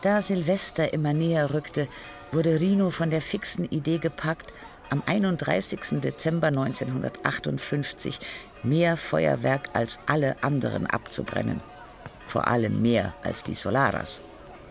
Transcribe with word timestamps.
Da 0.00 0.20
Silvester 0.20 0.92
immer 0.92 1.12
näher 1.12 1.52
rückte, 1.52 1.88
wurde 2.30 2.60
Rino 2.60 2.90
von 2.90 3.10
der 3.10 3.20
fixen 3.20 3.64
Idee 3.64 3.98
gepackt, 3.98 4.52
am 4.90 5.02
31. 5.04 6.00
Dezember 6.00 6.48
1958 6.48 8.20
mehr 8.62 8.96
Feuerwerk 8.96 9.70
als 9.72 9.98
alle 10.06 10.36
anderen 10.42 10.86
abzubrennen. 10.86 11.60
Vor 12.26 12.46
allem 12.46 12.80
mehr 12.80 13.14
als 13.22 13.42
die 13.42 13.54
Solaras. 13.54 14.20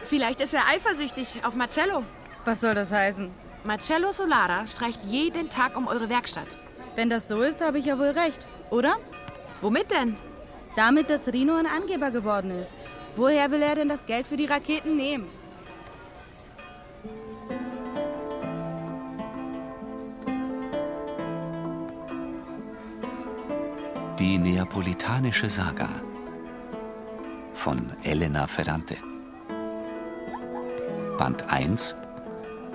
Vielleicht 0.03 0.41
ist 0.41 0.53
er 0.53 0.67
eifersüchtig 0.67 1.41
auf 1.43 1.55
Marcello. 1.55 2.03
Was 2.45 2.61
soll 2.61 2.73
das 2.73 2.91
heißen? 2.91 3.29
Marcello 3.63 4.11
Solara 4.11 4.65
streicht 4.67 5.03
jeden 5.03 5.49
Tag 5.49 5.75
um 5.75 5.87
eure 5.87 6.09
Werkstatt. 6.09 6.55
Wenn 6.95 7.09
das 7.09 7.27
so 7.27 7.41
ist, 7.41 7.61
habe 7.61 7.79
ich 7.79 7.85
ja 7.85 7.99
wohl 7.99 8.11
recht, 8.11 8.47
oder? 8.69 8.95
Womit 9.61 9.91
denn? 9.91 10.15
Damit, 10.75 11.09
dass 11.09 11.27
Rino 11.27 11.55
ein 11.55 11.65
Angeber 11.65 12.11
geworden 12.11 12.51
ist. 12.51 12.85
Woher 13.17 13.49
will 13.49 13.63
er 13.63 13.73
denn 13.73 13.89
das 13.89 14.05
Geld 14.05 14.27
für 14.27 14.37
die 14.37 14.45
Raketen 14.45 14.95
nehmen? 14.95 15.27
Die 24.19 24.37
Neapolitanische 24.37 25.49
Saga 25.49 25.89
von 27.55 27.91
Elena 28.03 28.45
Ferrante. 28.45 28.97
Band 31.17 31.41
1 31.49 31.95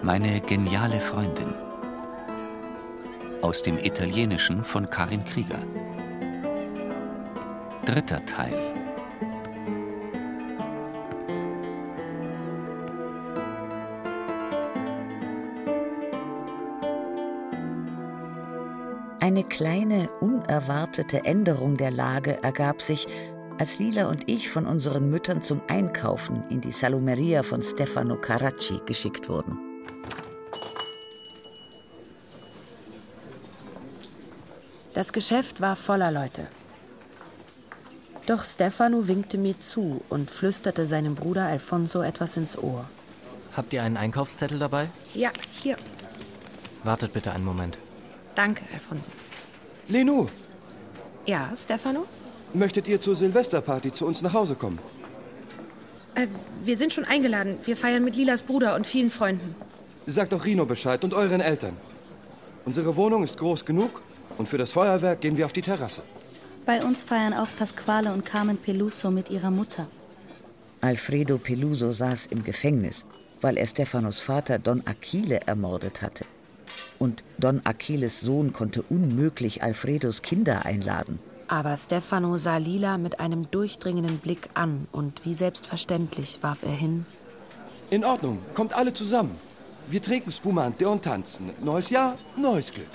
Meine 0.02 0.40
geniale 0.40 0.98
Freundin. 0.98 1.54
Aus 3.42 3.62
dem 3.62 3.78
Italienischen 3.78 4.64
von 4.64 4.90
Karin 4.90 5.24
Krieger. 5.24 5.62
Dritter 7.84 8.26
Teil. 8.26 8.81
Eine 19.32 19.44
kleine, 19.44 20.10
unerwartete 20.20 21.24
Änderung 21.24 21.78
der 21.78 21.90
Lage 21.90 22.42
ergab 22.42 22.82
sich, 22.82 23.06
als 23.58 23.78
Lila 23.78 24.10
und 24.10 24.28
ich 24.28 24.50
von 24.50 24.66
unseren 24.66 25.08
Müttern 25.08 25.40
zum 25.40 25.62
Einkaufen 25.68 26.44
in 26.50 26.60
die 26.60 26.70
Salumeria 26.70 27.42
von 27.42 27.62
Stefano 27.62 28.20
Caracci 28.20 28.82
geschickt 28.84 29.30
wurden. 29.30 29.58
Das 34.92 35.14
Geschäft 35.14 35.62
war 35.62 35.76
voller 35.76 36.10
Leute. 36.10 36.46
Doch 38.26 38.44
Stefano 38.44 39.08
winkte 39.08 39.38
mir 39.38 39.58
zu 39.58 40.02
und 40.10 40.30
flüsterte 40.30 40.84
seinem 40.84 41.14
Bruder 41.14 41.46
Alfonso 41.46 42.02
etwas 42.02 42.36
ins 42.36 42.58
Ohr. 42.58 42.84
Habt 43.56 43.72
ihr 43.72 43.82
einen 43.82 43.96
Einkaufszettel 43.96 44.58
dabei? 44.58 44.90
Ja, 45.14 45.30
hier. 45.52 45.78
Wartet 46.84 47.14
bitte 47.14 47.32
einen 47.32 47.46
Moment. 47.46 47.78
Danke, 48.34 48.62
Alfonso. 48.72 49.06
Lenu, 49.88 50.26
Ja, 51.26 51.50
Stefano? 51.56 52.04
möchtet 52.54 52.88
ihr 52.88 53.00
zur 53.00 53.16
Silvesterparty 53.16 53.92
zu 53.92 54.06
uns 54.06 54.22
nach 54.22 54.32
Hause 54.32 54.54
kommen? 54.54 54.78
Äh, 56.14 56.26
wir 56.64 56.76
sind 56.76 56.92
schon 56.92 57.04
eingeladen. 57.04 57.56
Wir 57.64 57.76
feiern 57.76 58.04
mit 58.04 58.16
Lilas 58.16 58.42
Bruder 58.42 58.74
und 58.74 58.86
vielen 58.86 59.10
Freunden. 59.10 59.54
Sagt 60.06 60.32
doch 60.32 60.44
Rino 60.44 60.64
Bescheid 60.66 61.02
und 61.04 61.14
euren 61.14 61.40
Eltern. 61.40 61.76
Unsere 62.64 62.96
Wohnung 62.96 63.22
ist 63.24 63.38
groß 63.38 63.64
genug 63.64 64.02
und 64.38 64.48
für 64.48 64.58
das 64.58 64.72
Feuerwerk 64.72 65.20
gehen 65.20 65.36
wir 65.36 65.46
auf 65.46 65.52
die 65.52 65.62
Terrasse. 65.62 66.02
Bei 66.66 66.82
uns 66.84 67.02
feiern 67.02 67.34
auch 67.34 67.48
Pasquale 67.58 68.12
und 68.12 68.24
Carmen 68.24 68.56
Peluso 68.56 69.10
mit 69.10 69.30
ihrer 69.30 69.50
Mutter. 69.50 69.86
Alfredo 70.80 71.38
Peluso 71.38 71.92
saß 71.92 72.26
im 72.26 72.42
Gefängnis, 72.44 73.04
weil 73.40 73.56
er 73.56 73.66
Stefanos 73.66 74.20
Vater 74.20 74.58
Don 74.58 74.82
Achille 74.86 75.40
ermordet 75.46 76.02
hatte. 76.02 76.24
Und 77.02 77.24
Don 77.36 77.60
Achilles 77.64 78.20
Sohn 78.20 78.52
konnte 78.52 78.82
unmöglich 78.82 79.60
Alfredos 79.60 80.22
Kinder 80.22 80.64
einladen. 80.64 81.18
Aber 81.48 81.76
Stefano 81.76 82.36
sah 82.36 82.58
Lila 82.58 82.96
mit 82.96 83.18
einem 83.18 83.50
durchdringenden 83.50 84.18
Blick 84.18 84.50
an 84.54 84.86
und 84.92 85.24
wie 85.24 85.34
selbstverständlich 85.34 86.44
warf 86.44 86.62
er 86.62 86.70
hin. 86.70 87.04
In 87.90 88.04
Ordnung, 88.04 88.38
kommt 88.54 88.72
alle 88.74 88.92
zusammen. 88.92 89.34
Wir 89.90 90.00
trinken 90.00 90.30
Spumante 90.30 90.88
und 90.88 91.02
tanzen. 91.02 91.50
Neues 91.60 91.90
Jahr, 91.90 92.16
neues 92.36 92.72
Glück. 92.72 92.94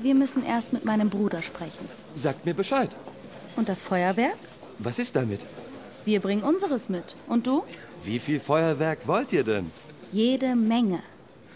Wir 0.00 0.14
müssen 0.14 0.46
erst 0.46 0.72
mit 0.72 0.84
meinem 0.84 1.10
Bruder 1.10 1.42
sprechen. 1.42 1.88
Sagt 2.14 2.46
mir 2.46 2.54
Bescheid. 2.54 2.90
Und 3.56 3.68
das 3.68 3.82
Feuerwerk? 3.82 4.38
Was 4.78 5.00
ist 5.00 5.16
damit? 5.16 5.40
Wir 6.04 6.20
bringen 6.20 6.44
unseres 6.44 6.88
mit. 6.88 7.16
Und 7.26 7.48
du? 7.48 7.64
Wie 8.04 8.20
viel 8.20 8.38
Feuerwerk 8.38 9.08
wollt 9.08 9.32
ihr 9.32 9.42
denn? 9.42 9.72
Jede 10.12 10.54
Menge. 10.54 11.00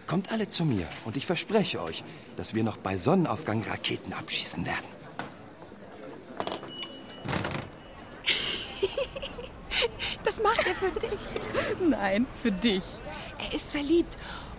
Kommt 0.08 0.32
alle 0.32 0.48
zu 0.48 0.64
mir 0.64 0.86
und 1.04 1.18
ich 1.18 1.26
verspreche 1.26 1.82
euch, 1.82 2.02
dass 2.38 2.54
wir 2.54 2.64
noch 2.64 2.78
bei 2.78 2.96
Sonnenaufgang 2.96 3.62
Raketen 3.62 4.14
abschießen 4.14 4.64
werden. 4.64 4.88
Das 10.24 10.42
macht 10.42 10.66
er 10.66 10.74
für 10.74 10.90
dich. 10.98 11.10
Nein, 11.88 12.26
für 12.42 12.50
dich. 12.52 12.82
Er 13.38 13.54
ist 13.54 13.70
verliebt. 13.70 14.16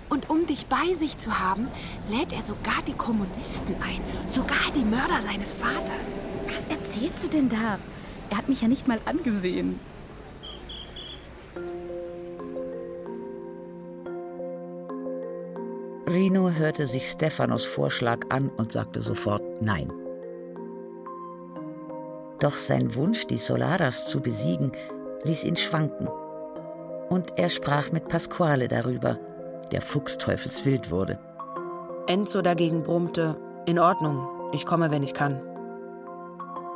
Und 0.07 0.29
um 0.29 0.47
dich 0.47 0.67
bei 0.67 0.93
sich 0.93 1.17
zu 1.17 1.39
haben, 1.39 1.67
lädt 2.09 2.31
er 2.31 2.41
sogar 2.41 2.81
die 2.87 2.93
Kommunisten 2.93 3.75
ein. 3.81 4.01
Sogar 4.27 4.71
die 4.75 4.85
Mörder 4.85 5.21
seines 5.21 5.53
Vaters. 5.53 6.25
Was 6.47 6.66
erzählst 6.66 7.23
du 7.23 7.27
denn 7.27 7.49
da? 7.49 7.79
Er 8.29 8.37
hat 8.37 8.49
mich 8.49 8.61
ja 8.61 8.67
nicht 8.67 8.87
mal 8.87 8.99
angesehen. 9.05 9.79
Rino 16.09 16.50
hörte 16.50 16.88
sich 16.88 17.08
Stefanos 17.08 17.66
Vorschlag 17.66 18.25
an 18.30 18.50
und 18.58 18.72
sagte 18.72 19.00
sofort 19.00 19.44
Nein. 19.62 19.92
Doch 22.40 22.56
sein 22.56 22.96
Wunsch, 22.96 23.28
die 23.28 23.38
Solaras 23.38 24.08
zu 24.08 24.20
besiegen, 24.20 24.72
ließ 25.24 25.44
ihn 25.44 25.56
schwanken. 25.56 26.08
Und 27.09 27.38
er 27.38 27.50
sprach 27.50 27.92
mit 27.92 28.08
Pasquale 28.08 28.68
darüber, 28.68 29.20
der 29.72 29.84
fuchsteufelswild 29.84 30.90
wurde. 30.90 31.20
Enzo 32.08 32.41
dagegen 32.41 32.81
brummte, 32.81 33.38
in 33.68 33.78
Ordnung, 33.78 34.28
ich 34.52 34.66
komme, 34.66 34.90
wenn 34.90 35.03
ich 35.03 35.14
kann. 35.14 35.40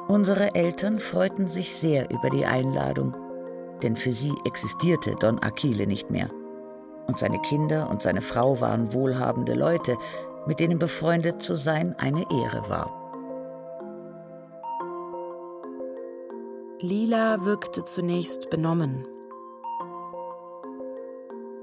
Unsere 0.08 0.54
Eltern 0.54 1.00
freuten 1.00 1.48
sich 1.48 1.76
sehr 1.76 2.12
über 2.12 2.30
die 2.30 2.46
Einladung, 2.46 3.16
denn 3.82 3.96
für 3.96 4.14
sie 4.14 4.34
existierte 4.46 5.16
Don 5.16 5.42
Achille 5.42 5.88
nicht 5.88 6.12
mehr. 6.12 6.30
Und 7.08 7.20
seine 7.20 7.40
Kinder 7.40 7.90
und 7.90 8.02
seine 8.02 8.22
Frau 8.22 8.62
waren 8.62 8.94
wohlhabende 8.94 9.54
Leute, 9.54 9.98
mit 10.46 10.60
denen 10.60 10.80
befreundet 10.80 11.42
zu 11.42 11.56
sein 11.56 11.96
eine 11.98 12.22
Ehre 12.32 12.70
war. 12.70 13.00
Lila 16.80 17.46
wirkte 17.46 17.84
zunächst 17.86 18.50
benommen. 18.50 19.06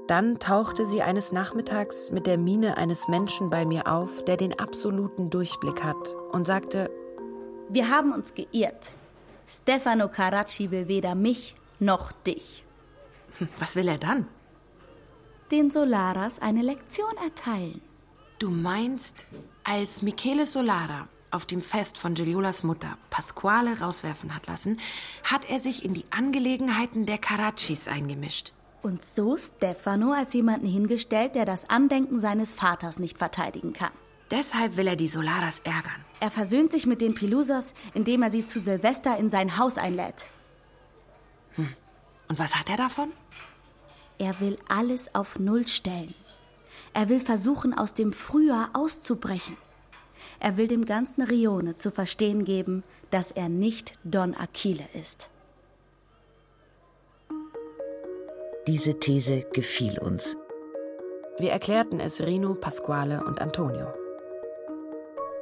Dann 0.07 0.39
tauchte 0.39 0.83
sie 0.83 1.03
eines 1.03 1.31
Nachmittags 1.31 2.11
mit 2.11 2.27
der 2.27 2.37
Miene 2.37 2.77
eines 2.77 3.07
Menschen 3.07 3.49
bei 3.49 3.65
mir 3.65 3.87
auf, 3.87 4.25
der 4.25 4.35
den 4.35 4.57
absoluten 4.59 5.29
Durchblick 5.29 5.83
hat, 5.83 6.15
und 6.31 6.47
sagte, 6.47 6.89
Wir 7.69 7.89
haben 7.89 8.13
uns 8.13 8.33
geirrt. 8.33 8.95
Stefano 9.47 10.09
Caracci 10.09 10.71
will 10.71 10.87
weder 10.87 11.15
mich 11.15 11.55
noch 11.79 12.11
dich. 12.11 12.65
Was 13.59 13.75
will 13.75 13.87
er 13.87 13.97
dann? 13.97 14.27
Den 15.51 15.69
Solaras 15.69 16.39
eine 16.39 16.61
Lektion 16.61 17.13
erteilen. 17.21 17.81
Du 18.39 18.49
meinst, 18.51 19.25
als 19.65 20.01
Michele 20.01 20.45
Solara 20.45 21.09
auf 21.29 21.45
dem 21.45 21.61
Fest 21.61 21.97
von 21.97 22.13
Giuliolas 22.13 22.63
Mutter 22.63 22.97
Pasquale 23.09 23.81
rauswerfen 23.81 24.33
hat 24.33 24.47
lassen, 24.47 24.79
hat 25.25 25.49
er 25.49 25.59
sich 25.59 25.83
in 25.83 25.93
die 25.93 26.05
Angelegenheiten 26.09 27.05
der 27.05 27.17
Caraccis 27.17 27.89
eingemischt. 27.89 28.53
Und 28.81 29.03
so 29.03 29.35
Stefano 29.35 30.13
als 30.13 30.33
jemanden 30.33 30.67
hingestellt, 30.67 31.35
der 31.35 31.43
das 31.43 31.69
Andenken 31.69 32.19
seines 32.19 32.53
Vaters 32.53 32.97
nicht 32.97 33.17
verteidigen 33.17 33.73
kann. 33.73 33.91
Deshalb 34.31 34.77
will 34.77 34.87
er 34.87 34.95
die 34.95 35.09
Solaras 35.09 35.59
ärgern. 35.65 36.05
Er 36.21 36.31
versöhnt 36.31 36.71
sich 36.71 36.85
mit 36.85 37.01
den 37.01 37.13
Pilusas, 37.13 37.73
indem 37.93 38.23
er 38.23 38.31
sie 38.31 38.45
zu 38.45 38.61
Silvester 38.61 39.17
in 39.17 39.29
sein 39.29 39.57
Haus 39.57 39.77
einlädt. 39.77 40.27
Und 41.57 42.39
was 42.39 42.55
hat 42.55 42.69
er 42.69 42.77
davon? 42.77 43.11
Er 44.21 44.39
will 44.39 44.59
alles 44.67 45.15
auf 45.15 45.39
Null 45.39 45.65
stellen. 45.65 46.13
Er 46.93 47.09
will 47.09 47.19
versuchen, 47.19 47.75
aus 47.75 47.95
dem 47.95 48.13
Frühjahr 48.13 48.69
auszubrechen. 48.73 49.57
Er 50.39 50.57
will 50.57 50.67
dem 50.67 50.85
ganzen 50.85 51.23
Rione 51.23 51.77
zu 51.77 51.89
verstehen 51.89 52.45
geben, 52.45 52.83
dass 53.09 53.31
er 53.31 53.49
nicht 53.49 53.93
Don 54.03 54.35
Achille 54.35 54.87
ist. 54.93 55.31
Diese 58.67 58.99
These 58.99 59.43
gefiel 59.53 59.97
uns. 59.97 60.37
wir 61.39 61.51
erklärten 61.51 61.99
es 61.99 62.21
Rino, 62.21 62.53
Pasquale 62.53 63.23
und 63.25 63.41
Antonio. 63.41 64.00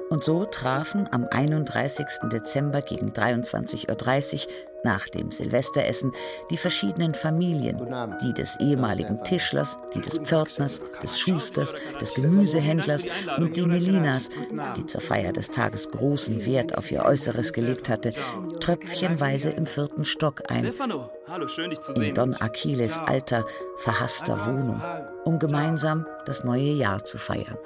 Und 0.10 0.24
so 0.24 0.46
trafen 0.46 1.08
am 1.12 1.28
31. 1.30 2.06
Dezember 2.32 2.82
gegen 2.82 3.12
23.30 3.12 4.48
Uhr 4.48 4.54
nach 4.84 5.08
dem 5.10 5.32
Silvesteressen 5.32 6.14
die 6.50 6.58
verschiedenen 6.58 7.14
Familien, 7.14 7.80
die 8.22 8.34
des 8.34 8.58
ehemaligen 8.60 9.24
Tischlers, 9.24 9.78
die 9.94 10.02
des 10.02 10.20
Pförtners, 10.20 10.82
des 11.04 11.20
Schusters, 11.20 11.76
des 12.00 12.14
Gemüsehändlers 12.14 13.06
und 13.38 13.56
die 13.56 13.66
Melinas, 13.66 14.30
die 14.78 14.86
zur 14.86 15.02
Feier 15.02 15.34
des 15.34 15.52
Tages 15.52 15.90
großen 15.90 16.46
Wert 16.46 16.78
auf 16.78 16.92
ihr 16.92 17.04
Äußeres 17.04 17.54
gelegt 17.54 17.90
hatte, 17.90 18.14
tröpfchenweise 18.60 19.50
im 19.50 19.66
vierten 19.66 20.06
Stock 20.06 20.44
ein, 20.48 20.74
in 21.96 22.14
Don 22.14 22.34
Aquiles 22.36 22.98
alter, 22.98 23.46
verhasster 23.78 24.46
Wohnung, 24.46 24.82
um 25.26 25.40
gemeinsam 25.40 26.06
das 26.26 26.44
neue 26.44 26.72
Jahr 26.72 27.04
zu 27.04 27.18
feiern. 27.18 27.58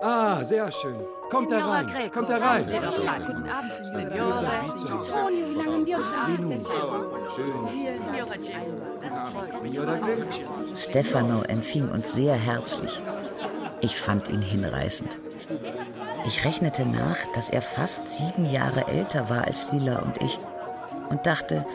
Ah, 0.00 0.44
sehr 0.44 0.70
schön. 0.70 0.96
Kommt 1.28 1.50
da 1.50 1.66
rein. 1.66 1.86
Kommt 2.12 2.30
da 2.30 2.36
rein. 2.36 2.64
Guten 2.64 3.48
Abend, 3.48 3.74
Signore. 3.74 4.46
Antonio, 4.90 5.50
wie 5.50 5.54
lange 5.54 5.86
wir 5.86 5.98
uns 10.72 10.80
Stefano 10.80 11.42
empfing 11.42 11.88
uns 11.88 12.12
sehr 12.12 12.34
herzlich. 12.34 13.00
Ich 13.80 13.96
fand 14.00 14.28
ihn 14.28 14.42
hinreißend. 14.42 15.18
Ich 16.26 16.44
rechnete 16.44 16.86
nach, 16.86 17.18
dass 17.34 17.50
er 17.50 17.62
fast 17.62 18.08
sieben 18.08 18.50
Jahre 18.50 18.86
älter 18.86 19.28
war 19.28 19.44
als 19.44 19.70
Lila 19.72 19.98
und 20.00 20.22
ich 20.22 20.38
und 21.10 21.26
dachte, 21.26 21.66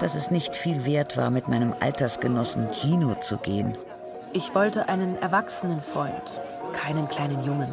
dass 0.00 0.14
es 0.14 0.30
nicht 0.30 0.56
viel 0.56 0.84
wert 0.84 1.16
war, 1.16 1.30
mit 1.30 1.48
meinem 1.48 1.74
Altersgenossen 1.80 2.68
Gino 2.72 3.14
zu 3.14 3.38
gehen. 3.38 3.78
Ich 4.32 4.54
wollte 4.54 4.88
einen 4.88 5.16
erwachsenen 5.16 5.80
Freund, 5.80 6.32
keinen 6.76 7.08
kleinen 7.08 7.42
Jungen. 7.42 7.72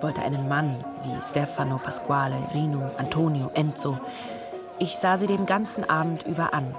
Wollte 0.00 0.22
einen 0.22 0.48
Mann 0.48 0.84
wie 1.04 1.22
Stefano, 1.22 1.78
Pasquale, 1.78 2.36
Rino, 2.52 2.90
Antonio, 2.98 3.50
Enzo. 3.54 3.98
Ich 4.78 4.96
sah 4.96 5.16
sie 5.16 5.26
den 5.26 5.46
ganzen 5.46 5.88
Abend 5.88 6.24
über 6.24 6.52
an, 6.54 6.74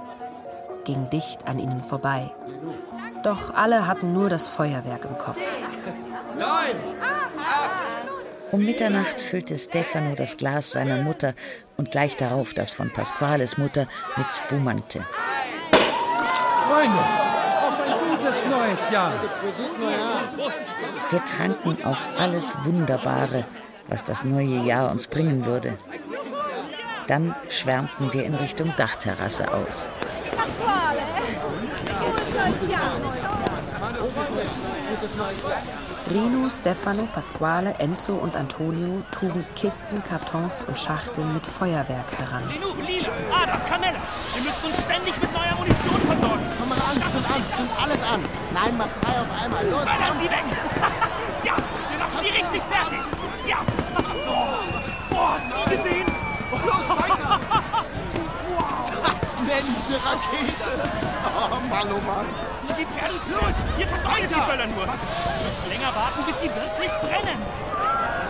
ging 0.84 1.08
dicht 1.10 1.48
an 1.48 1.58
ihnen 1.58 1.82
vorbei. 1.82 2.30
Doch 3.22 3.54
alle 3.54 3.86
hatten 3.86 4.12
nur 4.12 4.28
das 4.28 4.48
Feuerwerk 4.48 5.04
im 5.04 5.16
Kopf. 5.16 5.38
Nein! 6.38 6.74
Um 8.50 8.62
Mitternacht 8.62 9.20
füllte 9.20 9.56
Stefano 9.56 10.14
das 10.14 10.36
Glas 10.36 10.72
seiner 10.72 11.02
Mutter 11.02 11.34
und 11.78 11.90
gleich 11.90 12.16
darauf 12.16 12.52
das 12.52 12.70
von 12.70 12.92
Pasquales 12.92 13.56
Mutter 13.56 13.86
mit 14.16 14.26
Spumante. 14.30 15.06
Freunde, 16.68 17.31
gutes 18.16 18.46
neues 18.46 18.90
Jahr. 18.90 19.12
Wir 21.10 21.24
tranken 21.24 21.76
auf 21.84 22.02
alles 22.18 22.52
Wunderbare, 22.64 23.44
was 23.88 24.04
das 24.04 24.24
neue 24.24 24.60
Jahr 24.64 24.90
uns 24.90 25.06
bringen 25.06 25.44
würde. 25.44 25.78
Dann 27.08 27.34
schwärmten 27.48 28.12
wir 28.12 28.24
in 28.24 28.34
Richtung 28.34 28.72
Dachterrasse 28.76 29.52
aus. 29.52 29.88
Rino, 36.12 36.46
Stefano, 36.50 37.06
Pasquale, 37.06 37.74
Enzo 37.78 38.14
und 38.16 38.36
Antonio 38.36 39.02
trugen 39.12 39.46
Kisten, 39.56 40.04
Kartons 40.04 40.62
und 40.64 40.78
Schachteln 40.78 41.32
mit 41.32 41.46
Feuerwerk 41.46 42.12
heran. 42.18 42.42
Linu, 42.50 42.74
Lila, 42.86 43.08
Ada, 43.32 43.56
Kamelle. 43.56 43.96
Wir 44.34 44.42
müssen 44.42 44.66
uns 44.66 44.82
ständig 44.82 45.18
mit 45.18 45.32
neuer 45.32 45.54
Munition 45.56 46.00
versorgen. 46.00 46.44
Komm 46.58 46.68
mal 46.68 46.76
an, 46.76 47.08
zünd 47.08 47.24
an, 47.24 47.42
zünd 47.56 47.70
alles 47.82 48.02
an. 48.02 48.20
Nein, 48.52 48.76
mach 48.76 48.88
drei 49.00 49.20
auf 49.22 49.42
einmal. 49.42 49.64
Los, 49.70 49.84
Ballern 49.86 50.08
komm. 50.08 50.18
sie 50.18 50.30
weg. 50.30 50.44
ja, 51.44 51.56
wir 51.56 51.98
machen 51.98 52.20
die 52.20 52.40
richtig 52.40 52.62
fertig. 52.68 53.00
Ja. 53.48 53.56
Boah, 55.08 55.32
hast 55.38 55.50
du 55.50 55.76
gesehen? 55.76 56.11
Eine 59.92 60.04
Rakete. 60.04 60.64
Oh, 61.34 61.68
Mann, 61.68 61.88
oh 61.92 62.00
Mann. 62.06 62.26
Die 62.78 62.84
brennen 62.84 63.20
los. 63.28 63.54
Ihr 63.78 63.86
verbrennt 63.86 64.30
die 64.30 64.34
Böller 64.34 64.66
nur. 64.66 64.86
Wir 64.86 64.92
müssen 64.92 65.70
länger 65.70 65.94
warten, 65.94 66.24
bis 66.26 66.40
sie 66.40 66.48
wirklich 66.48 66.90
brennen. 67.02 67.40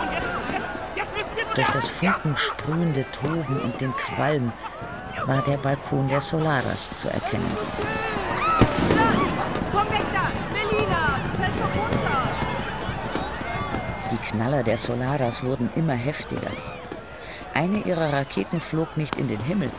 Und 0.01 0.13
jetzt, 0.13 0.35
jetzt, 0.53 0.75
jetzt 0.97 1.17
müssen 1.17 1.37
wir 1.37 1.45
Durch 1.55 1.71
das 1.71 1.89
funkensprühende 1.89 3.05
Toben 3.13 3.61
und 3.61 3.81
den 3.81 3.93
Qualm 3.97 4.53
war 5.27 5.43
der 5.43 5.57
Balkon 5.59 6.09
der 6.09 6.21
Solaras 6.21 6.91
zu 6.99 7.09
erkennen. 7.09 7.57
Komm 9.73 9.91
weg 9.91 10.05
da! 10.13 10.31
Melina, 10.53 11.19
du 11.31 11.43
fällst 11.43 11.61
doch 11.61 11.83
runter! 11.83 12.29
Die 14.11 14.17
Knaller 14.17 14.63
der 14.63 14.77
Solaras 14.77 15.45
wurden 15.45 15.71
immer 15.77 15.95
heftiger. 15.95 16.51
Eine 17.55 17.79
ihrer 17.79 18.13
Raketen 18.13 18.61
flog 18.61 18.97
nicht 18.97 19.17
in 19.17 19.29
den 19.29 19.41
Himmel, 19.41 19.71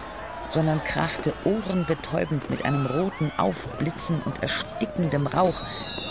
sondern 0.53 0.83
krachte 0.83 1.33
ohrenbetäubend 1.45 2.47
mit 2.49 2.63
einem 2.63 2.85
roten 2.85 3.31
Aufblitzen 3.37 4.21
und 4.21 4.41
erstickendem 4.43 5.25
Rauch 5.25 5.59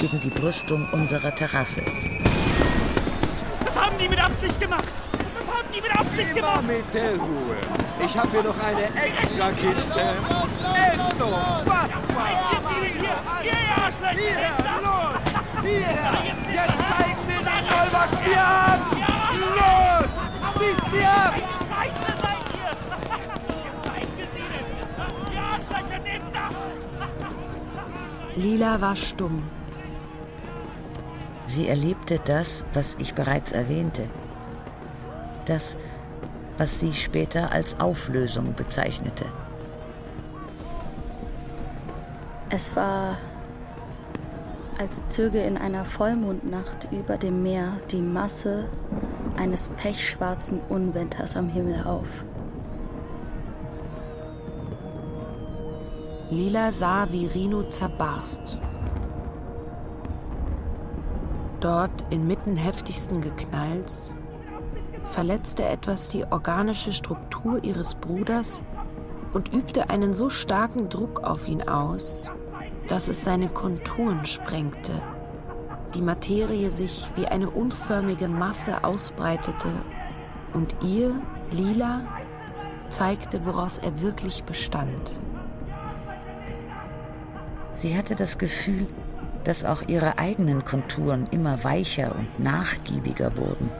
gegen 0.01 0.21
die 0.21 0.31
Brüstung 0.31 0.89
unserer 0.93 1.33
Terrasse. 1.35 1.83
Das 3.65 3.81
haben 3.81 3.97
die 3.99 4.09
mit 4.09 4.21
Absicht 4.21 4.61
gemacht. 4.61 4.93
Das 5.39 5.49
haben 5.49 5.69
die 5.75 5.81
mit 5.81 5.97
Absicht 5.97 6.35
gemacht. 6.35 6.63
Bitte 6.67 7.19
Ruhe. 7.21 7.57
Ich 8.05 8.19
habe 8.19 8.31
hier 8.33 8.43
noch 8.43 8.59
eine 8.59 8.85
Extrakiste. 9.01 10.01
Enzo, 10.01 11.29
Pasqua. 11.65 12.27
Hier, 12.69 13.21
hier, 13.43 13.85
Arschlöcher. 13.85 14.13
Hier, 14.13 14.57
los. 14.83 15.23
Hier. 15.63 16.53
jetzt 16.53 16.79
zeigen 16.91 17.23
wir 17.29 17.39
denen 17.39 17.67
mal, 17.71 17.89
was 17.93 18.25
wir 18.25 18.45
haben. 18.45 18.83
Los. 19.55 20.59
Schießt 20.59 20.91
sie 20.91 21.05
ab. 21.05 21.35
Scheiße 21.37 22.22
Lila 28.35 28.81
war 28.81 28.97
stumm. 28.97 29.43
Sie 31.47 31.69
erlebte 31.69 32.19
das, 32.25 32.65
was 32.73 32.97
ich 32.99 33.15
bereits 33.15 33.53
erwähnte. 33.53 34.09
Das, 35.45 35.77
was 36.57 36.81
sie 36.81 36.93
später 36.93 37.53
als 37.53 37.79
Auflösung 37.79 38.55
bezeichnete. 38.55 39.27
Es 42.49 42.75
war, 42.75 43.19
als 44.79 45.07
zöge 45.07 45.41
in 45.41 45.59
einer 45.59 45.85
Vollmondnacht 45.85 46.89
über 46.91 47.17
dem 47.17 47.43
Meer 47.43 47.79
die 47.91 48.03
Masse 48.03 48.67
eines 49.37 49.69
pechschwarzen 49.71 50.61
Unwetters 50.69 51.37
am 51.37 51.49
Himmel 51.49 51.83
auf. 51.85 52.25
Lila 56.33 56.73
sah, 56.73 57.09
wie 57.11 57.27
Rino 57.27 57.63
zerbarst. 57.65 58.59
Dort, 61.61 62.07
inmitten 62.09 62.57
heftigsten 62.57 63.21
Geknalls, 63.21 64.17
verletzte 65.05 65.67
etwas 65.69 66.09
die 66.09 66.25
organische 66.25 66.95
Struktur 66.95 67.63
ihres 67.63 67.95
Bruders 67.97 68.63
und 69.35 69.53
übte 69.53 69.91
einen 69.91 70.15
so 70.15 70.31
starken 70.31 70.89
Druck 70.89 71.23
auf 71.23 71.47
ihn 71.49 71.69
aus, 71.69 72.31
dass 72.89 73.09
es 73.09 73.23
seine 73.23 73.51
Konturen 73.51 74.25
sprengte, 74.25 75.03
die 75.95 76.03
Materie 76.03 76.71
sich 76.71 77.11
wie 77.15 77.27
eine 77.27 77.51
unförmige 77.51 78.29
Masse 78.29 78.85
ausbreitete 78.85 79.69
und 80.55 80.75
ihr, 80.83 81.13
Lila, 81.51 82.07
zeigte, 82.89 83.45
woraus 83.45 83.77
er 83.77 84.01
wirklich 84.01 84.45
bestand. 84.45 85.15
Sie 87.75 87.97
hatte 87.97 88.15
das 88.15 88.39
Gefühl, 88.39 88.87
dass 89.45 89.65
auch 89.65 89.83
ihre 89.89 90.19
eigenen 90.19 90.65
Konturen 90.65 91.27
immer 91.31 91.65
weicher 91.65 92.15
und 92.15 92.39
nachgiebiger 92.39 93.37
wurden. 93.37 93.71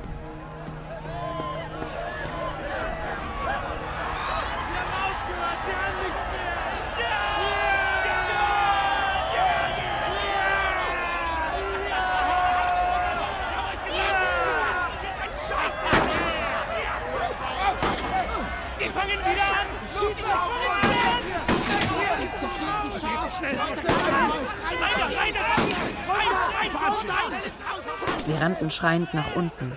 Schreiend 28.83 29.15
nach 29.15 29.37
unten. 29.37 29.73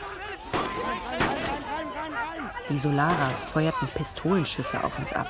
Die 2.70 2.78
Solaras 2.80 3.44
feuerten 3.44 3.88
Pistolenschüsse 3.90 4.84
auf 4.84 4.98
uns 4.98 5.14
ab. 5.14 5.28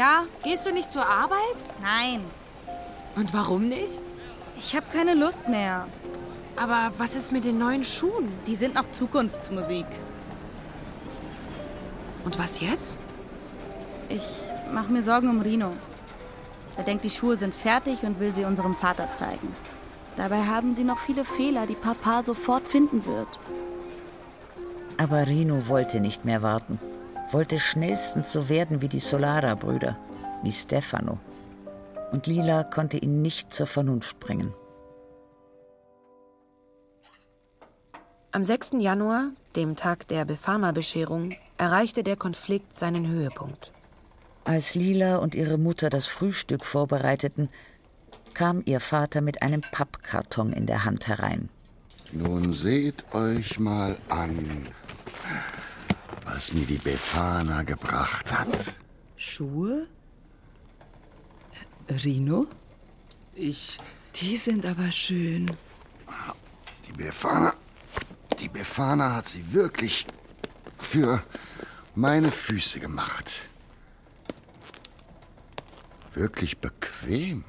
Ja? 0.00 0.24
gehst 0.42 0.64
du 0.64 0.72
nicht 0.72 0.90
zur 0.90 1.06
Arbeit? 1.06 1.58
Nein. 1.82 2.22
Und 3.16 3.34
warum 3.34 3.68
nicht? 3.68 4.00
Ich 4.56 4.74
habe 4.74 4.86
keine 4.90 5.12
Lust 5.12 5.46
mehr. 5.46 5.86
Aber 6.56 6.90
was 6.96 7.14
ist 7.14 7.32
mit 7.32 7.44
den 7.44 7.58
neuen 7.58 7.84
Schuhen? 7.84 8.28
Die 8.46 8.56
sind 8.56 8.76
noch 8.76 8.90
Zukunftsmusik. 8.90 9.84
Und 12.24 12.38
was 12.38 12.62
jetzt? 12.62 12.96
Ich 14.08 14.26
mache 14.72 14.90
mir 14.90 15.02
Sorgen 15.02 15.28
um 15.28 15.42
Rino. 15.42 15.74
Er 16.78 16.84
denkt, 16.84 17.04
die 17.04 17.10
Schuhe 17.10 17.36
sind 17.36 17.54
fertig 17.54 18.02
und 18.02 18.20
will 18.20 18.34
sie 18.34 18.46
unserem 18.46 18.74
Vater 18.74 19.12
zeigen. 19.12 19.54
Dabei 20.16 20.46
haben 20.46 20.72
sie 20.72 20.84
noch 20.84 20.98
viele 20.98 21.26
Fehler, 21.26 21.66
die 21.66 21.74
Papa 21.74 22.22
sofort 22.22 22.66
finden 22.66 23.04
wird. 23.04 23.38
Aber 24.96 25.26
Rino 25.26 25.68
wollte 25.68 26.00
nicht 26.00 26.24
mehr 26.24 26.40
warten. 26.40 26.80
Wollte 27.32 27.58
schnellstens 27.58 28.32
so 28.32 28.48
werden 28.48 28.82
wie 28.82 28.88
die 28.88 28.98
Solara-Brüder, 28.98 29.96
wie 30.42 30.52
Stefano. 30.52 31.18
Und 32.10 32.26
Lila 32.26 32.64
konnte 32.64 32.98
ihn 32.98 33.22
nicht 33.22 33.54
zur 33.54 33.66
Vernunft 33.66 34.18
bringen. 34.18 34.52
Am 38.32 38.44
6. 38.44 38.72
Januar, 38.78 39.30
dem 39.56 39.76
Tag 39.76 40.06
der 40.08 40.24
Befana-Bescherung, 40.24 41.34
erreichte 41.56 42.02
der 42.02 42.16
Konflikt 42.16 42.76
seinen 42.76 43.08
Höhepunkt. 43.08 43.72
Als 44.44 44.74
Lila 44.74 45.16
und 45.16 45.34
ihre 45.34 45.58
Mutter 45.58 45.90
das 45.90 46.06
Frühstück 46.06 46.64
vorbereiteten, 46.64 47.48
kam 48.34 48.62
ihr 48.64 48.80
Vater 48.80 49.20
mit 49.20 49.42
einem 49.42 49.60
Pappkarton 49.60 50.52
in 50.52 50.66
der 50.66 50.84
Hand 50.84 51.06
herein. 51.08 51.48
Nun 52.12 52.52
seht 52.52 53.04
euch 53.14 53.58
mal 53.58 53.96
an, 54.08 54.66
was 56.34 56.52
mir 56.52 56.66
die 56.66 56.78
Befana 56.78 57.62
gebracht 57.62 58.32
hat. 58.32 58.74
Schuhe? 59.16 59.86
Rino? 62.04 62.46
Ich. 63.34 63.78
Die 64.16 64.36
sind 64.36 64.64
aber 64.66 64.90
schön. 64.90 65.50
Die 66.86 66.92
Befana. 66.92 67.54
Die 68.38 68.48
Befana 68.48 69.16
hat 69.16 69.26
sie 69.26 69.52
wirklich 69.52 70.06
für 70.78 71.22
meine 71.94 72.30
Füße 72.30 72.80
gemacht. 72.80 73.48
Wirklich 76.14 76.58
bequem. 76.58 77.44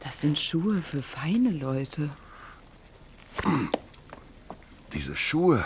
Das 0.00 0.20
sind 0.20 0.38
Schuhe 0.38 0.82
für 0.82 1.02
feine 1.02 1.50
Leute. 1.50 2.10
Diese 4.92 5.16
Schuhe 5.16 5.64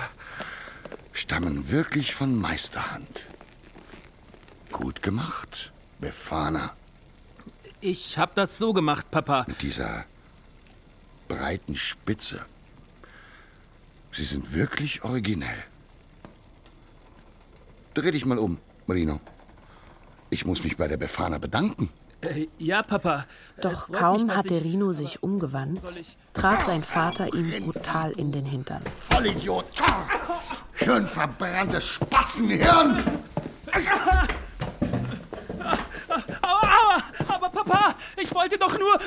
stammen 1.17 1.71
wirklich 1.71 2.15
von 2.15 2.39
Meisterhand. 2.39 3.27
Gut 4.71 5.03
gemacht, 5.03 5.73
Befana. 5.99 6.75
Ich 7.81 8.19
hab 8.19 8.35
das 8.35 8.59
so 8.59 8.73
gemacht, 8.73 9.11
Papa. 9.11 9.45
Mit 9.49 9.63
dieser 9.63 10.05
breiten 11.29 11.77
Spitze. 11.77 12.45
Sie 14.13 14.25
sind 14.25 14.53
wirklich 14.55 15.05
originell. 15.05 15.65
Dreh 17.95 18.11
dich 18.11 18.27
mal 18.27 18.39
um, 18.39 18.59
Marino. 18.87 19.21
Ich 20.31 20.45
muss 20.45 20.65
mich 20.65 20.77
bei 20.77 20.89
der 20.89 20.97
Befana 20.99 21.39
bedanken. 21.39 21.91
Äh, 22.21 22.47
ja, 22.59 22.83
Papa. 22.83 23.27
Doch 23.61 23.91
kaum 23.93 24.27
mich, 24.27 24.37
hatte 24.37 24.55
ich- 24.55 24.65
Rino 24.65 24.93
sich 24.93 25.23
umgewandt, 25.23 25.81
trat 26.35 26.65
sein 26.65 26.83
Vater 26.83 27.33
ihm 27.35 27.65
brutal 27.65 28.11
in 28.13 28.33
den 28.33 28.45
Hintern. 28.45 28.83
Vollidiot! 28.99 29.67
Hirnverbranntes 30.77 31.95
Spatzenhirn! 31.95 33.03
Aua, 36.43 36.63
aua! 36.63 37.03
Aber 37.29 37.49
Papa, 37.49 37.95
ich 38.17 38.33
wollte 38.35 38.59
doch 38.59 38.79
nur. 38.79 38.99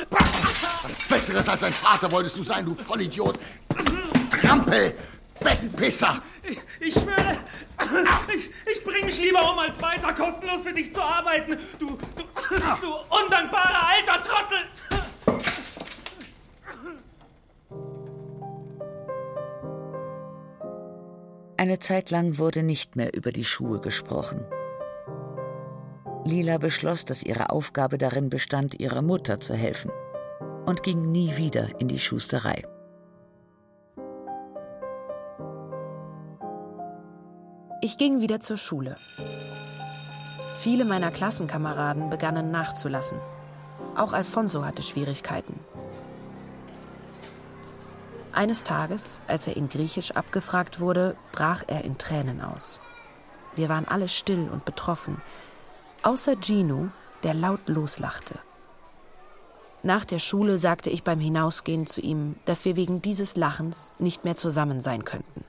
Besseres 1.07 1.47
als 1.47 1.63
ein 1.63 1.73
Vater 1.73 2.11
wolltest 2.11 2.37
du 2.37 2.43
sein, 2.43 2.65
du 2.65 2.73
Vollidiot! 2.73 3.39
Trampel! 4.41 4.95
Bettenpisser! 5.39 6.21
Ich, 6.43 6.59
ich 6.79 6.93
schwöre, 6.93 7.37
ich, 8.35 8.49
ich 8.71 8.83
bring 8.83 9.05
mich 9.05 9.19
lieber 9.19 9.51
um, 9.51 9.59
als 9.59 9.81
weiter 9.81 10.13
kostenlos 10.13 10.63
für 10.63 10.73
dich 10.73 10.93
zu 10.93 11.01
arbeiten. 11.01 11.57
Du, 11.79 11.97
du, 12.15 12.23
du 12.81 12.95
undankbarer 13.09 13.87
alter 13.87 14.21
Trottel! 14.21 14.65
Eine 21.59 21.77
Zeit 21.77 22.09
lang 22.09 22.37
wurde 22.37 22.63
nicht 22.63 22.95
mehr 22.95 23.13
über 23.13 23.33
die 23.33 23.43
Schuhe 23.43 23.81
gesprochen. 23.81 24.45
Lila 26.23 26.57
beschloss, 26.57 27.03
dass 27.03 27.21
ihre 27.21 27.49
Aufgabe 27.49 27.97
darin 27.97 28.29
bestand, 28.29 28.79
ihrer 28.79 29.01
Mutter 29.01 29.41
zu 29.41 29.55
helfen 29.55 29.91
und 30.65 30.83
ging 30.83 31.11
nie 31.11 31.35
wieder 31.35 31.67
in 31.81 31.89
die 31.89 31.99
Schusterei. 31.99 32.63
Ich 37.81 37.97
ging 37.97 38.21
wieder 38.21 38.39
zur 38.39 38.55
Schule. 38.55 38.95
Viele 40.59 40.85
meiner 40.85 41.11
Klassenkameraden 41.11 42.09
begannen 42.09 42.51
nachzulassen. 42.51 43.19
Auch 43.97 44.13
Alfonso 44.13 44.63
hatte 44.63 44.81
Schwierigkeiten. 44.81 45.59
Eines 48.31 48.63
Tages, 48.63 49.21
als 49.27 49.47
er 49.47 49.57
in 49.57 49.69
Griechisch 49.69 50.11
abgefragt 50.11 50.79
wurde, 50.79 51.15
brach 51.31 51.63
er 51.67 51.83
in 51.83 51.97
Tränen 51.97 52.41
aus. 52.41 52.79
Wir 53.55 53.69
waren 53.69 53.87
alle 53.87 54.07
still 54.07 54.47
und 54.51 54.65
betroffen, 54.65 55.21
außer 56.03 56.35
Gino, 56.39 56.89
der 57.23 57.33
laut 57.33 57.67
loslachte. 57.67 58.35
Nach 59.81 60.05
der 60.05 60.19
Schule 60.19 60.57
sagte 60.57 60.89
ich 60.89 61.03
beim 61.03 61.19
Hinausgehen 61.19 61.85
zu 61.85 62.01
ihm, 62.01 62.35
dass 62.45 62.65
wir 62.65 62.75
wegen 62.75 63.01
dieses 63.01 63.35
Lachens 63.35 63.91
nicht 63.97 64.25
mehr 64.25 64.35
zusammen 64.35 64.81
sein 64.81 65.05
könnten. 65.05 65.43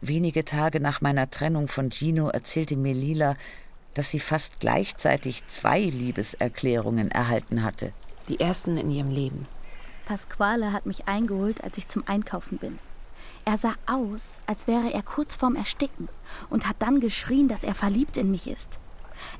Wenige 0.00 0.44
Tage 0.44 0.80
nach 0.80 1.00
meiner 1.00 1.30
Trennung 1.30 1.68
von 1.68 1.90
Gino 1.90 2.28
erzählte 2.28 2.76
mir 2.76 2.94
Lila, 2.94 3.36
dass 3.94 4.10
sie 4.10 4.20
fast 4.20 4.60
gleichzeitig 4.60 5.46
zwei 5.48 5.80
Liebeserklärungen 5.80 7.10
erhalten 7.10 7.64
hatte. 7.64 7.92
Die 8.28 8.40
ersten 8.40 8.76
in 8.76 8.90
ihrem 8.90 9.10
Leben. 9.10 9.46
Pasquale 10.06 10.72
hat 10.72 10.86
mich 10.86 11.06
eingeholt, 11.08 11.62
als 11.64 11.78
ich 11.78 11.88
zum 11.88 12.02
Einkaufen 12.06 12.58
bin. 12.58 12.78
Er 13.44 13.56
sah 13.56 13.74
aus, 13.86 14.42
als 14.46 14.66
wäre 14.66 14.92
er 14.92 15.02
kurz 15.02 15.34
vorm 15.34 15.56
Ersticken 15.56 16.08
und 16.50 16.68
hat 16.68 16.76
dann 16.80 17.00
geschrien, 17.00 17.48
dass 17.48 17.64
er 17.64 17.74
verliebt 17.74 18.16
in 18.16 18.30
mich 18.30 18.46
ist. 18.46 18.78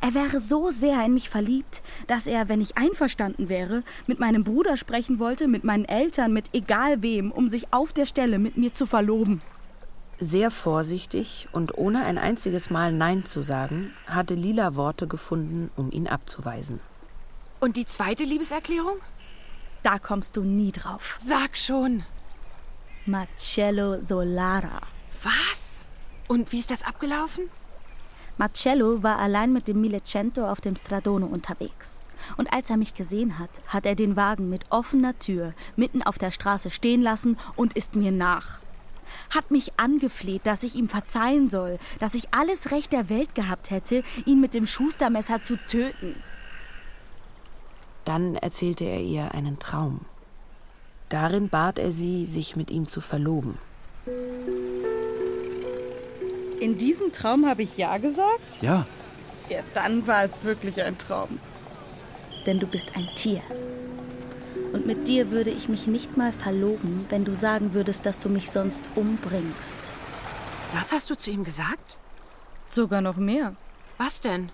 Er 0.00 0.14
wäre 0.14 0.40
so 0.40 0.70
sehr 0.70 1.04
in 1.04 1.14
mich 1.14 1.28
verliebt, 1.28 1.82
dass 2.06 2.26
er, 2.26 2.48
wenn 2.48 2.60
ich 2.60 2.76
einverstanden 2.76 3.48
wäre, 3.48 3.82
mit 4.06 4.18
meinem 4.18 4.44
Bruder 4.44 4.76
sprechen 4.76 5.18
wollte, 5.18 5.46
mit 5.46 5.64
meinen 5.64 5.84
Eltern, 5.84 6.32
mit 6.32 6.54
egal 6.54 7.02
wem, 7.02 7.30
um 7.30 7.48
sich 7.48 7.72
auf 7.72 7.92
der 7.92 8.06
Stelle 8.06 8.38
mit 8.38 8.56
mir 8.56 8.74
zu 8.74 8.86
verloben. 8.86 9.40
Sehr 10.18 10.50
vorsichtig 10.50 11.48
und 11.52 11.78
ohne 11.78 12.04
ein 12.04 12.18
einziges 12.18 12.70
Mal 12.70 12.92
Nein 12.92 13.24
zu 13.24 13.40
sagen, 13.40 13.92
hatte 14.06 14.34
Lila 14.34 14.74
Worte 14.74 15.06
gefunden, 15.06 15.70
um 15.76 15.92
ihn 15.92 16.08
abzuweisen. 16.08 16.80
Und 17.60 17.76
die 17.76 17.86
zweite 17.86 18.24
Liebeserklärung? 18.24 18.98
Da 19.82 19.98
kommst 19.98 20.36
du 20.36 20.42
nie 20.42 20.72
drauf. 20.72 21.18
Sag 21.20 21.56
schon. 21.56 22.04
Marcello 23.06 24.02
Solara. 24.02 24.80
Was? 25.22 25.86
Und 26.28 26.52
wie 26.52 26.58
ist 26.58 26.70
das 26.70 26.82
abgelaufen? 26.84 27.48
Marcello 28.36 29.02
war 29.02 29.18
allein 29.18 29.52
mit 29.52 29.66
dem 29.66 29.80
Milecento 29.80 30.48
auf 30.48 30.60
dem 30.60 30.76
Stradone 30.76 31.26
unterwegs. 31.26 31.98
Und 32.36 32.52
als 32.52 32.70
er 32.70 32.76
mich 32.76 32.94
gesehen 32.94 33.38
hat, 33.38 33.50
hat 33.66 33.86
er 33.86 33.94
den 33.94 34.14
Wagen 34.14 34.50
mit 34.50 34.66
offener 34.70 35.18
Tür 35.18 35.54
mitten 35.76 36.02
auf 36.02 36.18
der 36.18 36.30
Straße 36.30 36.70
stehen 36.70 37.02
lassen 37.02 37.38
und 37.56 37.76
ist 37.76 37.96
mir 37.96 38.12
nach. 38.12 38.60
Hat 39.30 39.50
mich 39.50 39.72
angefleht, 39.78 40.42
dass 40.44 40.62
ich 40.62 40.74
ihm 40.74 40.88
verzeihen 40.88 41.48
soll, 41.48 41.78
dass 41.98 42.14
ich 42.14 42.32
alles 42.32 42.70
Recht 42.70 42.92
der 42.92 43.08
Welt 43.08 43.34
gehabt 43.34 43.70
hätte, 43.70 44.04
ihn 44.26 44.40
mit 44.40 44.54
dem 44.54 44.66
Schustermesser 44.66 45.42
zu 45.42 45.56
töten. 45.66 46.22
Dann 48.08 48.36
erzählte 48.36 48.84
er 48.84 49.02
ihr 49.02 49.34
einen 49.34 49.58
Traum. 49.58 50.00
Darin 51.10 51.50
bat 51.50 51.78
er 51.78 51.92
sie, 51.92 52.24
sich 52.24 52.56
mit 52.56 52.70
ihm 52.70 52.86
zu 52.86 53.02
verloben. 53.02 53.58
In 56.58 56.78
diesem 56.78 57.12
Traum 57.12 57.44
habe 57.44 57.64
ich 57.64 57.76
Ja 57.76 57.98
gesagt? 57.98 58.62
Ja. 58.62 58.86
Ja, 59.50 59.58
dann 59.74 60.06
war 60.06 60.24
es 60.24 60.42
wirklich 60.42 60.82
ein 60.82 60.96
Traum. 60.96 61.38
Denn 62.46 62.58
du 62.58 62.66
bist 62.66 62.96
ein 62.96 63.10
Tier. 63.14 63.42
Und 64.72 64.86
mit 64.86 65.06
dir 65.06 65.30
würde 65.30 65.50
ich 65.50 65.68
mich 65.68 65.86
nicht 65.86 66.16
mal 66.16 66.32
verloben, 66.32 67.04
wenn 67.10 67.26
du 67.26 67.36
sagen 67.36 67.74
würdest, 67.74 68.06
dass 68.06 68.18
du 68.18 68.30
mich 68.30 68.50
sonst 68.50 68.88
umbringst. 68.94 69.92
Was 70.72 70.92
hast 70.92 71.10
du 71.10 71.14
zu 71.14 71.30
ihm 71.30 71.44
gesagt? 71.44 71.98
Sogar 72.68 73.02
noch 73.02 73.18
mehr. 73.18 73.54
Was 73.98 74.20
denn? 74.20 74.50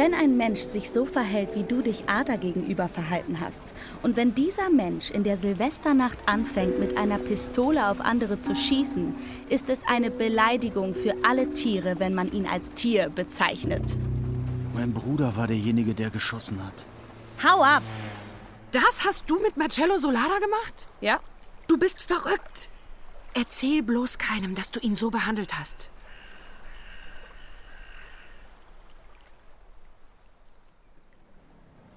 Wenn 0.00 0.14
ein 0.14 0.38
Mensch 0.38 0.60
sich 0.60 0.90
so 0.90 1.04
verhält, 1.04 1.54
wie 1.54 1.62
du 1.62 1.82
dich 1.82 2.08
Ada 2.08 2.36
gegenüber 2.36 2.88
verhalten 2.88 3.38
hast, 3.38 3.74
und 4.02 4.16
wenn 4.16 4.34
dieser 4.34 4.70
Mensch 4.70 5.10
in 5.10 5.24
der 5.24 5.36
Silvesternacht 5.36 6.16
anfängt, 6.24 6.80
mit 6.80 6.96
einer 6.96 7.18
Pistole 7.18 7.86
auf 7.86 8.00
andere 8.00 8.38
zu 8.38 8.56
schießen, 8.56 9.14
ist 9.50 9.68
es 9.68 9.82
eine 9.86 10.10
Beleidigung 10.10 10.94
für 10.94 11.14
alle 11.22 11.52
Tiere, 11.52 11.96
wenn 11.98 12.14
man 12.14 12.32
ihn 12.32 12.46
als 12.46 12.72
Tier 12.72 13.10
bezeichnet. 13.10 13.98
Mein 14.72 14.94
Bruder 14.94 15.36
war 15.36 15.46
derjenige, 15.46 15.92
der 15.92 16.08
geschossen 16.08 16.64
hat. 16.64 16.86
Hau 17.44 17.62
ab! 17.62 17.82
Das 18.72 19.04
hast 19.04 19.24
du 19.26 19.38
mit 19.40 19.58
Marcello 19.58 19.98
Solara 19.98 20.38
gemacht? 20.38 20.88
Ja. 21.02 21.20
Du 21.66 21.76
bist 21.76 22.00
verrückt. 22.00 22.70
Erzähl 23.34 23.82
bloß 23.82 24.16
keinem, 24.16 24.54
dass 24.54 24.70
du 24.70 24.80
ihn 24.80 24.96
so 24.96 25.10
behandelt 25.10 25.58
hast. 25.58 25.90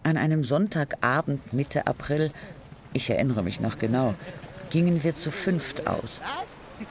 An 0.06 0.18
einem 0.18 0.44
Sonntagabend 0.44 1.54
Mitte 1.54 1.88
April, 1.88 2.32
ich 2.92 3.10
erinnere 3.10 3.42
mich 3.42 3.62
noch 3.62 3.78
genau, 3.78 4.14
gingen 4.70 5.02
wir 5.02 5.16
zu 5.16 5.32
fünft 5.32 5.88
aus. 5.88 6.22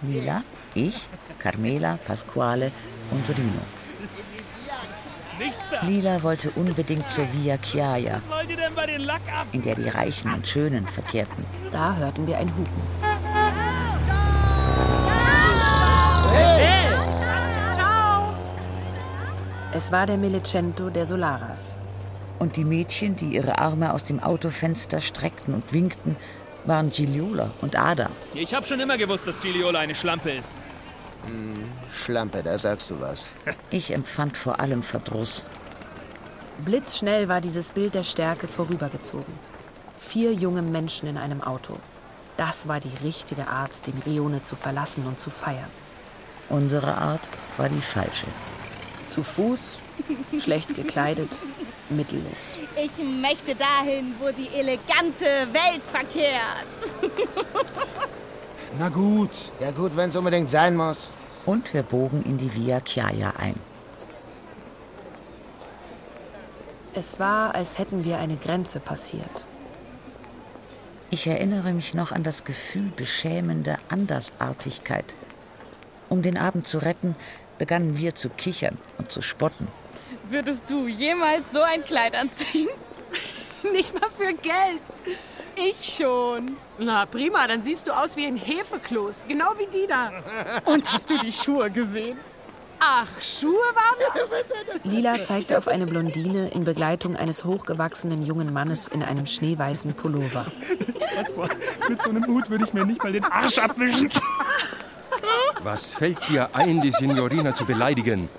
Mila, 0.01 0.43
ich, 0.75 1.07
Carmela, 1.39 1.99
Pasquale 2.07 2.73
und 3.11 3.29
Rino. 3.29 3.61
Lila 5.83 6.23
wollte 6.23 6.51
unbedingt 6.53 7.11
zur 7.11 7.27
Via 7.35 7.59
Chiaia, 7.59 8.23
in 9.53 9.61
der 9.61 9.75
die 9.75 9.89
Reichen 9.89 10.33
und 10.33 10.49
Schönen 10.49 10.87
verkehrten. 10.87 11.45
Da 11.71 11.95
hörten 11.97 12.27
wir 12.27 12.39
ein 12.39 12.49
Hupen. 12.57 12.83
Es 19.75 19.91
war 19.93 20.07
der 20.07 20.17
Millicento 20.17 20.89
der 20.89 21.05
Solaras. 21.05 21.79
Und 22.43 22.57
die 22.57 22.65
Mädchen, 22.65 23.15
die 23.15 23.37
ihre 23.37 23.61
Arme 23.61 23.93
aus 23.93 24.03
dem 24.03 24.19
Autofenster 24.19 25.01
streckten 25.01 25.55
und 25.55 25.73
winkten, 25.73 26.17
waren 26.65 26.91
Giliola 26.91 27.53
und 27.61 27.77
Ada. 27.77 28.11
Ich 28.35 28.53
hab 28.53 28.67
schon 28.67 28.81
immer 28.81 28.99
gewusst, 28.99 29.29
dass 29.29 29.39
Giliola 29.39 29.79
eine 29.79 29.95
Schlampe 29.95 30.33
ist. 30.33 30.53
Schlampe, 31.93 32.43
da 32.43 32.59
sagst 32.59 32.91
du 32.91 33.01
was. 33.01 33.31
Ich 33.71 33.93
empfand 33.93 34.37
vor 34.37 34.59
allem 34.59 34.83
Verdruss. 34.83 35.47
Blitzschnell 36.65 37.29
war 37.29 37.41
dieses 37.41 37.71
Bild 37.71 37.95
der 37.95 38.03
Stärke 38.03 38.49
vorübergezogen. 38.49 39.35
Vier 39.97 40.33
junge 40.33 40.63
Menschen 40.63 41.07
in 41.07 41.19
einem 41.19 41.45
Auto. 41.45 41.79
Das 42.37 42.67
war 42.67 42.81
die 42.81 43.05
richtige 43.05 43.47
Art, 43.47 43.87
den 43.87 44.03
Rione 44.05 44.43
zu 44.43 44.57
verlassen 44.57 45.07
und 45.07 45.21
zu 45.21 45.31
feiern. 45.31 45.71
Unsere 46.49 46.97
Art 46.97 47.23
war 47.57 47.69
die 47.69 47.81
falsche. 47.81 48.27
Zu 49.07 49.23
Fuß, 49.23 49.79
schlecht 50.39 50.75
gekleidet, 50.75 51.39
mittellos. 51.91 52.59
Ich 52.77 53.05
möchte 53.21 53.55
dahin, 53.55 54.15
wo 54.21 54.31
die 54.31 54.49
elegante 54.49 55.25
Welt 55.53 55.87
verkehrt. 55.87 57.13
Na 58.79 58.89
gut. 58.89 59.53
Ja 59.61 59.71
gut, 59.71 59.97
wenn 59.97 60.09
es 60.09 60.17
unbedingt 60.17 60.51
sein 60.51 60.77
muss. 60.77 61.13
Und 61.45 61.73
wir 61.75 61.83
bogen 61.83 62.23
in 62.25 62.39
die 62.39 62.55
Via 62.55 62.81
Chiaia 62.81 63.35
ein. 63.39 63.55
Es 66.95 67.19
war, 67.19 67.55
als 67.55 67.79
hätten 67.79 68.05
wir 68.05 68.19
eine 68.19 68.37
Grenze 68.37 68.79
passiert. 68.79 69.47
Ich 71.11 71.27
erinnere 71.27 71.73
mich 71.73 71.95
noch 71.95 72.13
an 72.13 72.23
das 72.23 72.45
Gefühl 72.45 72.91
beschämender 72.95 73.79
Andersartigkeit. 73.89 75.17
Um 76.09 76.23
den 76.23 76.39
Abend 76.39 76.69
zu 76.69 76.79
retten, 76.79 77.17
begannen 77.59 77.97
wir 77.97 78.15
zu 78.15 78.29
kichern 78.29 78.79
und 78.99 79.11
zu 79.11 79.21
spotten. 79.23 79.69
Würdest 80.33 80.71
du 80.71 80.89
jemals 80.89 81.53
so 81.53 81.61
ein 81.61 81.85
Kleid 81.85 82.15
anziehen? 82.15 82.71
Nicht 83.73 84.01
mal 84.01 84.11
für 84.11 84.33
Geld. 84.33 84.81
Ich 85.57 85.97
schon. 85.99 86.57
Na 86.79 87.05
prima, 87.05 87.47
dann 87.47 87.63
siehst 87.63 87.87
du 87.87 87.93
aus 87.93 88.17
wie 88.17 88.25
ein 88.25 88.37
Hefekloß. 88.37 89.27
Genau 89.29 89.53
wie 89.59 89.67
die 89.67 89.87
da. 89.87 90.11
Und 90.65 90.91
hast 90.91 91.11
du 91.11 91.19
die 91.19 91.33
Schuhe 91.33 91.71
gesehen? 91.71 92.17
Ach, 92.81 93.07
Schuhe 93.21 93.53
waren 93.53 93.99
das? 94.15 94.91
Lila 94.91 95.21
zeigte 95.21 95.59
auf 95.59 95.69
eine 95.69 95.87
Blondine 95.87 96.49
in 96.49 96.65
Begleitung 96.65 97.15
eines 97.15 97.45
hochgewachsenen 97.45 98.23
jungen 98.23 98.55
Mannes 98.55 98.89
in 98.89 99.03
einem 99.03 99.27
schneeweißen 99.27 99.93
Pullover. 99.93 100.47
Pasquale, 101.15 101.51
mit 101.91 102.01
so 102.01 102.09
einem 102.09 102.27
Hut 102.27 102.49
würde 102.49 102.65
ich 102.65 102.73
mir 102.73 102.87
nicht 102.87 103.03
mal 103.03 103.13
den 103.13 103.25
Arsch 103.25 103.59
abwischen. 103.59 104.11
Was 105.63 105.93
fällt 105.93 106.27
dir 106.31 106.49
ein, 106.55 106.81
die 106.81 106.91
Signorina 106.91 107.53
zu 107.53 107.67
beleidigen? 107.67 108.31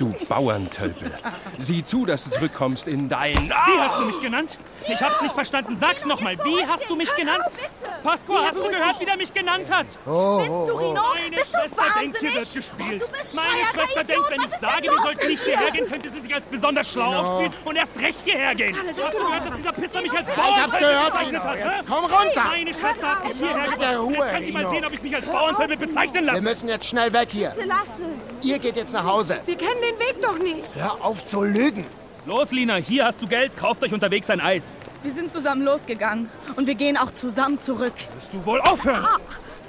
Du 0.00 0.14
Bauerntölpel. 0.30 1.12
Sieh 1.58 1.84
zu, 1.84 2.06
dass 2.06 2.24
du 2.24 2.30
zurückkommst 2.30 2.88
in 2.88 3.10
dein... 3.10 3.34
Wie 3.34 3.78
hast 3.78 4.00
du 4.00 4.06
mich 4.06 4.18
genannt? 4.22 4.58
Ich 4.88 5.00
hab's 5.02 5.20
nicht 5.22 5.34
verstanden. 5.34 5.76
Sag's 5.76 6.04
nochmal. 6.04 6.36
Wie 6.44 6.66
hast 6.66 6.88
du 6.88 6.96
mich 6.96 7.14
genannt? 7.14 7.44
Pasqua, 8.02 8.46
hast 8.46 8.56
du 8.56 8.68
gehört, 8.68 8.98
wie 9.00 9.04
der 9.04 9.16
mich 9.16 9.32
genannt 9.32 9.70
hat? 9.70 9.86
Oh, 10.06 10.40
Spinnst 10.40 10.68
du, 10.70 10.72
Rino? 10.74 11.00
Meine 11.14 11.36
Bist 11.36 11.54
du 11.54 11.58
Schwester 11.58 11.84
denkt, 12.00 12.18
hier 12.18 12.34
wird 12.34 12.52
gespielt. 12.54 13.02
Du 13.02 13.36
Meine 13.36 13.48
Schwester 13.72 14.00
Idiot, 14.00 14.08
denkt, 14.08 14.30
wenn 14.30 14.40
ich 14.48 14.56
sage, 14.56 14.82
wir 14.82 14.98
sollten 15.02 15.26
nicht 15.28 15.44
hierher 15.44 15.70
gehen, 15.70 15.88
könnte 15.88 16.10
sie 16.10 16.20
sich 16.20 16.34
als 16.34 16.46
besonders 16.46 16.90
schlau 16.92 17.14
aufspielen 17.14 17.52
und 17.64 17.76
erst 17.76 18.00
recht 18.00 18.24
hierher 18.24 18.54
gehen. 18.54 18.76
Hast 18.76 19.14
du 19.14 19.24
gehört, 19.24 19.46
dass 19.46 19.56
dieser 19.56 19.72
Pisser 19.72 20.00
mich 20.02 20.12
als 20.12 20.26
gehört, 20.26 20.66
bezeichnet 21.10 21.42
hat? 21.42 21.56
Jetzt 21.58 21.86
komm 21.88 22.04
runter. 22.04 22.44
Meine 22.50 22.74
Schwester 22.74 23.10
hat 23.10 23.24
mich 23.28 23.36
hierher 23.36 23.54
der 23.54 23.70
gebracht. 23.92 23.96
Ruhe, 24.00 24.14
Jetzt 24.16 24.30
kann 24.32 24.44
sie 24.44 24.52
mal 24.52 24.70
sehen, 24.70 24.84
ob 24.84 24.92
ich 24.92 25.02
mich 25.02 25.14
als 25.16 25.26
Bauerntölpel 25.26 25.76
bezeichnen 25.76 26.14
Wir 26.14 26.32
lasse. 26.32 26.42
müssen 26.42 26.68
jetzt 26.68 26.86
schnell 26.86 27.12
weg 27.12 27.28
hier. 27.30 27.52
Lass 27.66 27.78
es. 27.88 28.44
Ihr 28.44 28.58
geht 28.58 28.76
jetzt 28.76 28.92
nach 28.92 29.04
Hause. 29.04 29.40
Wir 29.46 29.56
kennen 29.56 29.80
den 29.82 29.98
Weg 29.98 30.20
doch 30.22 30.38
nicht. 30.38 30.74
Hör 30.76 31.04
auf 31.04 31.24
zu 31.24 31.42
lügen. 31.44 31.86
Los, 32.30 32.52
Lina, 32.52 32.76
hier 32.76 33.06
hast 33.06 33.20
du 33.20 33.26
Geld. 33.26 33.56
Kauft 33.56 33.82
euch 33.82 33.92
unterwegs 33.92 34.30
ein 34.30 34.40
Eis. 34.40 34.76
Wir 35.02 35.10
sind 35.10 35.32
zusammen 35.32 35.62
losgegangen 35.64 36.30
und 36.54 36.68
wir 36.68 36.76
gehen 36.76 36.96
auch 36.96 37.10
zusammen 37.10 37.60
zurück. 37.60 37.92
Wirst 38.14 38.32
du 38.32 38.46
wohl 38.46 38.60
aufhören? 38.60 39.04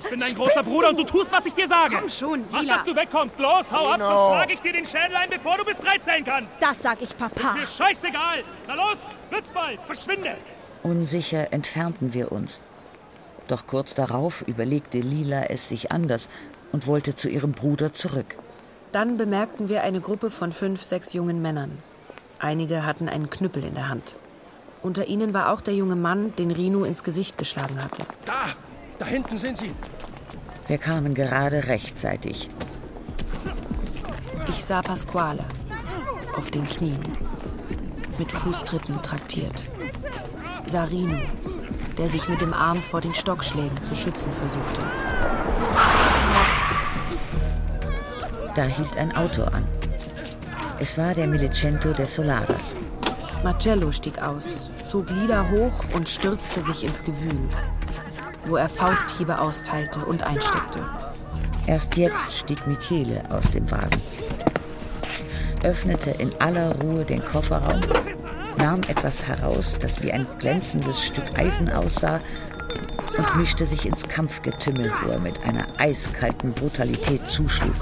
Ich 0.04 0.12
bin 0.12 0.19
dein 0.19 0.36
großer 0.36 0.62
Bruder 0.62 0.89
und 0.89 1.00
du 1.00 1.04
tust, 1.04 1.32
was 1.32 1.43
ich 1.47 1.56
dir 1.56 1.67
sage. 1.67 1.95
Komm 2.00 2.08
schon, 2.08 2.45
Mach, 2.52 2.62
Lila. 2.62 2.76
dass 2.76 2.84
du 2.84 2.95
wegkommst. 2.95 3.39
Los, 3.39 3.71
hau 3.71 3.88
ab, 3.88 3.97
Lino. 3.97 4.08
sonst 4.10 4.28
schlage 4.28 4.54
ich 4.54 4.62
dir 4.62 4.74
den 4.74 4.86
Schädel 4.86 5.15
ein, 5.15 5.32
bevor 5.32 5.58
du 5.58 5.65
bis 5.65 5.78
drei 5.78 5.97
zählen 5.97 6.24
kannst. 6.24 6.62
Das 6.62 6.80
sag 6.84 7.02
ich 7.02 7.17
Papa. 7.17 7.56
Mir 7.56 7.65
scheißegal. 7.67 8.43
Na 8.67 8.76
los, 8.76 8.97
nützt 9.32 9.52
bald. 9.56 9.80
Verschwinde. 9.88 10.38
Unsicher 10.84 11.52
entfernten 11.52 12.13
wir 12.13 12.32
uns. 12.32 12.62
Doch 13.47 13.65
kurz 13.65 13.95
darauf 13.95 14.43
überlegte 14.45 15.00
Lila 15.00 15.45
es 15.45 15.67
sich 15.67 15.91
anders 15.91 16.30
und 16.71 16.86
wollte 16.86 17.15
zu 17.15 17.28
ihrem 17.28 17.54
Bruder 17.54 17.91
zurück. 17.91 18.36
Dann 18.91 19.17
bemerkten 19.17 19.67
wir 19.67 19.82
eine 19.82 20.00
Gruppe 20.00 20.30
von 20.30 20.52
fünf, 20.52 20.84
sechs 20.84 21.13
jungen 21.13 21.41
Männern. 21.41 21.80
Einige 22.43 22.88
hatten 22.88 23.08
einen 23.08 23.30
Knüppel 23.30 23.63
in 23.63 23.75
der 23.75 23.88
Hand. 23.88 24.15
Unter 24.82 25.06
ihnen 25.08 25.32
war 25.32 25.54
auch 25.54 25.62
der 25.62 25.75
junge 25.75 25.95
Mann, 25.95 26.36
den 26.38 26.49
Rino 26.49 26.84
ins 26.84 27.04
Gesicht 27.04 27.38
geschlagen 27.38 27.82
hatte. 27.84 28.01
Da, 28.25 28.47
da 28.97 29.06
hinten 29.06 29.38
sind 29.38 29.60
sie. 29.60 29.75
Wir 30.65 30.80
kamen 30.80 31.13
gerade 31.13 31.67
rechtzeitig. 31.67 32.49
Ich 34.47 34.65
sah 34.65 34.82
Pasquale 34.82 35.43
auf 36.36 36.49
den 36.49 36.67
Knien, 36.67 36.97
mit 38.17 38.32
Fußtritten 38.32 39.04
traktiert. 39.04 39.69
Sah 40.65 40.86
Rino, 40.86 41.19
der 41.99 42.10
sich 42.10 42.27
mit 42.27 42.41
dem 42.41 42.56
Arm 42.56 42.82
vor 42.82 43.01
den 43.01 43.13
Stockschlägen 43.13 43.84
zu 43.84 43.93
schützen 43.93 44.32
versuchte. 44.32 44.82
Da 48.56 48.63
hielt 48.63 48.97
ein 48.97 49.15
Auto 49.15 49.43
an. 49.43 49.67
Es 50.82 50.98
war 50.98 51.13
der 51.13 51.28
Millicento 51.28 51.94
der 51.94 52.08
Solaras. 52.08 52.76
Marcello 53.44 53.91
stieg 53.91 54.20
aus, 54.20 54.72
zog 54.84 55.12
Lila 55.12 55.48
hoch 55.52 55.86
und 55.94 56.10
stürzte 56.10 56.60
sich 56.60 56.84
ins 56.84 57.04
Gewühl, 57.04 57.48
wo 58.46 58.56
er 58.56 58.67
Fausthiebe 58.67 59.38
austeilte 59.38 60.00
und 60.00 60.24
einsteckte. 60.24 60.84
Erst 61.67 61.96
jetzt 61.98 62.34
stieg 62.34 62.65
Michele 62.65 63.22
aus 63.30 63.48
dem 63.52 63.70
Wagen, 63.70 64.02
öffnete 65.62 66.10
in 66.17 66.32
aller 66.41 66.76
Ruhe 66.82 67.06
den 67.06 67.24
Kofferraum, 67.24 67.82
nahm 68.58 68.82
etwas 68.88 69.22
heraus, 69.22 69.76
das 69.80 70.02
wie 70.02 70.12
ein 70.12 70.26
glänzendes 70.39 71.06
Stück 71.06 71.38
Eisen 71.38 71.70
aussah, 71.70 72.20
und 73.20 73.36
mischte 73.36 73.67
sich 73.67 73.86
ins 73.86 74.02
Kampfgetümmel, 74.02 74.91
wo 75.04 75.12
er 75.12 75.20
mit 75.20 75.44
einer 75.44 75.67
eiskalten 75.78 76.54
Brutalität 76.54 77.28
zuschlug. 77.28 77.76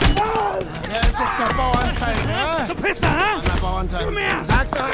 Wer 0.89 1.01
ist 1.01 1.19
jetzt 1.19 1.39
der 1.39 1.53
Bauernteil, 1.55 2.15
ne? 2.25 2.67
Du 2.67 2.75
Pisser, 2.75 3.07
hä? 3.07 3.41
Der 3.45 3.61
Bauernteil. 3.61 4.05
Komm 4.05 4.17
her. 4.17 4.37
Sag's 4.43 4.71
doch. 4.71 4.85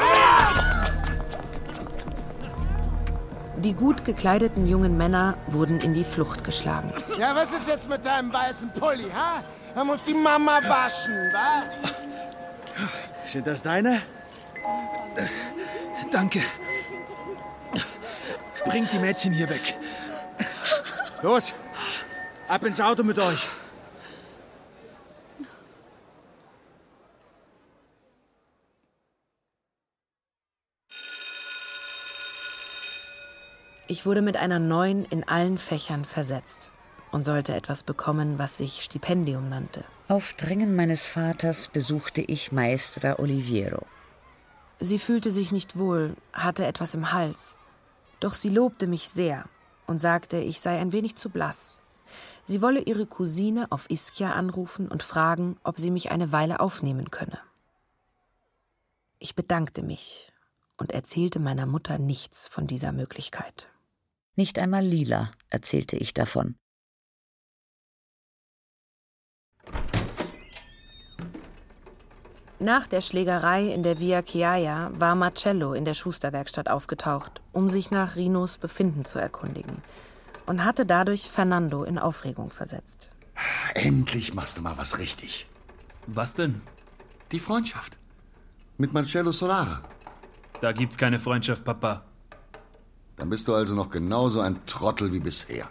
Die 3.58 3.74
gut 3.74 4.04
gekleideten 4.04 4.66
jungen 4.66 4.96
Männer 4.96 5.36
wurden 5.48 5.80
in 5.80 5.94
die 5.94 6.04
Flucht 6.04 6.44
geschlagen. 6.44 6.92
Ja, 7.18 7.34
was 7.34 7.52
ist 7.52 7.66
jetzt 7.68 7.88
mit 7.88 8.04
deinem 8.04 8.32
weißen 8.32 8.70
Pulli, 8.72 9.10
ha? 9.12 9.42
Da 9.74 9.82
muss 9.82 10.04
die 10.04 10.14
Mama 10.14 10.60
waschen, 10.66 11.14
wa? 11.32 11.62
Sind 13.26 13.46
das 13.46 13.62
deine? 13.62 14.02
Danke. 16.10 16.42
Bringt 18.66 18.92
die 18.92 18.98
Mädchen 18.98 19.32
hier 19.32 19.48
weg. 19.48 19.74
Los, 21.22 21.54
ab 22.46 22.64
ins 22.64 22.80
Auto 22.80 23.02
mit 23.02 23.18
euch. 23.18 23.46
Ich 33.88 34.04
wurde 34.04 34.22
mit 34.22 34.36
einer 34.36 34.58
neun 34.58 35.04
in 35.04 35.28
allen 35.28 35.58
Fächern 35.58 36.04
versetzt 36.04 36.72
und 37.12 37.24
sollte 37.24 37.54
etwas 37.54 37.84
bekommen, 37.84 38.38
was 38.38 38.58
sich 38.58 38.82
Stipendium 38.82 39.48
nannte. 39.48 39.84
Auf 40.08 40.34
Drängen 40.34 40.74
meines 40.74 41.06
Vaters 41.06 41.68
besuchte 41.68 42.20
ich 42.20 42.50
Maestra 42.50 43.18
Oliviero. 43.20 43.86
Sie 44.78 44.98
fühlte 44.98 45.30
sich 45.30 45.52
nicht 45.52 45.76
wohl, 45.76 46.16
hatte 46.32 46.66
etwas 46.66 46.94
im 46.94 47.12
Hals. 47.12 47.56
Doch 48.18 48.34
sie 48.34 48.50
lobte 48.50 48.88
mich 48.88 49.08
sehr 49.08 49.44
und 49.86 50.00
sagte, 50.00 50.38
ich 50.38 50.60
sei 50.60 50.78
ein 50.78 50.92
wenig 50.92 51.16
zu 51.16 51.30
blass. 51.30 51.78
Sie 52.44 52.62
wolle 52.62 52.80
ihre 52.80 53.06
Cousine 53.06 53.66
auf 53.70 53.88
Ischia 53.88 54.32
anrufen 54.32 54.88
und 54.88 55.02
fragen, 55.02 55.58
ob 55.62 55.78
sie 55.78 55.90
mich 55.90 56.10
eine 56.10 56.32
Weile 56.32 56.60
aufnehmen 56.60 57.10
könne. 57.10 57.38
Ich 59.18 59.34
bedankte 59.34 59.82
mich 59.82 60.32
und 60.76 60.92
erzählte 60.92 61.38
meiner 61.38 61.66
Mutter 61.66 61.98
nichts 61.98 62.48
von 62.48 62.66
dieser 62.66 62.92
Möglichkeit. 62.92 63.68
Nicht 64.36 64.58
einmal 64.58 64.84
Lila 64.84 65.30
erzählte 65.48 65.96
ich 65.96 66.12
davon. 66.12 66.56
Nach 72.58 72.86
der 72.86 73.00
Schlägerei 73.00 73.66
in 73.66 73.82
der 73.82 73.98
Via 73.98 74.22
Chiaia 74.22 74.90
war 74.92 75.14
Marcello 75.14 75.72
in 75.72 75.84
der 75.84 75.94
Schusterwerkstatt 75.94 76.68
aufgetaucht, 76.68 77.42
um 77.52 77.68
sich 77.68 77.90
nach 77.90 78.16
Rinos 78.16 78.58
Befinden 78.58 79.04
zu 79.04 79.18
erkundigen 79.18 79.82
und 80.46 80.64
hatte 80.64 80.86
dadurch 80.86 81.22
Fernando 81.22 81.84
in 81.84 81.98
Aufregung 81.98 82.50
versetzt. 82.50 83.10
Endlich 83.74 84.34
machst 84.34 84.56
du 84.58 84.62
mal 84.62 84.78
was 84.78 84.98
richtig. 84.98 85.46
Was 86.06 86.34
denn? 86.34 86.60
Die 87.32 87.40
Freundschaft. 87.40 87.98
Mit 88.78 88.92
Marcello 88.92 89.32
Solara. 89.32 89.82
Da 90.60 90.72
gibt's 90.72 90.96
keine 90.96 91.18
Freundschaft, 91.18 91.64
Papa. 91.64 92.04
Dann 93.16 93.30
bist 93.30 93.48
du 93.48 93.54
also 93.54 93.74
noch 93.74 93.90
genauso 93.90 94.40
ein 94.40 94.64
Trottel 94.66 95.12
wie 95.12 95.20
bisher. 95.20 95.68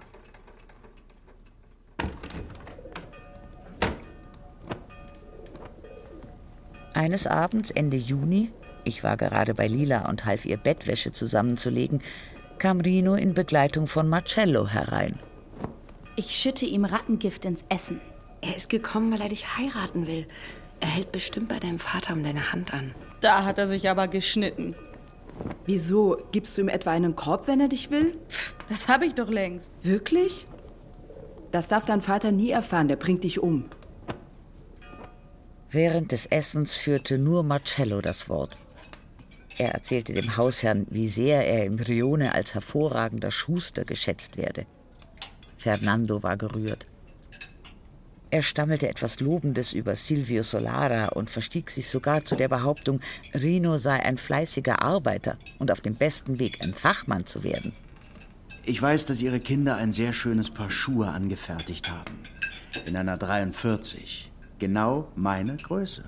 Eines 6.94 7.28
Abends 7.28 7.72
Ende 7.72 7.98
Juni, 7.98 8.52
ich 8.84 9.04
war 9.04 9.18
gerade 9.18 9.54
bei 9.54 9.68
Lila 9.68 10.08
und 10.08 10.26
half 10.26 10.46
ihr 10.46 10.58
Bettwäsche 10.58 11.12
zusammenzulegen, 11.12 12.02
kam 12.58 12.80
Rino 12.80 13.16
in 13.16 13.34
Begleitung 13.34 13.88
von 13.88 14.08
Marcello 14.08 14.68
herein. 14.68 15.20
Ich 16.16 16.32
schütte 16.32 16.66
ihm 16.66 16.86
Rattengift 16.86 17.44
ins 17.44 17.66
Essen. 17.68 18.00
Er 18.42 18.56
ist 18.56 18.70
gekommen, 18.70 19.12
weil 19.12 19.22
er 19.22 19.30
dich 19.30 19.58
heiraten 19.58 20.08
will. 20.08 20.26
Er 20.80 20.88
hält 20.88 21.12
bestimmt 21.12 21.50
bei 21.50 21.60
deinem 21.60 21.80
Vater 21.80 22.14
um 22.14 22.24
deine 22.24 22.54
Hand 22.54 22.74
an. 22.74 22.96
Da 23.22 23.44
hat 23.44 23.58
er 23.58 23.68
sich 23.68 23.90
aber 23.90 24.08
geschnitten. 24.08 24.76
Wieso? 25.66 26.18
Gibst 26.32 26.58
du 26.58 26.62
ihm 26.62 26.70
etwa 26.70 26.92
einen 26.92 27.16
Korb, 27.16 27.48
wenn 27.48 27.60
er 27.60 27.68
dich 27.68 27.92
will? 27.92 28.18
Das 28.70 28.88
habe 28.88 29.06
ich 29.06 29.16
doch 29.16 29.30
längst. 29.30 29.74
Wirklich? 29.84 30.46
Das 31.52 31.68
darf 31.68 31.86
dein 31.86 32.02
Vater 32.02 32.32
nie 32.32 32.50
erfahren, 32.50 32.88
der 32.88 32.96
bringt 32.96 33.24
dich 33.24 33.42
um. 33.42 33.66
Während 35.70 36.12
des 36.12 36.26
Essens 36.26 36.76
führte 36.76 37.18
nur 37.18 37.44
Marcello 37.44 38.02
das 38.02 38.30
Wort. 38.30 38.56
Er 39.58 39.74
erzählte 39.74 40.14
dem 40.14 40.36
Hausherrn, 40.36 40.86
wie 40.90 41.08
sehr 41.08 41.48
er 41.48 41.66
im 41.66 41.80
Rione 41.80 42.34
als 42.34 42.54
hervorragender 42.54 43.32
Schuster 43.32 43.86
geschätzt 43.86 44.38
werde. 44.38 44.66
Fernando 45.58 46.24
war 46.24 46.38
gerührt. 46.38 46.86
Er 48.36 48.42
stammelte 48.42 48.90
etwas 48.90 49.22
Lobendes 49.22 49.72
über 49.72 49.96
Silvio 49.96 50.44
Solara 50.44 51.08
und 51.08 51.30
verstieg 51.30 51.72
sich 51.72 51.88
sogar 51.88 52.26
zu 52.26 52.36
der 52.36 52.50
Behauptung, 52.50 53.00
Rino 53.34 53.78
sei 53.78 54.04
ein 54.04 54.18
fleißiger 54.18 54.82
Arbeiter 54.82 55.38
und 55.58 55.72
auf 55.72 55.80
dem 55.80 55.96
besten 55.96 56.38
Weg, 56.38 56.62
ein 56.62 56.74
Fachmann 56.74 57.26
zu 57.26 57.46
werden. 57.46 57.72
Ich 58.66 58.82
weiß, 58.82 59.06
dass 59.06 59.22
Ihre 59.22 59.40
Kinder 59.40 59.78
ein 59.78 59.94
sehr 59.94 60.12
schönes 60.12 60.50
Paar 60.50 60.70
Schuhe 60.70 61.08
angefertigt 61.08 61.90
haben. 61.90 62.20
In 62.86 62.98
einer 62.98 63.16
43. 63.16 64.30
Genau 64.60 65.10
meine 65.16 65.56
Größe. 65.56 66.04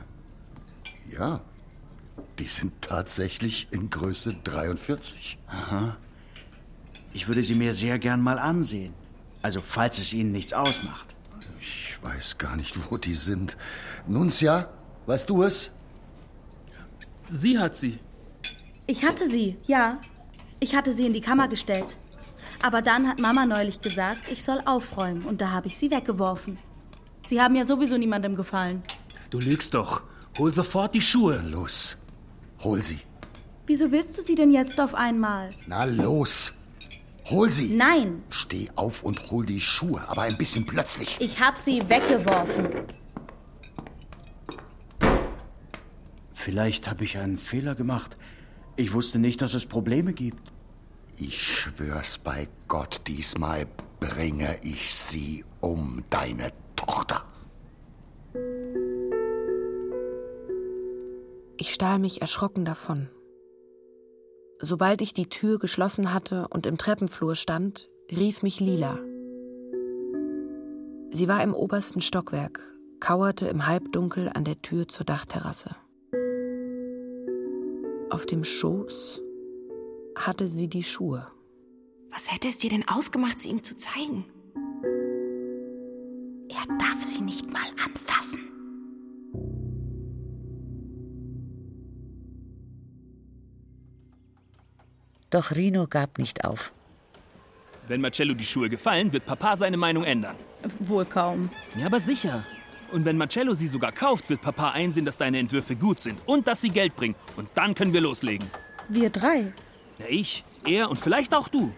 Ja, 1.10 1.40
die 2.40 2.50
sind 2.50 2.74
tatsächlich 2.82 3.70
in 3.72 3.90
Größe 3.90 4.36
43. 4.44 5.38
Aha. 5.48 5.96
Ich 7.13 7.30
würde 7.30 7.42
sie 7.42 7.56
mir 7.56 7.74
sehr 7.74 7.98
gern 8.00 8.22
mal 8.22 8.38
ansehen. 8.38 8.94
Also, 9.42 9.62
falls 9.66 9.98
es 9.98 10.12
Ihnen 10.12 10.34
nichts 10.34 10.52
ausmacht. 10.52 11.16
Ich 12.08 12.13
weiß 12.15 12.38
gar 12.38 12.56
nicht, 12.56 12.89
wo 12.89 12.98
die 12.98 13.13
sind. 13.13 13.58
Nunzia, 14.08 14.70
weißt 15.08 15.30
du 15.30 15.43
es? 15.43 15.72
Sie 17.30 17.60
hat 17.60 17.76
sie. 17.76 18.00
Ich 18.88 19.04
hatte 19.04 19.28
sie, 19.28 19.58
ja. 19.65 20.00
Ich 20.60 20.74
hatte 20.74 20.93
sie 20.93 21.06
in 21.06 21.13
die 21.13 21.22
Kammer 21.22 21.48
gestellt. 21.48 21.98
Aber 22.63 22.82
dann 22.82 23.08
hat 23.08 23.20
Mama 23.20 23.46
neulich 23.46 23.82
gesagt, 23.82 24.32
ich 24.32 24.43
soll 24.43 24.62
aufräumen 24.65 25.24
und 25.24 25.41
da 25.41 25.52
habe 25.52 25.67
ich 25.67 25.78
sie 25.78 25.91
weggeworfen. 25.91 26.58
Sie 27.26 27.41
haben 27.41 27.56
ja 27.56 27.65
sowieso 27.65 27.98
niemandem 27.98 28.36
gefallen. 28.36 28.84
Du 29.30 29.39
lügst 29.39 29.74
doch. 29.74 30.02
Hol 30.38 30.54
sofort 30.54 30.96
die 30.96 31.02
Schuhe. 31.02 31.41
Na 31.43 31.50
los, 31.50 31.98
hol 32.63 32.82
sie. 32.82 33.00
Wieso 33.65 33.91
willst 33.91 34.17
du 34.17 34.22
sie 34.22 34.36
denn 34.36 34.52
jetzt 34.52 34.80
auf 34.80 34.96
einmal? 34.96 35.50
Na 35.67 35.84
los, 35.84 36.54
hol 37.30 37.50
sie. 37.50 37.70
Nein, 37.70 38.24
Steh 38.30 38.70
auf 38.76 39.04
und 39.04 39.32
hol 39.32 39.46
die 39.46 39.62
Schuhe, 39.62 40.02
aber 40.08 40.24
ein 40.24 40.38
bisschen 40.38 40.66
plötzlich. 40.66 41.18
ich 41.20 41.40
habe 41.40 41.60
sie 41.60 41.88
weggeworfen. 41.90 42.70
Vielleicht 46.34 46.90
habe 46.90 47.04
ich 47.04 47.18
einen 47.18 47.38
Fehler 47.38 47.76
gemacht. 47.76 48.16
Ich 48.76 48.94
wusste 48.94 49.20
nicht, 49.20 49.42
dass 49.42 49.54
es 49.54 49.66
Probleme 49.66 50.13
gibt. 50.13 50.52
Ich 51.18 51.42
schwör's 51.42 52.20
bei 52.20 52.48
Gott, 52.68 53.02
diesmal 53.08 53.66
bringe 54.00 54.58
ich 54.62 54.94
sie 54.94 55.44
um, 55.62 56.04
deine 56.10 56.52
Tochter. 56.76 57.26
Ich 61.58 61.74
stahl 61.74 61.98
mich 61.98 62.22
erschrocken 62.22 62.66
davon. 62.66 63.10
Sobald 64.60 65.02
ich 65.02 65.13
die 65.13 65.30
Tür 65.30 65.60
geschlossen 65.60 66.13
hatte 66.13 66.48
und 66.50 66.65
im 66.65 66.78
Treppenflur 66.78 67.36
stand, 67.36 67.89
rief 68.12 68.41
mich 68.41 68.60
Lila. 68.60 68.98
Sie 71.12 71.28
war 71.28 71.43
im 71.43 71.54
obersten 71.54 72.02
Stockwerk, 72.02 72.62
kauerte 73.00 73.48
im 73.48 73.67
Halbdunkel 73.67 74.30
an 74.34 74.43
der 74.46 74.62
Tür 74.62 74.88
zur 74.88 75.06
Dachterrasse. 75.06 75.76
Auf 78.10 78.26
dem 78.26 78.43
Schoß 78.43 79.22
hatte 80.17 80.48
sie 80.48 80.70
die 80.70 80.84
Schuhe. 80.84 81.28
Was 82.10 82.32
hätte 82.32 82.48
es 82.48 82.58
dir 82.58 82.72
denn 82.72 82.88
ausgemacht, 82.88 83.39
sie 83.39 83.50
ihm 83.50 83.62
zu 83.62 83.76
zeigen? 83.76 84.26
Er 86.50 86.78
darf 86.78 87.04
sie 87.04 87.22
nicht 87.22 87.52
mal 87.52 87.67
anfassen. 87.86 88.41
Doch 95.30 95.52
Rino 95.52 95.88
gab 95.88 96.18
nicht 96.18 96.46
auf. 96.46 96.72
Wenn 97.88 98.02
Marcello 98.02 98.34
die 98.34 98.46
Schuhe 98.46 98.70
gefallen, 98.70 99.12
wird 99.13 99.26
Papa 99.26 99.56
seine 99.58 99.78
Meinung 99.78 100.04
ändern. 100.04 100.36
Wohl 100.80 101.06
kaum. 101.06 101.50
Ja, 101.78 101.86
aber 101.86 102.00
sicher. 102.00 102.44
Und 102.92 103.06
wenn 103.06 103.18
Marcello 103.18 103.54
sie 103.54 103.68
sogar 103.68 103.92
kauft, 103.92 104.30
wird 104.30 104.42
Papa 104.42 104.72
einsehen, 104.72 105.06
dass 105.06 105.18
deine 105.18 105.40
Entwürfe 105.40 105.76
gut 105.76 106.00
sind 106.00 106.20
und 106.26 106.48
dass 106.48 106.62
sie 106.62 106.70
Geld 106.70 106.96
bringen. 106.96 107.16
Und 107.36 107.50
dann 107.56 107.76
können 107.76 107.94
wir 107.94 108.02
loslegen. 108.02 108.50
Wir 108.90 109.10
drei. 109.10 109.54
Na, 110.00 110.06
ich, 110.08 110.46
er 110.66 110.90
und 110.90 111.00
vielleicht 111.00 111.34
auch 111.34 111.48
du. 111.50 111.74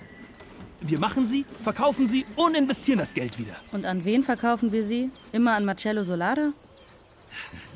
Wir 0.81 0.99
machen 0.99 1.27
sie, 1.27 1.45
verkaufen 1.61 2.07
sie 2.07 2.25
und 2.35 2.55
investieren 2.55 2.99
das 2.99 3.13
Geld 3.13 3.37
wieder. 3.37 3.55
Und 3.71 3.85
an 3.85 4.05
wen 4.05 4.23
verkaufen 4.23 4.71
wir 4.71 4.83
sie? 4.83 5.09
Immer 5.31 5.55
an 5.55 5.65
Marcello 5.65 6.03
Solara? 6.03 6.53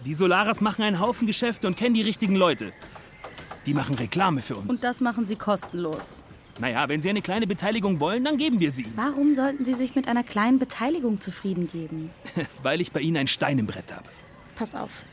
Die 0.05 0.13
Solaras 0.13 0.61
machen 0.61 0.83
einen 0.83 0.99
Haufen 0.99 1.27
Geschäfte 1.27 1.67
und 1.67 1.75
kennen 1.75 1.95
die 1.95 2.01
richtigen 2.01 2.35
Leute. 2.35 2.71
Die 3.65 3.73
machen 3.73 3.95
Reklame 3.95 4.41
für 4.41 4.55
uns. 4.57 4.69
Und 4.69 4.83
das 4.83 4.99
machen 5.01 5.25
sie 5.25 5.35
kostenlos. 5.35 6.23
naja, 6.59 6.87
wenn 6.89 7.01
sie 7.01 7.09
eine 7.09 7.21
kleine 7.21 7.47
Beteiligung 7.47 7.99
wollen, 7.99 8.23
dann 8.25 8.37
geben 8.37 8.59
wir 8.59 8.71
sie. 8.71 8.85
Warum 8.95 9.33
sollten 9.35 9.63
sie 9.65 9.73
sich 9.73 9.95
mit 9.95 10.07
einer 10.07 10.23
kleinen 10.23 10.59
Beteiligung 10.59 11.21
zufrieden 11.21 11.67
geben? 11.67 12.11
Weil 12.63 12.81
ich 12.81 12.91
bei 12.91 12.99
ihnen 12.99 13.17
ein 13.17 13.27
Stein 13.27 13.59
im 13.59 13.65
Brett 13.67 13.93
habe. 13.93 14.05
Pass 14.55 14.75
auf. 14.75 15.03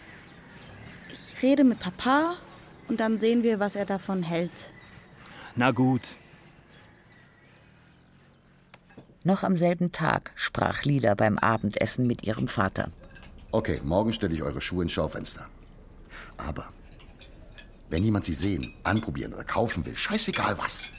Ich 1.12 1.42
rede 1.42 1.64
mit 1.64 1.78
Papa 1.80 2.36
und 2.88 3.00
dann 3.00 3.18
sehen 3.18 3.42
wir, 3.42 3.60
was 3.60 3.76
er 3.76 3.86
davon 3.86 4.22
hält. 4.22 4.72
Na 5.56 5.70
gut. 5.70 6.16
Noch 9.22 9.42
am 9.42 9.56
selben 9.56 9.92
Tag 9.92 10.32
sprach 10.34 10.82
Lila 10.84 11.14
beim 11.14 11.38
Abendessen 11.38 12.06
mit 12.06 12.24
ihrem 12.26 12.48
Vater. 12.48 12.88
Okay, 13.52 13.80
morgen 13.84 14.12
stelle 14.12 14.34
ich 14.34 14.42
eure 14.42 14.60
Schuhe 14.60 14.82
ins 14.82 14.92
Schaufenster. 14.92 15.46
Aber 16.36 16.68
wenn 17.90 18.04
jemand 18.04 18.24
sie 18.24 18.34
sehen, 18.34 18.72
anprobieren 18.84 19.34
oder 19.34 19.44
kaufen 19.44 19.84
will, 19.84 19.96
scheißegal 19.96 20.56
was, 20.58 20.90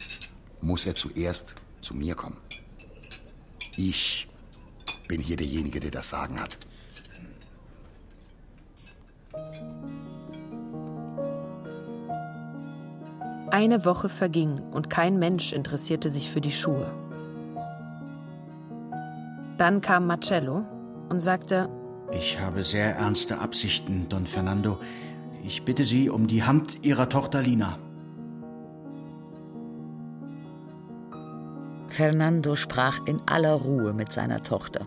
muss 0.62 0.86
er 0.86 0.96
zuerst 0.96 1.56
zu 1.80 1.96
mir 1.96 2.16
kommen. 2.16 2.38
Ich 3.78 4.28
bin 5.08 5.22
hier 5.22 5.38
derjenige, 5.38 5.80
der 5.80 5.92
das 5.92 6.10
Sagen 6.10 6.40
hat. 6.40 6.58
Eine 13.50 13.84
Woche 13.84 14.08
verging 14.08 14.62
und 14.72 14.90
kein 14.90 15.20
Mensch 15.20 15.52
interessierte 15.52 16.10
sich 16.10 16.30
für 16.30 16.40
die 16.40 16.52
Schuhe. 16.52 16.90
Dann 19.58 19.82
kam 19.82 20.08
Marcello 20.08 20.66
und 21.10 21.20
sagte, 21.20 21.70
Ich 22.14 22.40
habe 22.40 22.64
sehr 22.64 22.96
ernste 22.96 23.40
Absichten, 23.40 24.08
Don 24.10 24.26
Fernando. 24.26 24.80
Ich 25.44 25.64
bitte 25.64 25.86
Sie 25.86 26.10
um 26.10 26.28
die 26.28 26.44
Hand 26.44 26.86
Ihrer 26.86 27.10
Tochter 27.10 27.42
Lina. 27.42 27.78
Fernando 31.90 32.56
sprach 32.56 33.06
in 33.06 33.20
aller 33.26 33.54
Ruhe 33.54 33.94
mit 33.94 34.12
seiner 34.12 34.44
Tochter. 34.44 34.86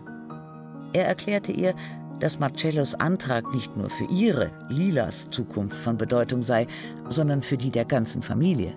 Er 0.93 1.05
erklärte 1.05 1.51
ihr, 1.51 1.75
dass 2.19 2.39
Marcellos 2.39 2.95
Antrag 2.95 3.53
nicht 3.53 3.75
nur 3.75 3.89
für 3.89 4.05
ihre, 4.05 4.51
Lilas 4.69 5.29
Zukunft 5.29 5.77
von 5.77 5.97
Bedeutung 5.97 6.43
sei, 6.43 6.67
sondern 7.09 7.41
für 7.41 7.57
die 7.57 7.69
der 7.69 7.85
ganzen 7.85 8.21
Familie. 8.21 8.73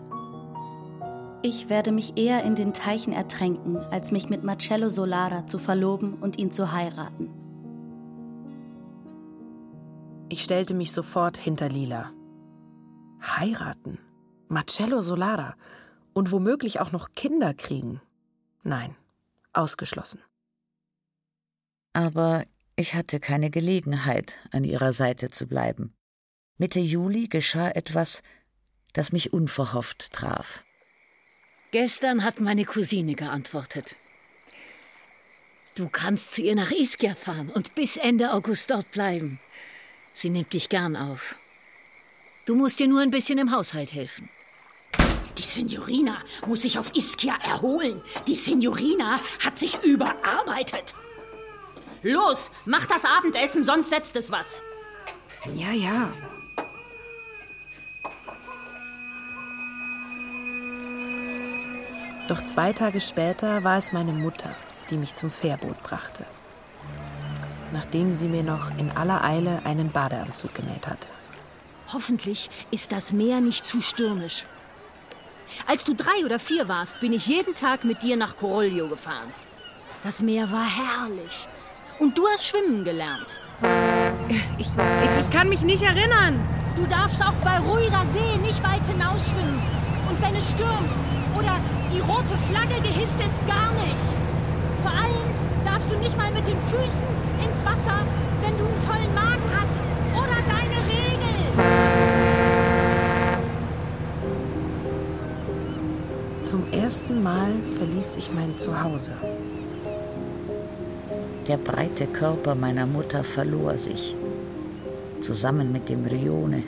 Ich 1.43 1.71
werde 1.71 1.93
mich 1.93 2.17
eher 2.17 2.43
in 2.43 2.57
den 2.57 2.75
Teichen 2.75 3.13
ertränken, 3.13 3.79
als 3.91 4.11
mich 4.11 4.29
mit 4.29 4.43
Marcello 4.43 4.89
Solara 4.89 5.47
zu 5.47 5.59
verloben 5.59 6.15
und 6.15 6.39
ihn 6.39 6.51
zu 6.51 6.73
heiraten. 6.73 7.31
Ich 10.31 10.45
stellte 10.45 10.75
mich 10.75 10.93
sofort 10.93 11.39
hinter 11.39 11.69
Lila. 11.71 12.13
Heiraten? 13.23 13.99
Marcello 14.49 15.01
Solara? 15.01 15.57
Und 16.13 16.33
womöglich 16.33 16.81
auch 16.81 16.93
noch 16.93 17.13
Kinder 17.13 17.55
kriegen? 17.55 18.03
Nein, 18.63 18.95
ausgeschlossen. 19.53 20.21
Aber 21.95 22.45
ich 22.77 22.95
hatte 22.95 23.21
keine 23.21 23.51
Gelegenheit, 23.51 24.37
an 24.53 24.65
ihrer 24.65 24.93
Seite 24.93 25.31
zu 25.31 25.47
bleiben. 25.47 25.95
Mitte 26.59 26.81
Juli 26.81 27.29
geschah 27.29 27.71
etwas, 27.71 28.23
das 28.93 29.13
mich 29.13 29.33
unverhofft 29.33 30.13
traf. 30.13 30.65
Gestern 31.71 32.25
hat 32.25 32.41
meine 32.41 32.65
Cousine 32.65 33.15
geantwortet. 33.15 33.97
Du 35.75 35.89
kannst 35.89 36.33
zu 36.33 36.43
ihr 36.43 36.55
nach 36.55 36.71
Ischia 36.71 37.15
fahren 37.15 37.51
und 37.51 37.75
bis 37.75 37.97
Ende 37.97 38.33
August 38.33 38.71
dort 38.71 38.91
bleiben. 38.91 39.41
Sie 40.21 40.31
nimmt 40.31 40.53
dich 40.53 40.69
gern 40.69 40.97
auf. 40.97 41.37
Du 42.45 42.57
musst 42.57 42.81
dir 42.81 42.89
nur 42.89 43.03
ein 43.03 43.13
bisschen 43.13 43.39
im 43.39 43.53
Haushalt 43.53 43.93
helfen. 43.93 44.29
Die 45.39 45.43
Signorina 45.43 46.25
muss 46.45 46.63
sich 46.63 46.77
auf 46.77 46.93
Ischia 46.93 47.37
erholen. 47.45 48.03
Die 48.27 48.35
Signorina 48.35 49.21
hat 49.45 49.57
sich 49.57 49.81
überarbeitet. 49.85 50.97
Los, 52.03 52.51
mach 52.65 52.87
das 52.87 53.05
Abendessen, 53.05 53.63
sonst 53.63 53.91
setzt 53.91 54.17
es 54.17 54.33
was. 54.33 54.61
Ja, 55.55 55.71
ja. 55.71 56.13
Doch 62.27 62.43
zwei 62.43 62.73
Tage 62.73 63.01
später 63.01 63.63
war 63.63 63.79
es 63.79 63.93
meine 63.93 64.13
Mutter, 64.13 64.53
die 64.91 64.97
mich 64.97 65.15
zum 65.15 65.31
Fährboot 65.31 65.81
brachte. 65.85 66.27
Nachdem 67.73 68.13
sie 68.13 68.29
mir 68.29 68.43
noch 68.43 68.71
in 68.79 68.91
aller 68.93 69.23
Eile 69.23 69.61
einen 69.65 69.91
Badeanzug 69.91 70.55
genäht 70.55 70.87
hatte. 70.87 71.09
Hoffentlich 71.93 72.51
ist 72.71 72.93
das 72.93 73.13
Meer 73.13 73.41
nicht 73.41 73.67
zu 73.67 73.81
stürmisch. 73.81 74.45
Als 75.67 75.85
du 75.85 75.95
drei 75.95 76.25
oder 76.25 76.39
vier 76.39 76.69
warst, 76.69 77.01
bin 77.01 77.13
ich 77.13 77.27
jeden 77.27 77.55
Tag 77.55 77.85
mit 77.85 78.03
dir 78.03 78.17
nach 78.17 78.37
Coroglio 78.37 78.89
gefahren. 78.89 79.33
Das 80.03 80.23
Meer 80.23 80.51
war 80.53 80.67
herrlich. 80.67 81.49
Und 81.99 82.17
du 82.17 82.27
hast 82.29 82.47
schwimmen 82.47 82.85
gelernt. 82.85 83.39
Ich, 84.29 84.69
ich, 84.69 85.21
ich 85.21 85.31
kann 85.31 85.49
mich 85.49 85.63
nicht 85.63 85.83
erinnern. 85.83 86.39
Du 86.77 86.87
darfst 86.87 87.21
auch 87.23 87.35
bei 87.43 87.59
ruhiger 87.59 88.05
See 88.13 88.37
nicht 88.39 88.63
weit 88.63 88.85
hinausschwimmen. 88.87 89.61
Und 90.09 90.23
wenn 90.23 90.37
es 90.37 90.51
stürmt 90.53 90.93
oder 91.37 91.57
die 91.93 92.01
rote 92.01 92.37
Flagge 92.51 92.81
gehisst 92.83 93.17
ist, 93.19 93.47
gar 93.49 93.73
nicht. 93.73 93.97
Vor 94.83 94.93
allem 94.93 95.38
darfst 95.89 95.95
du 95.95 95.99
nicht 95.99 96.17
mal 96.17 96.31
mit 96.31 96.47
den 96.47 96.59
Füßen 96.59 97.09
ins 97.45 97.65
Wasser, 97.65 97.99
wenn 98.43 98.57
du 98.59 98.65
einen 98.65 98.81
vollen 98.83 99.15
Magen 99.15 99.43
hast. 99.57 99.77
Oder 100.15 100.39
deine 100.47 100.79
Regel. 100.87 101.35
Zum 106.43 106.65
ersten 106.73 107.23
Mal 107.23 107.53
verließ 107.77 108.17
ich 108.17 108.33
mein 108.33 108.57
Zuhause. 108.59 109.13
Der 111.47 111.57
breite 111.57 112.07
Körper 112.07 112.55
meiner 112.55 112.87
Mutter 112.87 113.25
verlor 113.25 113.79
sich, 113.79 114.15
zusammen 115.21 115.73
mit 115.73 115.89
dem 115.89 116.05
Rione, 116.05 116.65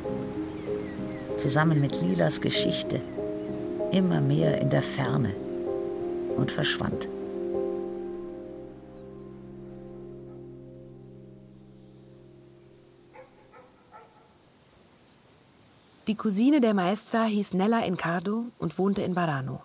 zusammen 1.36 1.80
mit 1.80 2.00
Lilas 2.00 2.40
Geschichte, 2.40 3.00
immer 3.92 4.20
mehr 4.20 4.60
in 4.60 4.70
der 4.70 4.82
Ferne 4.82 5.34
und 6.36 6.50
verschwand. 6.50 7.08
Die 16.10 16.16
Cousine 16.16 16.60
der 16.60 16.74
Maestra 16.74 17.22
hieß 17.26 17.54
Nella 17.54 17.84
Encardo 17.84 18.46
und 18.58 18.78
wohnte 18.80 19.00
in 19.00 19.14
Varano. 19.14 19.62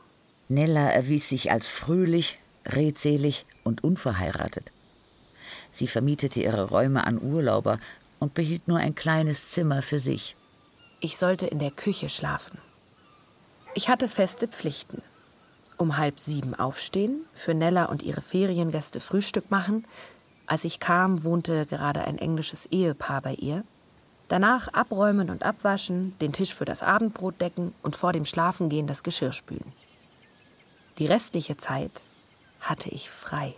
Nella 0.48 0.92
erwies 0.92 1.28
sich 1.28 1.52
als 1.52 1.68
fröhlich, 1.68 2.38
redselig 2.68 3.48
und 3.64 3.84
unverheiratet. 3.84 4.72
Sie 5.72 5.88
vermietete 5.88 6.42
ihre 6.42 6.70
Räume 6.70 7.08
an 7.08 7.20
Urlauber 7.20 7.80
und 8.20 8.36
behielt 8.36 8.68
nur 8.68 8.78
ein 8.78 8.94
kleines 8.94 9.50
Zimmer 9.50 9.82
für 9.82 10.00
sich. 10.00 10.36
Ich 11.00 11.18
sollte 11.18 11.48
in 11.48 11.58
der 11.58 11.72
Küche 11.72 12.10
schlafen. 12.10 12.60
Ich 13.74 13.90
hatte 13.90 14.08
feste 14.08 14.48
Pflichten. 14.48 15.02
Um 15.78 15.98
halb 15.98 16.20
sieben 16.20 16.54
aufstehen, 16.54 17.26
für 17.34 17.56
Nella 17.56 17.86
und 17.86 18.04
ihre 18.04 18.22
Feriengäste 18.22 19.00
Frühstück 19.00 19.50
machen. 19.50 19.84
Als 20.46 20.64
ich 20.64 20.80
kam, 20.80 21.24
wohnte 21.24 21.66
gerade 21.66 22.06
ein 22.06 22.20
englisches 22.20 22.68
Ehepaar 22.68 23.22
bei 23.24 23.34
ihr. 23.34 23.64
Danach 24.28 24.70
abräumen 24.70 25.30
und 25.30 25.44
abwaschen, 25.44 26.18
den 26.20 26.34
Tisch 26.34 26.54
für 26.54 26.66
das 26.66 26.82
Abendbrot 26.82 27.40
decken 27.40 27.74
und 27.84 27.96
vor 27.96 28.12
dem 28.12 28.26
Schlafengehen 28.26 28.88
das 28.88 29.04
Geschirr 29.04 29.34
spülen. 29.34 29.72
Die 30.98 31.06
restliche 31.06 31.58
Zeit 31.58 31.92
hatte 32.60 32.90
ich 32.90 33.10
frei. 33.10 33.54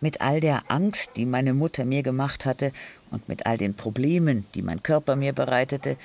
Mit 0.00 0.20
all 0.20 0.40
der 0.40 0.70
Angst, 0.70 1.12
die 1.16 1.24
meine 1.24 1.54
Mutter 1.54 1.84
mir 1.84 2.02
gemacht 2.02 2.44
hatte, 2.44 2.72
und 3.10 3.28
mit 3.28 3.46
all 3.46 3.56
den 3.56 3.74
Problemen, 3.74 4.44
die 4.54 4.62
mein 4.62 4.82
Körper 4.82 5.16
mir 5.16 5.32
bereitete, 5.32 5.96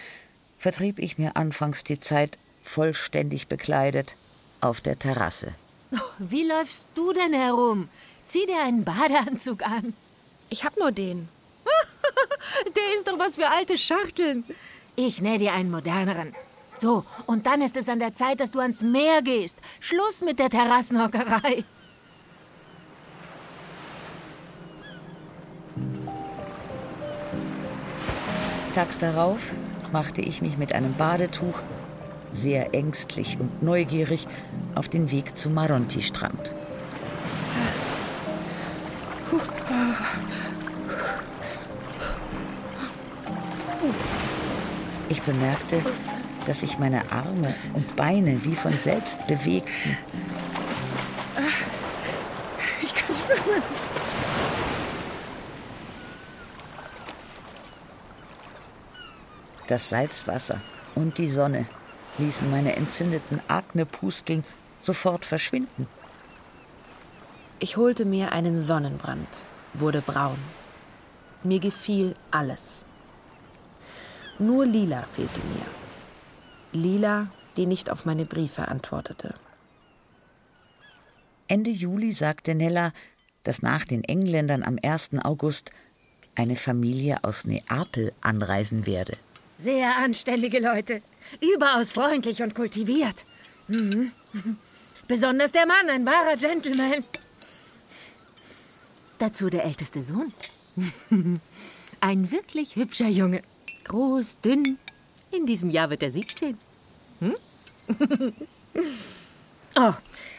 vertrieb 0.58 1.00
ich 1.00 1.18
mir 1.18 1.36
anfangs 1.36 1.84
die 1.84 2.00
Zeit 2.00 2.38
vollständig 2.64 3.48
bekleidet 3.48 4.16
auf 4.62 4.80
der 4.80 5.00
Terrasse. 5.00 5.54
Wie 6.20 6.48
läufst 6.48 6.90
du 6.96 7.14
denn 7.14 7.34
herum? 7.34 7.90
Zieh 8.28 8.46
dir 8.46 8.62
einen 8.64 8.84
Badeanzug 8.84 9.64
an. 9.64 9.94
Ich 10.50 10.64
hab 10.64 10.78
nur 10.78 10.92
den. 10.92 11.28
Der 12.76 12.96
ist 12.96 13.08
doch 13.08 13.20
was 13.20 13.36
für 13.36 13.50
alte 13.50 13.78
Schachteln. 13.78 14.44
Ich 14.96 15.22
nähe 15.22 15.40
dir 15.40 15.54
einen 15.54 15.72
moderneren. 15.72 16.34
So, 16.80 17.06
und 17.26 17.46
dann 17.46 17.62
ist 17.62 17.76
es 17.76 17.90
an 17.90 18.00
der 18.00 18.14
Zeit, 18.14 18.40
dass 18.40 18.52
du 18.52 18.60
ans 18.60 18.82
Meer 18.82 19.22
gehst. 19.22 19.58
Schluss 19.80 20.22
mit 20.22 20.40
der 20.40 20.50
Terrassenhockerei. 20.50 21.64
Tags 28.76 28.98
darauf 28.98 29.52
machte 29.92 30.22
ich 30.22 30.42
mich 30.42 30.58
mit 30.58 30.74
einem 30.74 30.94
Badetuch, 30.94 31.60
sehr 32.32 32.74
ängstlich 32.74 33.38
und 33.40 33.62
neugierig, 33.62 34.28
auf 34.76 34.88
den 34.88 35.12
Weg 35.12 35.38
zum 35.38 35.54
Maronti-Strand. 35.56 36.54
Ich 45.10 45.22
bemerkte, 45.24 45.84
dass 46.46 46.60
sich 46.60 46.78
meine 46.80 47.12
Arme 47.12 47.54
und 47.74 47.96
Beine 47.96 48.44
wie 48.46 48.56
von 48.56 48.78
selbst 48.80 49.26
bewegten. 49.28 49.98
Ich 52.82 52.94
kann 52.94 53.16
schwimmen. 53.16 53.64
Das 59.68 59.90
Salzwasser 59.90 60.62
und 60.96 61.18
die 61.18 61.30
Sonne 61.30 61.66
ließen 62.18 62.50
meine 62.50 62.76
entzündeten 62.76 63.40
Aknepusteln 63.48 64.44
sofort 64.82 65.26
verschwinden. 65.26 65.88
Ich 67.60 67.78
holte 67.78 68.06
mir 68.06 68.32
einen 68.32 68.58
Sonnenbrand, 68.60 69.46
wurde 69.74 70.02
braun. 70.02 70.38
Mir 71.44 71.60
gefiel 71.60 72.16
alles. 72.32 72.86
Nur 74.40 74.66
Lila 74.66 75.04
fehlte 75.04 75.42
mir. 75.42 76.82
Lila, 76.82 77.28
die 77.58 77.66
nicht 77.66 77.90
auf 77.90 78.06
meine 78.06 78.26
Briefe 78.26 78.68
antwortete. 78.68 79.34
Ende 81.48 81.72
Juli 81.72 82.14
sagte 82.14 82.56
Nella, 82.56 82.94
dass 83.44 83.62
nach 83.62 83.86
den 83.86 84.04
Engländern 84.04 84.64
am 84.64 84.78
1. 84.82 85.12
August 85.24 85.72
eine 86.36 86.56
Familie 86.56 87.24
aus 87.24 87.46
Neapel 87.46 88.14
anreisen 88.22 88.86
werde. 88.86 89.18
Sehr 89.58 89.98
anständige 89.98 90.60
Leute. 90.60 91.02
Überaus 91.42 91.92
freundlich 91.92 92.42
und 92.42 92.56
kultiviert. 92.56 93.26
Mhm. 93.68 94.12
Besonders 95.08 95.52
der 95.52 95.66
Mann, 95.66 95.90
ein 95.90 96.06
wahrer 96.06 96.38
Gentleman. 96.38 97.04
Dazu 99.18 99.50
der 99.50 99.66
älteste 99.66 100.02
Sohn. 100.02 100.32
Ein 102.00 102.32
wirklich 102.32 102.78
hübscher 102.78 103.10
Junge. 103.10 103.42
Groß, 103.90 104.40
dünn. 104.42 104.78
In 105.32 105.48
diesem 105.48 105.72
Jahr 105.72 105.90
wird 105.90 106.04
er 106.04 106.12
17. 106.12 106.58
Hm? 107.20 107.36
oh, 109.76 109.94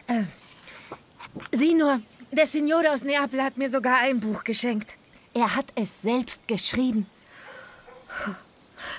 äh, 0.07 0.23
sieh 1.51 1.75
nur, 1.75 2.01
der 2.31 2.47
Signore 2.47 2.93
aus 2.93 3.03
Neapel 3.03 3.43
hat 3.43 3.59
mir 3.59 3.69
sogar 3.69 3.99
ein 3.99 4.21
Buch 4.21 4.45
geschenkt. 4.45 4.95
Er 5.35 5.57
hat 5.57 5.67
es 5.75 6.01
selbst 6.01 6.47
geschrieben. 6.47 7.07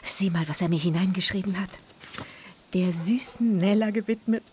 Sieh 0.03 0.29
mal, 0.29 0.47
was 0.49 0.59
er 0.61 0.67
mir 0.67 0.79
hineingeschrieben 0.79 1.57
hat. 1.59 1.69
Der 2.73 2.91
süßen 2.91 3.57
Nella 3.57 3.91
gewidmet 3.91 4.43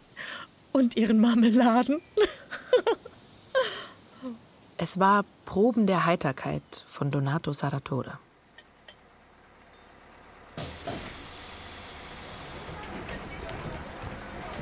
und 0.72 0.96
ihren 0.96 1.20
Marmeladen. 1.20 2.00
Es 4.76 5.00
war 5.00 5.24
Proben 5.44 5.88
der 5.88 6.06
Heiterkeit 6.06 6.62
von 6.86 7.10
Donato 7.10 7.52
Saratoga. 7.52 8.20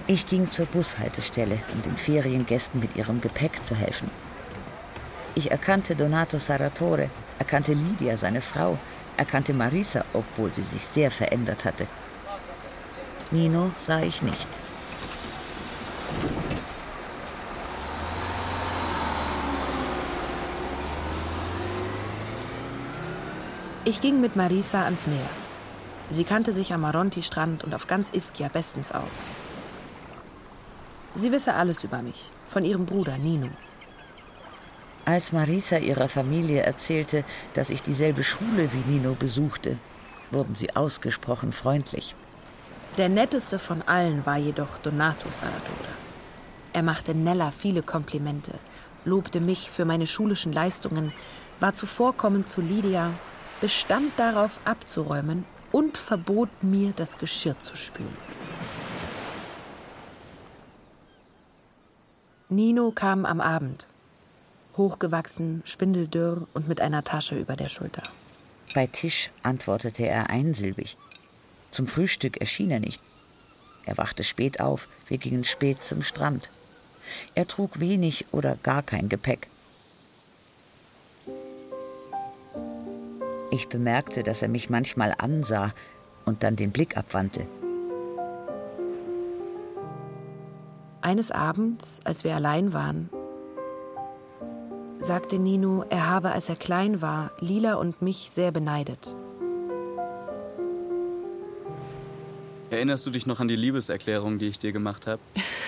Ich 0.09 0.27
ging 0.27 0.49
zur 0.49 0.67
Bushaltestelle, 0.67 1.59
um 1.73 1.83
den 1.83 1.97
Feriengästen 1.97 2.79
mit 2.79 2.95
ihrem 2.95 3.21
Gepäck 3.21 3.65
zu 3.65 3.75
helfen. 3.75 4.09
Ich 5.35 5.51
erkannte 5.51 5.97
Donato 5.97 6.39
Saratore, 6.39 7.11
erkannte 7.41 7.73
Lydia, 7.73 8.17
seine 8.17 8.41
Frau, 8.41 8.79
erkannte 9.17 9.53
Marisa, 9.53 10.05
obwohl 10.13 10.53
sie 10.53 10.63
sich 10.63 10.87
sehr 10.87 11.11
verändert 11.11 11.65
hatte. 11.65 11.89
Nino 13.33 13.73
sah 13.85 14.01
ich 14.01 14.23
nicht. 14.23 14.47
Ich 23.85 24.01
ging 24.01 24.21
mit 24.21 24.37
Marisa 24.37 24.85
ans 24.85 25.09
Meer. 25.09 25.29
Sie 26.11 26.23
kannte 26.23 26.53
sich 26.53 26.73
am 26.73 26.83
Maronti-Strand 26.83 27.65
und 27.65 27.75
auf 27.75 27.89
ganz 27.89 28.11
Ischia 28.11 28.47
bestens 28.47 28.93
aus. 28.93 29.25
Sie 31.17 31.33
wisse 31.33 31.55
alles 31.55 31.83
über 31.83 32.03
mich, 32.03 32.31
von 32.47 32.63
ihrem 32.63 32.85
Bruder 32.85 33.17
Nino. 33.17 33.49
Als 35.07 35.33
Marisa 35.33 35.79
ihrer 35.79 36.09
Familie 36.09 36.61
erzählte, 36.61 37.25
dass 37.55 37.71
ich 37.71 37.83
dieselbe 37.83 38.23
Schule 38.23 38.69
wie 38.73 38.93
Nino 38.93 39.15
besuchte, 39.15 39.79
wurden 40.31 40.55
sie 40.55 40.77
ausgesprochen 40.77 41.53
freundlich. 41.53 42.15
Der 42.99 43.09
netteste 43.09 43.59
von 43.59 43.81
allen 43.83 44.27
war 44.27 44.37
jedoch 44.37 44.77
Donato 44.79 45.31
Saratoga. 45.31 45.95
Er 46.75 46.83
machte 46.83 47.15
Nella 47.15 47.51
viele 47.51 47.83
Komplimente, 47.83 48.53
lobte 49.07 49.41
mich 49.41 49.71
für 49.71 49.87
meine 49.87 50.07
schulischen 50.07 50.53
Leistungen, 50.53 51.15
war 51.61 51.73
zuvorkommend 51.73 52.51
zu 52.51 52.61
Lydia 52.61 53.13
bestand 53.61 54.13
darauf 54.19 54.61
abzuräumen 54.67 55.47
und 55.73 55.97
verbot 55.97 56.51
mir, 56.63 56.93
das 56.95 57.17
Geschirr 57.17 57.59
zu 57.59 57.75
spülen. 57.75 58.17
Nino 62.49 62.93
kam 62.93 63.27
am 63.27 63.41
Abend, 63.41 63.89
hochgewachsen, 64.77 65.63
spindeldürr 65.65 66.47
und 66.55 66.69
mit 66.69 66.81
einer 66.81 67.03
Tasche 67.03 67.37
über 67.37 67.57
der 67.57 67.69
Schulter. 67.69 68.05
Bei 68.73 68.87
Tisch 68.87 69.31
antwortete 69.43 70.07
er 70.07 70.31
einsilbig. 70.31 70.97
Zum 71.73 71.89
Frühstück 71.89 72.37
erschien 72.37 72.71
er 72.71 72.79
nicht. 72.79 73.01
Er 73.85 73.99
wachte 73.99 74.23
spät 74.23 74.61
auf, 74.61 74.87
wir 75.09 75.19
gingen 75.19 75.43
spät 75.43 75.83
zum 75.83 76.03
Strand. 76.03 76.49
Er 77.35 77.49
trug 77.49 77.81
wenig 77.81 78.27
oder 78.31 78.55
gar 78.63 78.85
kein 78.85 79.09
Gepäck. 79.09 79.49
Ich 83.51 83.69
bemerkte, 83.69 84.23
dass 84.23 84.43
er 84.43 84.49
mich 84.49 84.71
manchmal 84.71 85.17
ansah 85.19 85.75
und 86.25 86.45
dann 86.45 86.55
den 86.55 86.71
Blick 86.71 86.97
abwandte. 86.97 87.49
Eines 91.07 91.31
Abends, 91.31 92.01
als 92.03 92.25
wir 92.25 92.35
allein 92.35 92.73
waren, 92.73 93.09
sagte 94.99 95.39
Nino, 95.39 95.85
er 95.89 96.11
habe, 96.11 96.33
als 96.33 96.49
er 96.49 96.57
klein 96.57 97.01
war, 97.01 97.31
Lila 97.39 97.75
und 97.75 98.03
mich 98.03 98.29
sehr 98.33 98.51
beneidet. 98.51 99.15
Erinnerst 102.71 103.07
du 103.07 103.13
dich 103.13 103.25
noch 103.25 103.39
an 103.39 103.47
die 103.47 103.55
Liebeserklärung, 103.55 104.41
die 104.41 104.49
ich 104.49 104.59
dir 104.59 104.73
gemacht 104.73 105.07
habe? 105.07 105.23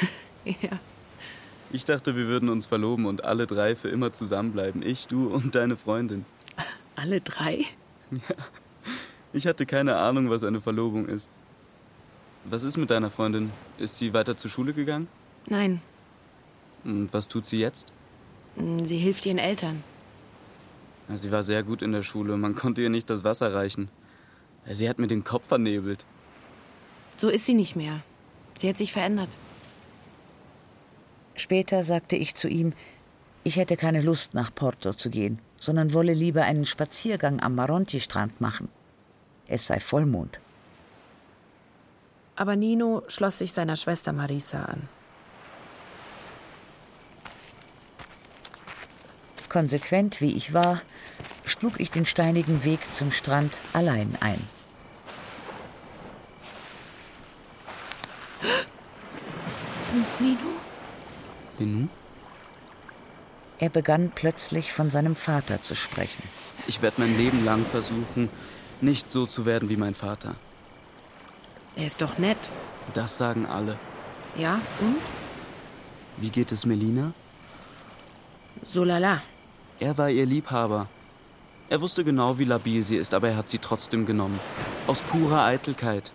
ja. 0.45 0.71
Ich 1.71 1.85
dachte, 1.85 2.17
wir 2.17 2.27
würden 2.27 2.49
uns 2.49 2.67
verloben 2.67 3.07
und 3.07 3.23
alle 3.23 3.47
drei 3.47 3.77
für 3.77 3.91
immer 3.91 4.13
zusammenbleiben. 4.13 4.83
Ich, 4.83 5.07
du 5.07 5.29
und 5.33 5.55
deine 5.55 5.77
Freundin. 5.77 6.27
Alle 6.97 7.21
drei? 7.21 7.65
Ja. 8.11 8.35
Ich 9.33 9.47
hatte 9.47 9.67
keine 9.67 9.99
Ahnung, 9.99 10.31
was 10.31 10.43
eine 10.43 10.61
Verlobung 10.61 11.07
ist. 11.07 11.31
Was 12.45 12.65
ist 12.65 12.77
mit 12.77 12.91
deiner 12.91 13.11
Freundin? 13.11 13.53
Ist 13.79 13.99
sie 13.99 14.13
weiter 14.15 14.37
zur 14.37 14.51
Schule 14.51 14.73
gegangen? 14.73 15.07
Nein. 15.49 15.81
Und 16.85 17.13
was 17.13 17.29
tut 17.29 17.47
sie 17.47 17.59
jetzt? 17.59 17.87
Sie 18.57 18.99
hilft 18.99 19.27
ihren 19.27 19.39
Eltern. 19.39 19.83
Sie 21.15 21.31
war 21.31 21.43
sehr 21.43 21.63
gut 21.63 21.83
in 21.83 21.93
der 21.93 22.03
Schule. 22.03 22.37
Man 22.37 22.55
konnte 22.55 22.83
ihr 22.83 22.91
nicht 22.91 23.09
das 23.09 23.25
Wasser 23.25 23.55
reichen. 23.55 23.89
Sie 24.71 24.89
hat 24.89 24.99
mir 24.99 25.07
den 25.07 25.25
Kopf 25.25 25.47
vernebelt. 25.47 26.05
So 27.17 27.29
ist 27.29 27.47
sie 27.47 27.55
nicht 27.55 27.77
mehr. 27.77 28.01
Sie 28.57 28.69
hat 28.69 28.77
sich 28.77 28.93
verändert. 28.93 29.31
Später 31.37 31.85
sagte 31.85 32.17
ich 32.17 32.35
zu 32.35 32.49
ihm, 32.49 32.73
ich 33.45 33.57
hätte 33.57 33.77
keine 33.77 34.03
Lust, 34.03 34.35
nach 34.35 34.55
Porto 34.55 34.93
zu 34.93 35.09
gehen 35.09 35.41
sondern 35.59 35.93
wolle 35.93 36.15
lieber 36.15 36.43
einen 36.43 36.65
Spaziergang 36.65 37.41
am 37.41 37.55
Maronti-Strand 37.55 38.41
machen. 38.41 38.69
Es 39.47 39.67
sei 39.67 39.81
Vollmond. 39.81 40.41
Aber 42.37 42.55
Nino 42.55 43.03
schloss 43.09 43.39
sich 43.39 43.53
seiner 43.53 43.77
Schwester 43.77 44.13
Marisa 44.13 44.63
an. 44.63 44.89
Konsequent 49.49 50.21
wie 50.21 50.37
ich 50.37 50.53
war, 50.53 50.81
schlug 51.45 51.81
ich 51.81 51.91
den 51.91 52.07
steinigen 52.07 52.65
Weg 52.65 52.81
zum 52.95 53.13
Strand 53.13 53.53
allein 53.73 54.17
ein. 54.21 54.43
Nino? 60.19 60.39
Nino? 61.59 61.89
Er 63.59 63.71
begann 63.71 64.13
plötzlich 64.15 64.73
von 64.73 64.91
seinem 64.91 65.17
Vater 65.17 65.63
zu 65.63 65.75
sprechen. 65.75 66.23
Ich 66.67 66.81
werde 66.83 67.01
mein 67.01 67.17
Leben 67.17 67.45
lang 67.45 67.65
versuchen, 67.67 68.29
nicht 68.81 69.11
so 69.11 69.27
zu 69.27 69.47
werden 69.47 69.69
wie 69.69 69.77
mein 69.77 69.95
Vater. 69.95 70.37
Er 71.75 71.87
ist 71.87 72.01
doch 72.01 72.19
nett. 72.19 72.39
Das 72.95 73.19
sagen 73.19 73.47
alle. 73.47 73.77
Ja, 74.37 74.61
und? 74.81 74.99
Wie 76.19 76.31
geht 76.31 76.53
es 76.53 76.67
Melina? 76.67 77.13
So 78.63 78.85
lala. 78.85 79.23
Er 79.81 79.97
war 79.97 80.11
ihr 80.11 80.27
Liebhaber. 80.27 80.89
Er 81.69 81.81
wusste 81.81 82.03
genau, 82.03 82.39
wie 82.39 82.45
labil 82.45 82.85
sie 82.85 82.97
ist, 82.97 83.15
aber 83.15 83.29
er 83.29 83.37
hat 83.37 83.49
sie 83.49 83.59
trotzdem 83.59 84.07
genommen. 84.07 84.41
Aus 84.89 85.03
purer 85.03 85.45
Eitelkeit. 85.45 86.11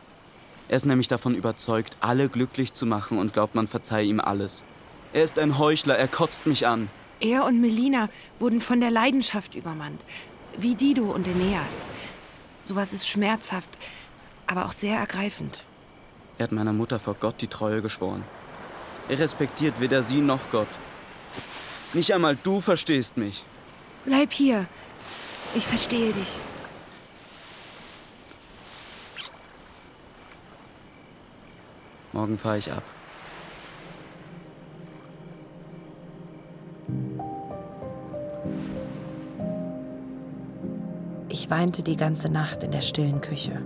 Er 0.67 0.77
ist 0.77 0.85
nämlich 0.85 1.07
davon 1.07 1.33
überzeugt, 1.33 1.95
alle 2.01 2.27
glücklich 2.27 2.73
zu 2.73 2.85
machen 2.85 3.17
und 3.17 3.33
glaubt, 3.33 3.55
man 3.55 3.67
verzeihe 3.67 4.05
ihm 4.05 4.19
alles. 4.19 4.65
Er 5.13 5.23
ist 5.23 5.39
ein 5.39 5.57
Heuchler, 5.59 5.97
er 5.97 6.07
kotzt 6.09 6.45
mich 6.45 6.67
an. 6.67 6.89
Er 7.21 7.45
und 7.45 7.61
Melina 7.61 8.09
wurden 8.39 8.59
von 8.59 8.81
der 8.81 8.91
Leidenschaft 8.91 9.55
übermannt. 9.55 10.01
Wie 10.57 10.75
Dido 10.75 11.03
und 11.03 11.27
Aeneas. 11.27 11.85
Sowas 12.65 12.91
ist 12.91 13.07
schmerzhaft, 13.07 13.69
aber 14.45 14.65
auch 14.65 14.73
sehr 14.73 14.97
ergreifend. 14.97 15.63
Er 16.37 16.45
hat 16.45 16.51
meiner 16.51 16.73
Mutter 16.73 16.99
vor 16.99 17.15
Gott 17.17 17.35
die 17.41 17.47
Treue 17.47 17.81
geschworen. 17.81 18.23
Er 19.07 19.19
respektiert 19.19 19.79
weder 19.79 20.03
sie 20.03 20.19
noch 20.19 20.51
Gott. 20.51 20.67
Nicht 21.93 22.13
einmal 22.13 22.37
du 22.41 22.59
verstehst 22.59 23.17
mich. 23.17 23.45
Bleib 24.05 24.31
hier. 24.33 24.65
Ich 25.55 25.65
verstehe 25.65 26.11
dich. 26.11 26.37
Morgen 32.11 32.37
fahre 32.37 32.57
ich 32.57 32.71
ab. 32.71 32.83
Ich 41.29 41.49
weinte 41.49 41.81
die 41.81 41.95
ganze 41.95 42.29
Nacht 42.29 42.63
in 42.63 42.71
der 42.71 42.81
stillen 42.81 43.19
Küche. 43.21 43.59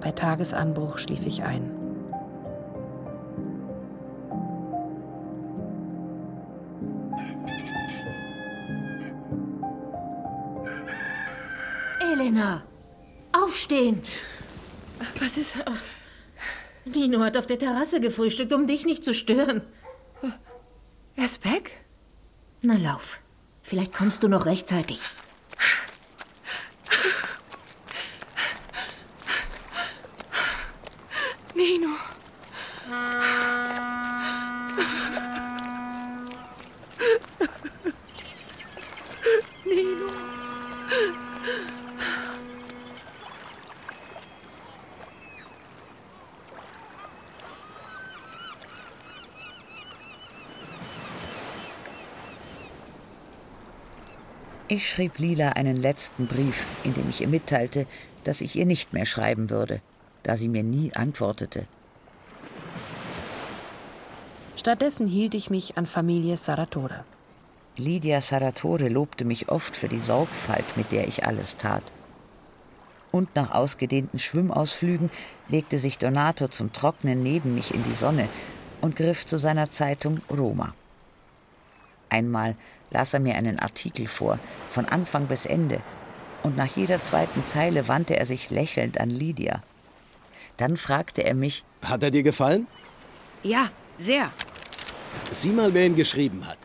Bei 0.00 0.12
Tagesanbruch 0.12 0.98
schlief 0.98 1.26
ich 1.26 1.42
ein. 1.42 1.75
Elena! 12.36 12.62
Aufstehen! 13.32 14.02
Was 15.20 15.38
ist. 15.38 15.58
Nino 16.84 17.20
hat 17.20 17.36
auf 17.36 17.46
der 17.46 17.58
Terrasse 17.58 17.98
gefrühstückt, 17.98 18.52
um 18.52 18.66
dich 18.66 18.84
nicht 18.84 19.04
zu 19.04 19.14
stören. 19.14 19.62
Er 21.16 21.24
ist 21.24 21.44
weg? 21.44 21.78
Na 22.62 22.76
lauf. 22.76 23.20
Vielleicht 23.62 23.94
kommst 23.94 24.22
du 24.22 24.28
noch 24.28 24.44
rechtzeitig. 24.46 25.00
Nino. 31.54 31.88
Nino. 39.64 40.06
Ich 54.76 54.90
schrieb 54.90 55.18
Lila 55.18 55.52
einen 55.52 55.74
letzten 55.74 56.26
Brief, 56.26 56.66
in 56.84 56.92
dem 56.92 57.08
ich 57.08 57.22
ihr 57.22 57.28
mitteilte, 57.28 57.86
dass 58.24 58.42
ich 58.42 58.56
ihr 58.56 58.66
nicht 58.66 58.92
mehr 58.92 59.06
schreiben 59.06 59.48
würde, 59.48 59.80
da 60.22 60.36
sie 60.36 60.50
mir 60.50 60.62
nie 60.62 60.92
antwortete. 60.92 61.66
Stattdessen 64.54 65.06
hielt 65.06 65.32
ich 65.32 65.48
mich 65.48 65.78
an 65.78 65.86
Familie 65.86 66.36
Saratore. 66.36 67.06
Lydia 67.78 68.20
Saratore 68.20 68.88
lobte 68.88 69.24
mich 69.24 69.48
oft 69.48 69.74
für 69.74 69.88
die 69.88 69.98
Sorgfalt, 69.98 70.76
mit 70.76 70.92
der 70.92 71.08
ich 71.08 71.24
alles 71.24 71.56
tat. 71.56 71.90
Und 73.10 73.34
nach 73.34 73.52
ausgedehnten 73.52 74.18
Schwimmausflügen 74.18 75.08
legte 75.48 75.78
sich 75.78 75.96
Donato 75.96 76.48
zum 76.48 76.74
Trocknen 76.74 77.22
neben 77.22 77.54
mich 77.54 77.72
in 77.72 77.82
die 77.82 77.94
Sonne 77.94 78.28
und 78.82 78.94
griff 78.94 79.24
zu 79.24 79.38
seiner 79.38 79.70
Zeitung 79.70 80.20
Roma. 80.28 80.74
Einmal 82.16 82.56
las 82.90 83.12
er 83.12 83.20
mir 83.20 83.34
einen 83.34 83.58
Artikel 83.58 84.06
vor, 84.06 84.38
von 84.70 84.86
Anfang 84.86 85.26
bis 85.26 85.44
Ende, 85.44 85.80
und 86.42 86.56
nach 86.56 86.76
jeder 86.76 87.02
zweiten 87.02 87.44
Zeile 87.44 87.88
wandte 87.88 88.16
er 88.16 88.24
sich 88.24 88.50
lächelnd 88.50 88.98
an 88.98 89.10
Lydia. 89.10 89.62
Dann 90.56 90.78
fragte 90.78 91.24
er 91.24 91.34
mich: 91.34 91.64
Hat 91.82 92.02
er 92.02 92.10
dir 92.10 92.22
gefallen? 92.22 92.66
Ja, 93.42 93.70
sehr. 93.98 94.30
Sieh 95.30 95.50
mal, 95.50 95.74
wer 95.74 95.86
ihn 95.86 95.96
geschrieben 95.96 96.46
hat. 96.46 96.58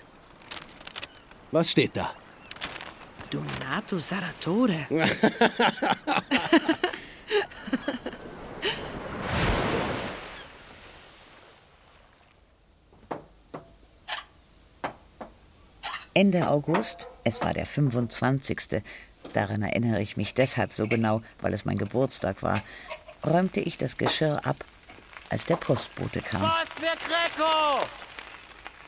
Was 1.52 1.72
steht 1.72 1.98
da? 1.98 2.12
Donato 3.30 4.00
Saratore. 4.00 4.88
Ende 16.22 16.48
August, 16.50 17.08
es 17.24 17.42
war 17.42 17.52
der 17.52 17.66
25. 17.66 18.84
Daran 19.34 19.64
erinnere 19.64 20.04
ich 20.04 20.18
mich 20.18 20.36
deshalb 20.36 20.72
so 20.72 20.86
genau, 20.86 21.24
weil 21.42 21.52
es 21.52 21.66
mein 21.66 21.80
Geburtstag 21.80 22.44
war, 22.44 22.62
räumte 23.26 23.60
ich 23.60 23.80
das 23.80 23.98
Geschirr 23.98 24.46
ab, 24.46 24.58
als 25.32 25.48
der 25.48 25.56
Postbote 25.56 26.22
kam. 26.22 26.42
Post 26.42 26.74
für 26.76 26.96
Greco! 27.08 27.88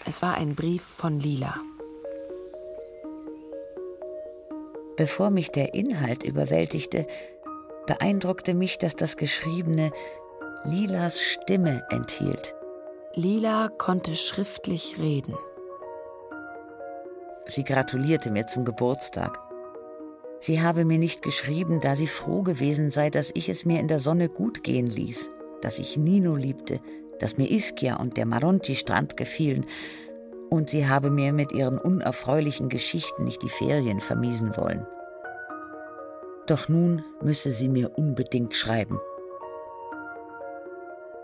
Es 0.06 0.22
war 0.22 0.36
ein 0.36 0.54
Brief 0.54 0.84
von 0.84 1.20
Lila. 1.20 1.56
Bevor 4.96 5.32
mich 5.32 5.50
der 5.50 5.74
Inhalt 5.74 6.22
überwältigte, 6.22 7.08
beeindruckte 7.88 8.54
mich, 8.54 8.78
dass 8.78 8.96
das 8.96 9.18
Geschriebene 9.18 9.92
Lilas 10.66 11.20
Stimme 11.20 11.84
enthielt. 11.90 12.54
Lila 13.16 13.70
konnte 13.70 14.16
schriftlich 14.16 15.00
reden. 15.00 15.36
Sie 17.46 17.64
gratulierte 17.64 18.32
mir 18.32 18.48
zum 18.48 18.66
Geburtstag. 18.66 19.40
Sie 20.40 20.62
habe 20.62 20.86
mir 20.86 20.98
nicht 20.98 21.22
geschrieben, 21.22 21.80
da 21.82 21.96
sie 21.96 22.08
froh 22.08 22.42
gewesen 22.42 22.92
sei, 22.92 23.10
dass 23.10 23.32
ich 23.34 23.50
es 23.50 23.66
mir 23.66 23.80
in 23.80 23.88
der 23.88 24.00
Sonne 24.00 24.30
gut 24.30 24.64
gehen 24.64 24.88
ließ, 24.88 25.30
dass 25.62 25.80
ich 25.80 25.98
Nino 25.98 26.36
liebte, 26.36 26.80
dass 27.20 27.38
mir 27.38 27.50
Ischia 27.50 27.96
und 27.98 28.18
der 28.18 28.26
Maronti-Strand 28.26 29.18
gefielen, 29.18 29.66
und 30.50 30.70
sie 30.70 30.88
habe 30.88 31.10
mir 31.10 31.34
mit 31.34 31.52
ihren 31.52 31.80
unerfreulichen 31.80 32.70
Geschichten 32.70 33.24
nicht 33.24 33.42
die 33.42 33.50
Ferien 33.50 34.02
vermiesen 34.02 34.56
wollen. 34.56 34.86
Doch 36.46 36.70
nun 36.70 37.04
müsse 37.22 37.52
sie 37.52 37.70
mir 37.70 37.98
unbedingt 37.98 38.54
schreiben. 38.54 39.00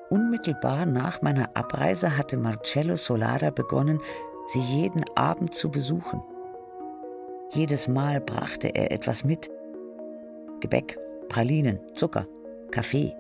Unmittelbar 0.10 0.86
nach 0.86 1.22
meiner 1.22 1.56
Abreise 1.56 2.18
hatte 2.18 2.38
Marcello 2.38 2.96
Solara 2.96 3.52
begonnen, 3.52 4.00
sie 4.50 4.60
jeden 4.60 5.06
Abend 5.16 5.54
zu 5.54 5.70
besuchen. 5.70 6.22
Jedes 7.52 7.88
Mal 7.88 8.20
brachte 8.20 8.68
er 8.68 8.92
etwas 8.92 9.24
mit. 9.24 9.50
Gebäck, 10.60 11.00
Pralinen, 11.30 11.80
Zucker, 11.96 12.26
Kaffee. 12.72 13.16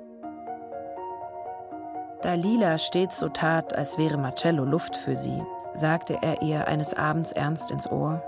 Da 2.21 2.33
Lila 2.33 2.77
stets 2.77 3.19
so 3.19 3.29
tat, 3.29 3.75
als 3.75 3.97
wäre 3.97 4.17
Marcello 4.17 4.65
Luft 4.65 4.97
für 4.97 5.15
sie, 5.15 5.41
sagte 5.73 6.17
er 6.21 6.41
ihr 6.41 6.67
eines 6.67 6.93
Abends 6.93 7.31
ernst 7.31 7.71
ins 7.71 7.89
Ohr. 7.89 8.21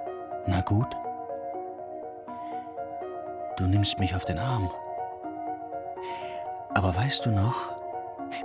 Na 0.48 0.62
gut. 0.62 0.88
Du 3.58 3.66
nimmst 3.66 4.00
mich 4.00 4.16
auf 4.16 4.26
den 4.26 4.40
Arm. 4.40 4.72
Aber 6.74 6.96
weißt 6.96 7.26
du 7.26 7.32
noch, 7.32 7.74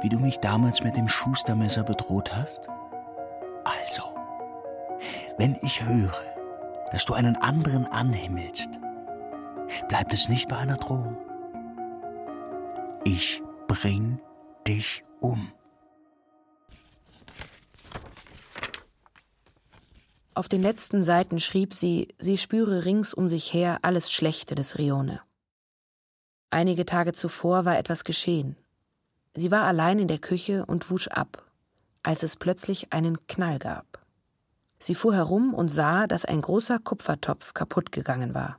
wie 0.00 0.08
du 0.08 0.18
mich 0.18 0.40
damals 0.40 0.82
mit 0.82 0.96
dem 0.96 1.08
Schustermesser 1.08 1.84
bedroht 1.84 2.34
hast? 2.36 2.68
Also, 3.64 4.02
wenn 5.38 5.56
ich 5.62 5.82
höre, 5.84 6.22
dass 6.92 7.04
du 7.04 7.14
einen 7.14 7.36
anderen 7.36 7.86
anhimmelst, 7.86 8.68
bleibt 9.88 10.12
es 10.12 10.28
nicht 10.28 10.48
bei 10.48 10.56
einer 10.56 10.76
Drohung. 10.76 11.16
Ich 13.04 13.42
bring 13.68 14.20
dich 14.66 15.04
um. 15.20 15.52
Auf 20.34 20.48
den 20.48 20.60
letzten 20.60 21.02
Seiten 21.02 21.38
schrieb 21.38 21.72
sie, 21.72 22.14
sie 22.18 22.36
spüre 22.36 22.84
rings 22.84 23.14
um 23.14 23.28
sich 23.28 23.52
her 23.54 23.78
alles 23.82 24.12
Schlechte 24.12 24.54
des 24.54 24.78
Rione. 24.78 25.20
Einige 26.50 26.84
Tage 26.84 27.12
zuvor 27.12 27.64
war 27.64 27.78
etwas 27.78 28.04
geschehen. 28.04 28.56
Sie 29.34 29.50
war 29.50 29.64
allein 29.64 29.98
in 29.98 30.08
der 30.08 30.18
Küche 30.18 30.64
und 30.66 30.90
wusch 30.90 31.08
ab, 31.08 31.50
als 32.02 32.22
es 32.22 32.36
plötzlich 32.36 32.92
einen 32.92 33.26
Knall 33.26 33.58
gab. 33.58 34.05
Sie 34.78 34.94
fuhr 34.94 35.14
herum 35.14 35.54
und 35.54 35.68
sah, 35.68 36.06
dass 36.06 36.24
ein 36.24 36.40
großer 36.40 36.78
Kupfertopf 36.78 37.54
kaputt 37.54 37.92
gegangen 37.92 38.34
war. 38.34 38.58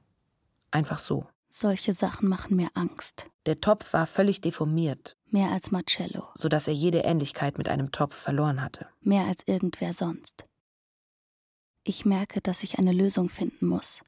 Einfach 0.71 0.99
so. 0.99 1.27
Solche 1.49 1.93
Sachen 1.93 2.27
machen 2.27 2.55
mir 2.55 2.69
Angst. 2.73 3.25
Der 3.45 3.61
Topf 3.61 3.93
war 3.93 4.05
völlig 4.05 4.41
deformiert. 4.41 5.15
Mehr 5.29 5.51
als 5.51 5.71
Marcello. 5.71 6.23
Sodass 6.35 6.67
er 6.67 6.73
jede 6.73 6.99
Ähnlichkeit 6.99 7.57
mit 7.57 7.69
einem 7.69 7.91
Topf 7.91 8.15
verloren 8.15 8.61
hatte. 8.61 8.87
Mehr 9.01 9.25
als 9.25 9.43
irgendwer 9.45 9.93
sonst. 9.93 10.45
Ich 11.83 12.05
merke, 12.05 12.41
dass 12.41 12.63
ich 12.63 12.79
eine 12.79 12.91
Lösung 12.91 13.29
finden 13.29 13.67
muss. 13.67 14.01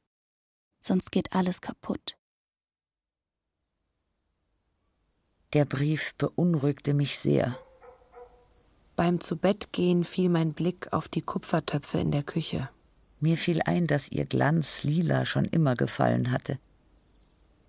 Sonst 0.82 1.12
geht 1.12 1.34
alles 1.34 1.62
kaputt. 1.62 2.18
Der 5.53 5.66
Brief 5.66 6.14
beunruhigte 6.16 6.93
mich 6.93 7.18
sehr. 7.20 7.57
Beim 9.00 9.22
Zubettgehen 9.22 10.04
fiel 10.04 10.28
mein 10.28 10.52
Blick 10.52 10.91
auf 10.91 11.08
die 11.08 11.22
Kupfertöpfe 11.22 12.00
in 12.00 12.12
der 12.12 12.22
Küche. 12.22 12.68
Mir 13.22 13.38
fiel 13.38 13.62
ein, 13.64 13.88
dass 13.88 14.12
ihr 14.12 14.26
Glanz 14.26 14.84
lila 14.84 15.26
schon 15.26 15.45
immer 15.45 15.78
gefallen 15.78 16.32
hatte. 16.32 16.60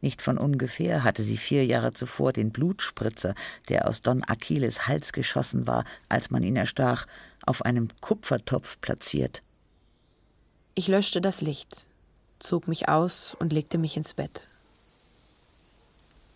Nicht 0.01 0.23
von 0.23 0.39
ungefähr 0.39 1.05
hatte 1.05 1.23
sie 1.23 1.37
vier 1.37 1.65
Jahre 1.65 1.93
zuvor 1.93 2.33
den 2.33 2.51
Blutspritzer, 2.51 3.37
der 3.69 3.87
aus 3.87 4.03
Don 4.03 4.25
Achilles 4.27 4.89
Hals 4.89 5.13
geschossen 5.13 5.69
war, 5.69 5.85
als 6.09 6.33
man 6.33 6.43
ihn 6.43 6.57
erstach, 6.57 7.07
auf 7.47 7.65
einem 7.65 7.91
Kupfertopf 8.01 8.81
platziert. 8.81 9.41
Ich 10.75 10.89
löschte 10.89 11.21
das 11.21 11.43
Licht, 11.43 11.87
zog 12.41 12.67
mich 12.67 12.89
aus 12.89 13.37
und 13.39 13.53
legte 13.53 13.79
mich 13.79 13.97
ins 13.97 14.15
Bett. 14.15 14.49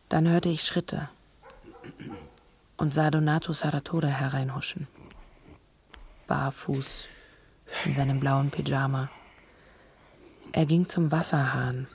Dann 0.08 0.28
hörte 0.28 0.50
ich 0.50 0.62
Schritte 0.62 1.08
und 2.84 2.92
sah 2.92 3.10
Donato 3.10 3.54
Saratore 3.54 4.08
hereinhuschen. 4.08 4.86
Barfuß, 6.26 7.08
in 7.86 7.94
seinem 7.94 8.20
blauen 8.20 8.50
Pyjama. 8.50 9.08
Er 10.52 10.66
ging 10.66 10.86
zum 10.86 11.10
Wasserhahn. 11.10 11.86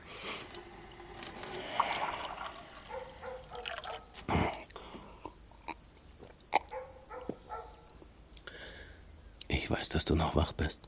Ich 9.47 9.69
weiß, 9.69 9.89
dass 9.89 10.05
du 10.05 10.15
noch 10.15 10.35
wach 10.35 10.53
bist. 10.53 10.79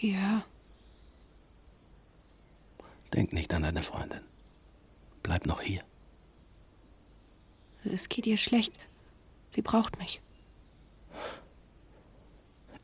Ja. 0.00 0.42
Denk 3.12 3.34
nicht 3.34 3.52
an 3.52 3.62
deine 3.62 3.82
Freundin. 3.82 4.22
Bleib 5.22 5.44
noch 5.44 5.60
hier. 5.60 5.84
Es 7.84 8.08
geht 8.08 8.26
ihr 8.26 8.36
schlecht. 8.36 8.72
Sie 9.50 9.62
braucht 9.62 9.98
mich. 9.98 10.20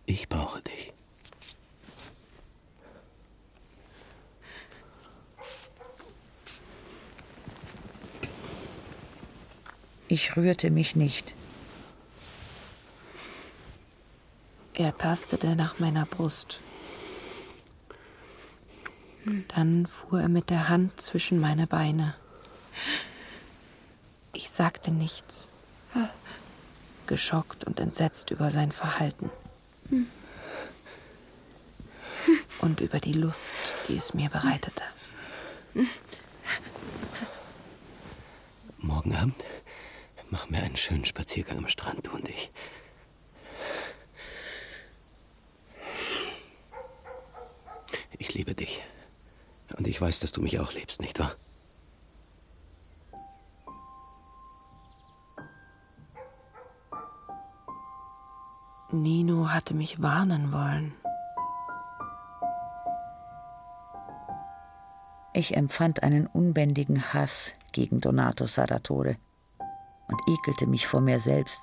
Ich 0.07 0.29
brauche 0.29 0.61
dich. 0.63 0.93
Ich 10.09 10.37
rührte 10.37 10.71
mich 10.71 10.97
nicht. 10.97 11.35
Er 14.75 14.97
tastete 14.99 15.55
nach 15.55 15.79
meiner 15.79 16.05
Brust. 16.05 16.61
Dann 19.55 19.87
fuhr 19.87 20.23
er 20.23 20.29
mit 20.29 20.51
der 20.51 20.69
Hand 20.69 21.01
zwischen 21.01 21.39
meine 21.39 21.67
Beine. 21.67 22.15
Ich 24.51 24.57
sagte 24.57 24.91
nichts, 24.91 25.49
geschockt 27.07 27.63
und 27.63 27.79
entsetzt 27.79 28.33
über 28.33 28.51
sein 28.51 28.73
Verhalten 28.73 29.31
und 32.61 32.81
über 32.81 32.99
die 32.99 33.13
Lust, 33.13 33.57
die 33.87 33.97
es 33.97 34.13
mir 34.13 34.29
bereitete. 34.29 34.83
Morgen 38.79 39.15
Abend 39.15 39.37
machen 40.31 40.53
wir 40.53 40.65
einen 40.65 40.77
schönen 40.77 41.07
Spaziergang 41.07 41.59
am 41.59 41.69
Strand, 41.69 42.09
du 42.09 42.11
und 42.11 42.29
ich. 42.29 42.51
Ich 48.19 48.35
liebe 48.35 48.55
dich. 48.55 48.83
Und 49.79 49.87
ich 49.87 50.01
weiß, 50.01 50.19
dass 50.19 50.33
du 50.33 50.43
mich 50.43 50.59
auch 50.59 50.73
liebst, 50.73 51.01
nicht 51.01 51.21
wahr? 51.21 51.37
Nino 58.93 59.51
hatte 59.51 59.75
mich 59.75 60.03
warnen 60.03 60.53
wollen. 60.53 60.93
Ich 65.33 65.57
empfand 65.57 66.03
einen 66.03 66.27
unbändigen 66.27 67.15
Hass 67.15 67.53
gegen 67.73 68.01
Donato 68.01 68.47
Saratore 68.47 69.17
und 70.09 70.21
ekelte 70.27 70.67
mich 70.67 70.87
vor 70.87 71.01
mir 71.01 71.21
selbst, 71.21 71.61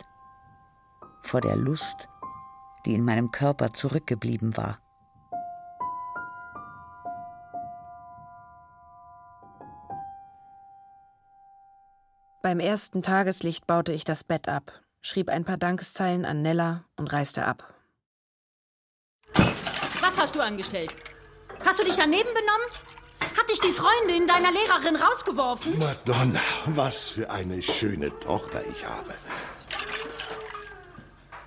vor 1.22 1.42
der 1.42 1.58
Lust, 1.58 2.08
die 2.86 2.94
in 2.94 3.04
meinem 3.04 3.32
Körper 3.32 3.74
zurückgeblieben 3.74 4.56
war. 4.56 4.80
Beim 12.42 12.62
ersten 12.62 13.02
Tageslicht 13.02 13.68
baute 13.68 13.92
ich 13.92 14.06
das 14.06 14.24
Bett 14.24 14.48
ab, 14.48 14.72
schrieb 15.08 15.30
ein 15.30 15.46
paar 15.46 15.58
Dankeszeilen 15.58 16.26
an 16.26 16.42
Nella 16.42 16.84
und 16.98 17.12
reiste 17.14 17.46
ab. 17.46 17.74
Was 20.02 20.18
hast 20.20 20.36
du 20.36 20.42
angestellt? 20.42 20.94
Hast 21.66 21.80
du 21.80 21.84
dich 21.84 21.96
daneben 21.96 22.28
benommen? 22.28 22.68
Hat 23.38 23.50
dich 23.50 23.60
die 23.62 23.72
Freundin 23.72 24.28
deiner 24.28 24.52
Lehrerin 24.52 24.96
rausgeworfen? 24.96 25.80
Madonna, 25.80 26.42
was 26.66 27.10
für 27.10 27.30
eine 27.30 27.62
schöne 27.62 28.18
Tochter 28.20 28.62
ich 28.70 28.86
habe. 28.86 29.14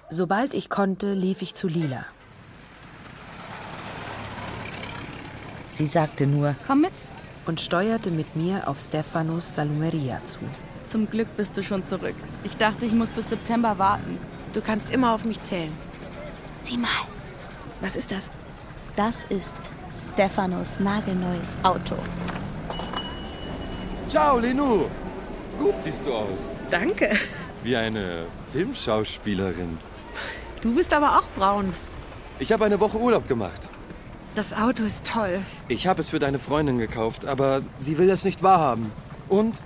Sobald 0.09 0.55
ich 0.55 0.71
konnte, 0.71 1.13
lief 1.13 1.43
ich 1.43 1.55
zu 1.55 1.69
Lila. 1.69 2.07
Sie 5.75 5.87
sagte 5.87 6.27
nur, 6.27 6.57
komm 6.67 6.81
mit, 6.81 6.93
und 7.47 7.61
steuerte 7.61 8.11
mit 8.11 8.37
mir 8.37 8.69
auf 8.69 8.81
Stefanos 8.81 9.55
Salumeria 9.55 10.25
zu. 10.25 10.41
Zum 10.91 11.09
Glück 11.09 11.29
bist 11.37 11.57
du 11.57 11.63
schon 11.63 11.85
zurück. 11.85 12.17
Ich 12.43 12.57
dachte, 12.57 12.85
ich 12.85 12.93
muss 12.93 13.13
bis 13.13 13.29
September 13.29 13.79
warten. 13.79 14.19
Du 14.53 14.61
kannst 14.61 14.91
immer 14.91 15.15
auf 15.15 15.25
mich 15.25 15.41
zählen. 15.41 15.71
Sieh 16.59 16.77
mal. 16.77 16.89
Was 17.81 17.95
ist 17.95 18.11
das? 18.11 18.29
Das 18.97 19.23
ist 19.23 19.57
Stefanos 19.93 20.81
nagelneues 20.81 21.57
Auto. 21.63 21.95
Ciao, 24.09 24.41
Lenou. 24.41 24.87
Gut 25.61 25.77
siehst 25.81 26.05
du 26.05 26.13
aus. 26.13 26.51
Danke. 26.73 27.17
Wie 27.63 27.77
eine 27.77 28.25
Filmschauspielerin. 28.53 29.79
Du 30.61 30.75
bist 30.75 30.93
aber 30.93 31.21
auch 31.21 31.29
braun. 31.37 31.73
Ich 32.41 32.51
habe 32.51 32.65
eine 32.65 32.81
Woche 32.81 32.99
Urlaub 32.99 33.29
gemacht. 33.29 33.63
Das 34.35 34.53
Auto 34.53 34.83
ist 34.83 35.07
toll. 35.07 35.43
Ich 35.69 35.87
habe 35.87 36.01
es 36.01 36.11
für 36.11 36.19
deine 36.19 36.41
Freundin 36.41 36.79
gekauft, 36.79 37.27
aber 37.27 37.63
sie 37.79 37.97
will 37.97 38.09
das 38.09 38.25
nicht 38.25 38.43
wahrhaben. 38.43 38.91
Und? 39.29 39.61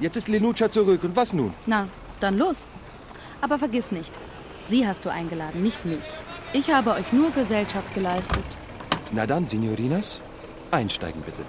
Jetzt 0.00 0.16
ist 0.16 0.28
Lenucha 0.28 0.70
zurück. 0.70 1.04
Und 1.04 1.14
was 1.14 1.32
nun? 1.32 1.52
Na, 1.66 1.88
dann 2.20 2.38
los. 2.38 2.64
Aber 3.40 3.58
vergiss 3.58 3.92
nicht, 3.92 4.12
sie 4.62 4.86
hast 4.86 5.04
du 5.04 5.10
eingeladen, 5.10 5.62
nicht 5.62 5.84
mich. 5.84 5.98
Ich 6.52 6.72
habe 6.72 6.92
euch 6.92 7.12
nur 7.12 7.30
Gesellschaft 7.30 7.94
geleistet. 7.94 8.44
Na 9.12 9.26
dann, 9.26 9.44
Signorinas, 9.44 10.20
einsteigen 10.70 11.22
bitte. 11.22 11.42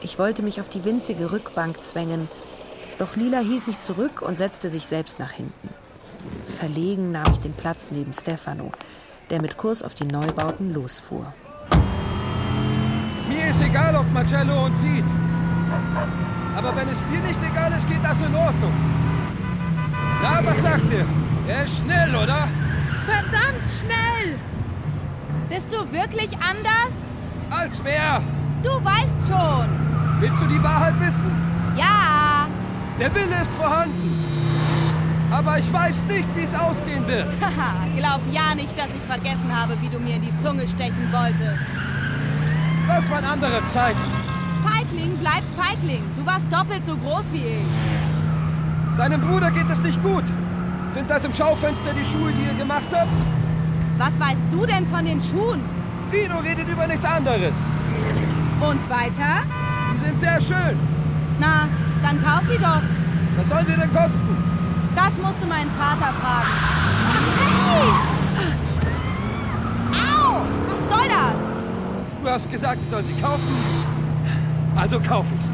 Ich 0.00 0.18
wollte 0.18 0.42
mich 0.42 0.60
auf 0.60 0.68
die 0.68 0.84
winzige 0.84 1.32
Rückbank 1.32 1.82
zwängen, 1.82 2.28
doch 2.98 3.14
Lila 3.16 3.40
hielt 3.40 3.66
mich 3.66 3.78
zurück 3.78 4.22
und 4.22 4.38
setzte 4.38 4.70
sich 4.70 4.86
selbst 4.86 5.18
nach 5.18 5.32
hinten. 5.32 5.68
Verlegen 6.44 7.12
nahm 7.12 7.30
ich 7.32 7.40
den 7.40 7.52
Platz 7.52 7.90
neben 7.90 8.12
Stefano, 8.12 8.72
der 9.30 9.42
mit 9.42 9.56
Kurs 9.56 9.82
auf 9.82 9.94
die 9.94 10.04
Neubauten 10.04 10.72
losfuhr. 10.72 11.32
Mir 13.28 13.50
ist 13.50 13.60
egal, 13.60 13.96
ob 13.96 14.10
Marcello 14.12 14.66
uns 14.66 14.80
sieht. 14.80 15.04
Aber 16.56 16.76
wenn 16.76 16.88
es 16.88 17.04
dir 17.04 17.20
nicht 17.20 17.40
egal 17.50 17.72
ist, 17.72 17.88
geht 17.88 18.02
das 18.02 18.20
in 18.20 18.34
Ordnung. 18.34 18.72
Na, 20.22 20.40
was 20.44 20.60
sagt 20.62 20.90
ihr? 20.90 21.04
Er 21.48 21.64
ist 21.64 21.78
schnell, 21.78 22.14
oder? 22.14 22.48
Verdammt 23.04 23.68
schnell! 23.68 24.38
Bist 25.48 25.72
du 25.72 25.78
wirklich 25.92 26.30
anders? 26.34 26.94
Als 27.50 27.80
wer? 27.84 28.22
Du 28.62 28.70
weißt 28.84 29.28
schon. 29.28 29.68
Willst 30.20 30.40
du 30.40 30.46
die 30.46 30.62
Wahrheit 30.62 30.98
wissen? 31.00 31.30
Ja. 31.76 32.46
Der 33.00 33.14
Wille 33.14 33.42
ist 33.42 33.52
vorhanden. 33.54 34.12
Aber 35.32 35.58
ich 35.58 35.72
weiß 35.72 36.04
nicht, 36.04 36.28
wie 36.36 36.42
es 36.42 36.54
ausgehen 36.54 37.06
wird. 37.06 37.26
Haha, 37.40 37.86
glaub 37.96 38.20
ja 38.30 38.54
nicht, 38.54 38.78
dass 38.78 38.88
ich 38.88 39.02
vergessen 39.08 39.50
habe, 39.54 39.76
wie 39.80 39.88
du 39.88 39.98
mir 39.98 40.16
in 40.16 40.22
die 40.22 40.36
Zunge 40.36 40.68
stechen 40.68 41.10
wolltest. 41.10 41.66
Das 42.86 43.10
waren 43.10 43.24
andere 43.24 43.64
Zeiten. 43.64 44.11
Feigling 44.62 45.16
bleibt 45.18 45.46
Feigling. 45.56 46.02
Du 46.16 46.24
warst 46.26 46.46
doppelt 46.50 46.84
so 46.86 46.96
groß 46.96 47.24
wie 47.32 47.38
ich. 47.38 48.96
Deinem 48.96 49.20
Bruder 49.20 49.50
geht 49.50 49.68
es 49.70 49.82
nicht 49.82 50.02
gut. 50.02 50.24
Sind 50.90 51.08
das 51.08 51.24
im 51.24 51.32
Schaufenster 51.32 51.92
die 51.94 52.04
Schuhe, 52.04 52.32
die 52.32 52.44
ihr 52.44 52.54
gemacht 52.54 52.86
habt? 52.92 53.08
Was 53.98 54.18
weißt 54.20 54.44
du 54.50 54.66
denn 54.66 54.86
von 54.88 55.04
den 55.04 55.20
Schuhen? 55.20 55.60
Dino 56.12 56.38
redet 56.38 56.68
über 56.68 56.86
nichts 56.86 57.04
anderes. 57.04 57.54
Und 58.60 58.90
weiter? 58.90 59.44
Sie 59.94 60.04
sind 60.04 60.20
sehr 60.20 60.40
schön. 60.40 60.78
Na, 61.40 61.68
dann 62.02 62.22
kauf 62.22 62.42
sie 62.48 62.58
doch. 62.58 62.82
Was 63.36 63.48
sollen 63.48 63.66
sie 63.66 63.72
denn 63.72 63.92
kosten? 63.92 64.36
Das 64.94 65.16
musst 65.18 65.40
du 65.40 65.46
meinen 65.46 65.70
Vater 65.78 66.12
fragen. 66.20 66.48
Hey! 67.66 67.88
Au! 69.92 70.42
Was 70.68 70.98
soll 70.98 71.08
das? 71.08 72.22
Du 72.22 72.30
hast 72.30 72.50
gesagt, 72.50 72.82
ich 72.82 72.90
soll 72.90 73.04
sie 73.04 73.14
kaufen. 73.14 73.81
Also 74.76 75.00
kaufe 75.00 75.34
ich 75.38 75.44
sie. 75.44 75.52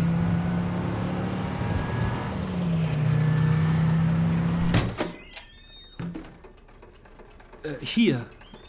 Äh, 7.68 7.84
hier, 7.84 8.26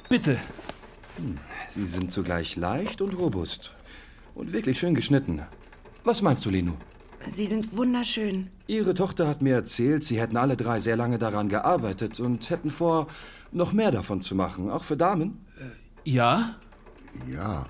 bitte. 0.10 0.40
Hm, 1.18 1.38
sie 1.70 1.86
sind 1.86 2.12
zugleich 2.12 2.56
leicht 2.56 3.02
und 3.02 3.14
robust. 3.14 3.76
Und 4.36 4.52
wirklich 4.52 4.80
schön 4.80 4.96
geschnitten. 4.96 5.42
Was 6.04 6.22
meinst 6.22 6.46
du, 6.46 6.50
Linu? 6.50 6.74
Sie 7.28 7.46
sind 7.46 7.76
wunderschön. 7.76 8.50
Ihre 8.68 8.94
Tochter 8.94 9.28
hat 9.28 9.42
mir 9.42 9.56
erzählt, 9.56 10.04
sie 10.04 10.20
hätten 10.20 10.38
alle 10.38 10.56
drei 10.56 10.80
sehr 10.80 10.96
lange 10.96 11.20
daran 11.20 11.50
gearbeitet 11.50 12.20
und 12.20 12.50
hätten 12.50 12.70
vor, 12.70 13.08
noch 13.52 13.74
mehr 13.74 13.92
davon 13.92 14.22
zu 14.22 14.36
machen, 14.36 14.70
auch 14.70 14.84
für 14.84 14.98
Damen. 14.98 15.46
Äh, 15.60 16.10
ja? 16.10 16.56
Ja. 17.28 17.66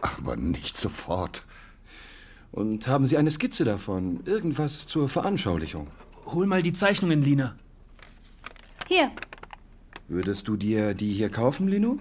Aber 0.00 0.36
nicht 0.36 0.76
sofort. 0.76 1.44
Und 2.52 2.88
haben 2.88 3.06
Sie 3.06 3.16
eine 3.16 3.30
Skizze 3.30 3.64
davon? 3.64 4.20
Irgendwas 4.24 4.86
zur 4.86 5.08
Veranschaulichung? 5.08 5.88
Hol 6.26 6.46
mal 6.46 6.62
die 6.62 6.72
Zeichnungen, 6.72 7.22
Lina. 7.22 7.56
Hier. 8.86 9.10
Würdest 10.08 10.48
du 10.48 10.56
dir 10.56 10.94
die 10.94 11.12
hier 11.12 11.30
kaufen, 11.30 11.68
Lino? 11.68 11.98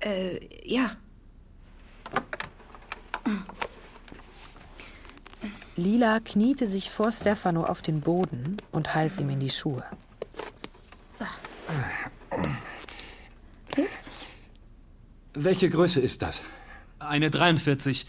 Äh, 0.00 0.40
ja. 0.64 0.96
Lila 5.76 6.20
kniete 6.20 6.66
sich 6.66 6.90
vor 6.90 7.12
Stefano 7.12 7.64
auf 7.64 7.82
den 7.82 8.00
Boden 8.00 8.56
und 8.72 8.94
half 8.94 9.18
ihm 9.18 9.30
in 9.30 9.40
die 9.40 9.50
Schuhe. 9.50 9.84
So. 10.54 11.24
Welche 15.34 15.70
Größe 15.70 16.00
ist 16.00 16.22
das? 16.22 16.42
eine 17.08 17.30
43, 17.30 18.06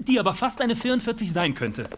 die 0.00 0.18
aber 0.18 0.34
fast 0.34 0.60
eine 0.60 0.76
44 0.76 1.32
sein 1.32 1.54
könnte. 1.54 1.88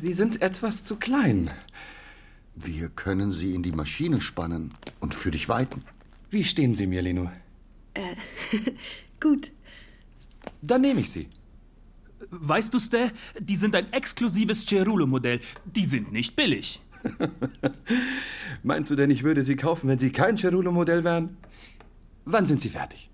Sie 0.00 0.12
sind 0.12 0.42
etwas 0.42 0.84
zu 0.84 0.96
klein. 0.96 1.50
Wir 2.54 2.88
können 2.88 3.32
sie 3.32 3.54
in 3.54 3.62
die 3.62 3.72
Maschine 3.72 4.20
spannen 4.20 4.74
und 5.00 5.14
für 5.14 5.30
dich 5.30 5.48
weiten. 5.48 5.84
Wie 6.30 6.44
stehen 6.44 6.74
Sie 6.74 6.86
mir, 6.86 7.02
Lenu? 7.02 7.28
Äh, 7.94 8.14
gut. 9.20 9.50
Dann 10.60 10.82
nehme 10.82 11.00
ich 11.00 11.10
sie. 11.10 11.28
Weißt 12.30 12.72
du, 12.72 12.78
Ste, 12.78 13.12
die 13.38 13.56
sind 13.56 13.74
ein 13.74 13.92
exklusives 13.92 14.64
Cerulo-Modell. 14.64 15.40
Die 15.64 15.84
sind 15.84 16.12
nicht 16.12 16.36
billig. 16.36 16.80
Meinst 18.62 18.90
du 18.90 18.96
denn, 18.96 19.10
ich 19.10 19.22
würde 19.22 19.44
sie 19.44 19.56
kaufen, 19.56 19.88
wenn 19.88 19.98
sie 19.98 20.12
kein 20.12 20.36
Cerulo-Modell 20.36 21.04
wären? 21.04 21.36
Wann 22.24 22.46
sind 22.46 22.60
sie 22.60 22.68
fertig? 22.68 23.10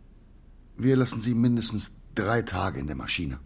Wir 0.77 0.97
lassen 0.97 1.21
sie 1.21 1.35
mindestens 1.35 1.93
drei 2.15 2.43
Tage 2.43 2.79
in 2.81 2.87
der 2.87 2.97
Maschine. 2.97 3.39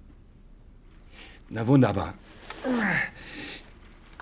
Na 1.49 1.67
wunderbar. 1.67 2.15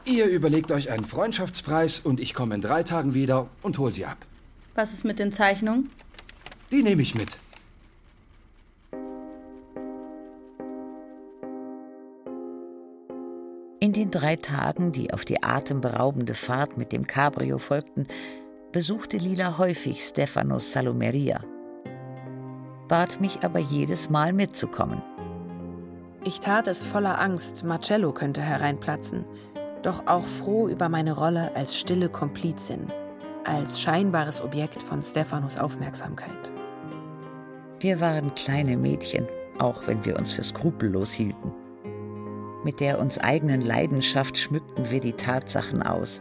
Ihr 0.04 0.26
überlegt 0.26 0.72
euch 0.72 0.90
einen 0.90 1.04
Freundschaftspreis 1.04 2.00
und 2.00 2.20
ich 2.20 2.34
komme 2.34 2.54
in 2.54 2.60
drei 2.60 2.82
Tagen 2.82 3.14
wieder 3.14 3.48
und 3.62 3.78
hol 3.78 3.92
sie 3.92 4.06
ab. 4.06 4.18
Was 4.74 4.92
ist 4.92 5.04
mit 5.04 5.18
den 5.18 5.30
Zeichnungen? 5.30 5.90
Die 6.70 6.82
nehme 6.82 7.02
ich 7.02 7.14
mit. 7.14 7.38
In 13.82 13.94
den 13.94 14.10
drei 14.10 14.36
Tagen, 14.36 14.92
die 14.92 15.10
auf 15.10 15.24
die 15.24 15.42
atemberaubende 15.42 16.34
Fahrt 16.34 16.76
mit 16.76 16.92
dem 16.92 17.06
Cabrio 17.06 17.56
folgten, 17.56 18.06
besuchte 18.72 19.16
Lila 19.16 19.56
häufig 19.56 20.02
Stefanos 20.04 20.70
Salomeria, 20.70 21.40
bat 22.88 23.22
mich 23.22 23.42
aber 23.42 23.58
jedes 23.58 24.10
Mal 24.10 24.34
mitzukommen. 24.34 25.00
Ich 26.26 26.40
tat 26.40 26.68
es 26.68 26.82
voller 26.82 27.18
Angst, 27.18 27.64
Marcello 27.64 28.12
könnte 28.12 28.42
hereinplatzen, 28.42 29.24
doch 29.82 30.06
auch 30.06 30.26
froh 30.26 30.68
über 30.68 30.90
meine 30.90 31.16
Rolle 31.16 31.56
als 31.56 31.74
stille 31.74 32.10
Komplizin, 32.10 32.92
als 33.44 33.80
scheinbares 33.80 34.42
Objekt 34.42 34.82
von 34.82 35.00
Stefanos 35.00 35.56
Aufmerksamkeit. 35.56 36.52
Wir 37.78 37.98
waren 37.98 38.34
kleine 38.34 38.76
Mädchen, 38.76 39.26
auch 39.58 39.86
wenn 39.86 40.04
wir 40.04 40.18
uns 40.18 40.34
für 40.34 40.42
skrupellos 40.42 41.12
hielten. 41.12 41.50
Mit 42.62 42.80
der 42.80 42.98
uns 42.98 43.18
eigenen 43.18 43.62
Leidenschaft 43.62 44.36
schmückten 44.36 44.90
wir 44.90 45.00
die 45.00 45.14
Tatsachen 45.14 45.82
aus. 45.82 46.20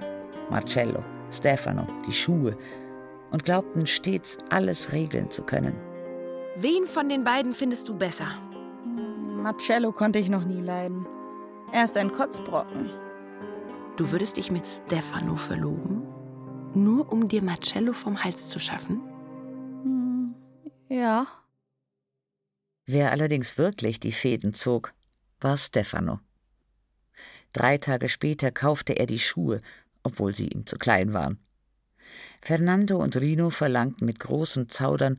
Marcello, 0.49 1.03
Stefano, 1.29 1.85
die 2.07 2.13
Schuhe 2.13 2.57
und 3.31 3.45
glaubten 3.45 3.85
stets 3.85 4.37
alles 4.49 4.91
regeln 4.91 5.29
zu 5.29 5.43
können. 5.43 5.75
Wen 6.55 6.85
von 6.85 7.09
den 7.09 7.23
beiden 7.23 7.53
findest 7.53 7.89
du 7.89 7.97
besser? 7.97 8.27
Marcello 9.43 9.91
konnte 9.91 10.19
ich 10.19 10.29
noch 10.29 10.45
nie 10.45 10.61
leiden. 10.61 11.05
Er 11.71 11.83
ist 11.83 11.97
ein 11.97 12.11
Kotzbrocken. 12.11 12.89
Du 13.97 14.11
würdest 14.11 14.37
dich 14.37 14.49
mit 14.49 14.65
Stefano 14.65 15.35
verloben? 15.35 16.03
Nur 16.73 17.11
um 17.11 17.27
dir 17.27 17.43
Marcello 17.43 17.93
vom 17.93 18.23
Hals 18.23 18.49
zu 18.49 18.59
schaffen? 18.59 19.01
Hm, 19.83 20.35
ja. 20.87 21.27
Wer 22.85 23.11
allerdings 23.11 23.57
wirklich 23.57 23.99
die 23.99 24.11
Fäden 24.11 24.53
zog, 24.53 24.93
war 25.41 25.57
Stefano. 25.57 26.19
Drei 27.53 27.77
Tage 27.77 28.09
später 28.09 28.51
kaufte 28.51 28.93
er 28.93 29.05
die 29.05 29.19
Schuhe, 29.19 29.59
obwohl 30.03 30.33
sie 30.35 30.47
ihm 30.47 30.65
zu 30.65 30.77
klein 30.77 31.13
waren. 31.13 31.39
Fernando 32.41 32.97
und 32.97 33.17
Rino 33.17 33.49
verlangten 33.49 34.05
mit 34.05 34.19
großem 34.19 34.69
Zaudern 34.69 35.17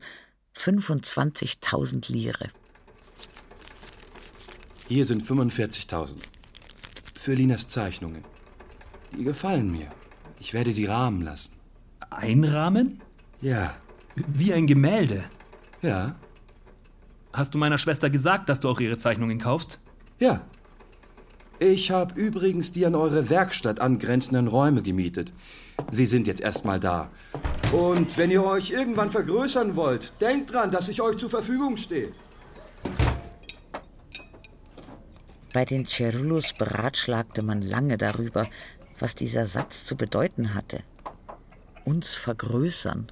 25.000 0.55 2.11
Lire. 2.11 2.49
Hier 4.87 5.05
sind 5.05 5.23
45.000. 5.23 6.15
Für 7.17 7.33
Linas 7.33 7.67
Zeichnungen. 7.67 8.25
Die 9.13 9.23
gefallen 9.23 9.71
mir. 9.71 9.91
Ich 10.39 10.53
werde 10.53 10.71
sie 10.71 10.85
rahmen 10.85 11.21
lassen. 11.21 11.53
Einrahmen? 12.09 13.01
Ja. 13.41 13.75
Wie 14.15 14.53
ein 14.53 14.67
Gemälde? 14.67 15.23
Ja. 15.81 16.15
Hast 17.31 17.53
du 17.53 17.57
meiner 17.57 17.77
Schwester 17.77 18.09
gesagt, 18.09 18.49
dass 18.49 18.59
du 18.59 18.69
auch 18.69 18.79
ihre 18.79 18.97
Zeichnungen 18.97 19.39
kaufst? 19.39 19.79
Ja. 20.19 20.45
Ich 21.63 21.91
habe 21.91 22.19
übrigens 22.19 22.71
die 22.71 22.87
an 22.87 22.95
eure 22.95 23.29
Werkstatt 23.29 23.79
angrenzenden 23.79 24.47
Räume 24.47 24.81
gemietet. 24.81 25.31
Sie 25.91 26.07
sind 26.07 26.25
jetzt 26.25 26.41
erstmal 26.41 26.79
da. 26.79 27.11
Und 27.71 28.17
wenn 28.17 28.31
ihr 28.31 28.43
euch 28.43 28.71
irgendwann 28.71 29.11
vergrößern 29.11 29.75
wollt, 29.75 30.19
denkt 30.21 30.51
dran, 30.51 30.71
dass 30.71 30.89
ich 30.89 31.03
euch 31.03 31.17
zur 31.17 31.29
Verfügung 31.29 31.77
stehe. 31.77 32.13
Bei 35.53 35.63
den 35.63 35.85
Cerullos 35.85 36.53
beratschlagte 36.53 37.43
man 37.43 37.61
lange 37.61 37.99
darüber, 37.99 38.47
was 38.97 39.13
dieser 39.13 39.45
Satz 39.45 39.85
zu 39.85 39.95
bedeuten 39.95 40.55
hatte. 40.55 40.81
Uns 41.85 42.15
vergrößern. 42.15 43.11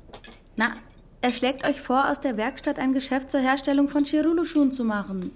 Na, 0.56 0.74
er 1.22 1.32
schlägt 1.34 1.68
euch 1.68 1.80
vor, 1.80 2.10
aus 2.10 2.20
der 2.20 2.36
Werkstatt 2.36 2.80
ein 2.80 2.94
Geschäft 2.94 3.30
zur 3.30 3.42
Herstellung 3.42 3.90
von 3.90 4.06
Chirulu-Schuhen 4.06 4.72
zu 4.72 4.84
machen. 4.84 5.34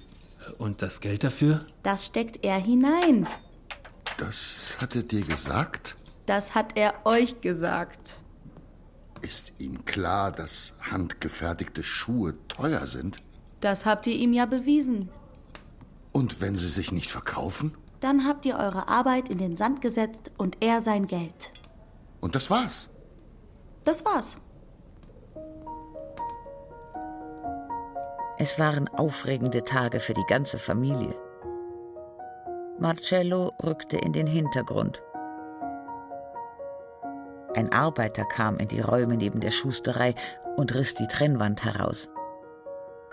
Und 0.57 0.81
das 0.81 1.01
Geld 1.01 1.23
dafür? 1.23 1.61
Das 1.83 2.05
steckt 2.05 2.43
er 2.43 2.57
hinein. 2.57 3.27
Das 4.17 4.77
hat 4.79 4.95
er 4.95 5.03
dir 5.03 5.21
gesagt? 5.21 5.95
Das 6.25 6.55
hat 6.55 6.77
er 6.77 7.05
euch 7.05 7.41
gesagt. 7.41 8.19
Ist 9.21 9.53
ihm 9.57 9.85
klar, 9.85 10.31
dass 10.31 10.73
handgefertigte 10.81 11.83
Schuhe 11.83 12.35
teuer 12.47 12.85
sind? 12.87 13.21
Das 13.61 13.85
habt 13.85 14.07
ihr 14.07 14.15
ihm 14.15 14.33
ja 14.33 14.45
bewiesen. 14.45 15.09
Und 16.11 16.41
wenn 16.41 16.55
sie 16.55 16.67
sich 16.67 16.91
nicht 16.91 17.09
verkaufen? 17.09 17.75
Dann 18.01 18.25
habt 18.25 18.45
ihr 18.45 18.57
eure 18.57 18.89
Arbeit 18.89 19.29
in 19.29 19.37
den 19.37 19.55
Sand 19.55 19.81
gesetzt 19.81 20.31
und 20.37 20.57
er 20.59 20.81
sein 20.81 21.07
Geld. 21.07 21.51
Und 22.19 22.35
das 22.35 22.49
war's? 22.49 22.89
Das 23.85 24.03
war's. 24.03 24.37
Es 28.43 28.59
waren 28.59 28.89
aufregende 28.89 29.63
Tage 29.63 30.01
für 30.01 30.13
die 30.13 30.25
ganze 30.27 30.57
Familie. 30.57 31.15
Marcello 32.77 33.53
rückte 33.63 33.95
in 33.95 34.11
den 34.11 34.27
Hintergrund. 34.27 35.01
Ein 37.55 37.71
Arbeiter 37.71 38.25
kam 38.25 38.57
in 38.57 38.67
die 38.67 38.81
Räume 38.81 39.15
neben 39.15 39.39
der 39.39 39.51
Schusterei 39.51 40.13
und 40.57 40.75
riss 40.75 40.93
die 40.93 41.07
Trennwand 41.07 41.63
heraus. 41.63 42.09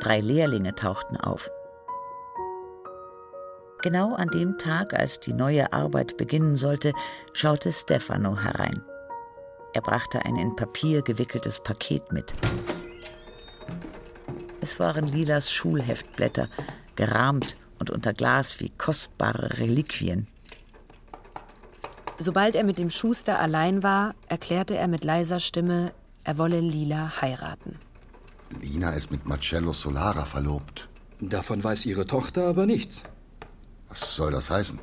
Drei 0.01 0.19
Lehrlinge 0.19 0.75
tauchten 0.75 1.17
auf. 1.17 1.49
Genau 3.83 4.15
an 4.15 4.31
dem 4.31 4.59
Tag, 4.59 4.95
als 4.95 5.21
die 5.21 5.33
neue 5.33 5.73
Arbeit 5.73 6.17
beginnen 6.17 6.57
sollte, 6.57 6.93
schaute 7.35 7.71
Stefano 7.71 8.37
herein. 8.37 8.83
Er 9.75 9.83
brachte 9.83 10.25
ein 10.25 10.35
in 10.35 10.57
Papier 10.57 11.03
gewickeltes 11.03 11.61
Paket 11.61 12.11
mit. 12.11 12.35
Es 14.61 14.79
waren 14.79 15.07
Lilas 15.07 15.53
Schulheftblätter, 15.53 16.49
gerahmt 16.97 17.57
und 17.79 17.91
unter 17.91 18.13
Glas 18.13 18.61
wie 18.61 18.71
kostbare 18.71 19.59
Reliquien. 19.59 20.27
Sobald 22.19 22.55
er 22.55 22.65
mit 22.65 22.79
dem 22.79 22.91
Schuster 22.91 23.39
allein 23.39 23.83
war, 23.83 24.15
erklärte 24.29 24.77
er 24.77 24.89
mit 24.89 25.05
leiser 25.05 25.41
Stimme, 25.41 25.93
er 26.23 26.37
wolle 26.37 26.61
Lila 26.61 27.23
heiraten. 27.23 27.79
Lina 28.61 28.91
ist 28.91 29.11
mit 29.11 29.25
Marcello 29.25 29.73
Solara 29.73 30.27
verlobt. 30.27 30.89
Davon 31.21 31.65
weiß 31.65 31.87
ihre 31.87 32.07
Tochter 32.07 32.47
aber 32.47 32.67
nichts. 32.67 33.05
Was 33.89 34.15
soll 34.15 34.33
das 34.33 34.51
heißen? 34.51 34.79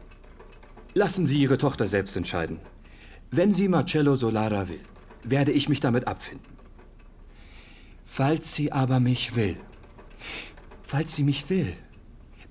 Lassen 0.93 1.27
Sie 1.27 1.39
Ihre 1.39 1.59
Tochter 1.59 1.87
selbst 1.87 2.17
entscheiden. 2.17 2.59
Wenn 3.29 3.53
sie 3.53 3.67
Marcello 3.67 4.15
Solara 4.15 4.67
will, 4.67 4.81
werde 5.23 5.51
ich 5.51 5.69
mich 5.69 5.79
damit 5.79 6.07
abfinden. 6.07 6.57
Falls 8.05 8.55
sie 8.55 8.71
aber 8.71 8.99
mich 8.99 9.35
will, 9.35 9.57
falls 10.87 11.15
sie 11.15 11.23
mich 11.23 11.49
will, 11.49 11.73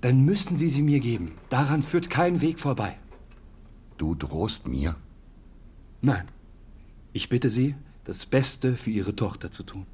dann 0.01 0.23
müssen 0.23 0.57
Sie 0.57 0.69
sie 0.69 0.83
mir 0.83 0.99
geben. 0.99 1.37
Daran 1.49 1.81
führt 1.81 2.09
kein 2.09 2.39
Weg 2.39 2.59
vorbei. 2.59 2.97
Du 3.97 4.13
drohst 4.13 4.67
mir? 4.67 4.95
Nein. 6.01 6.27
Ich 7.13 7.29
bitte 7.29 7.49
Sie, 7.49 7.75
das 8.03 8.27
Beste 8.27 8.77
für 8.77 8.91
Ihre 8.91 9.15
Tochter 9.15 9.51
zu 9.51 9.63
tun. 9.63 9.87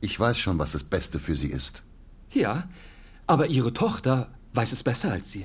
Ich 0.00 0.18
weiß 0.18 0.38
schon, 0.38 0.58
was 0.58 0.72
das 0.72 0.84
Beste 0.84 1.20
für 1.20 1.36
sie 1.36 1.48
ist. 1.48 1.82
Ja, 2.30 2.68
aber 3.26 3.48
Ihre 3.48 3.74
Tochter 3.74 4.30
weiß 4.54 4.72
es 4.72 4.82
besser 4.82 5.12
als 5.12 5.30
Sie. 5.30 5.44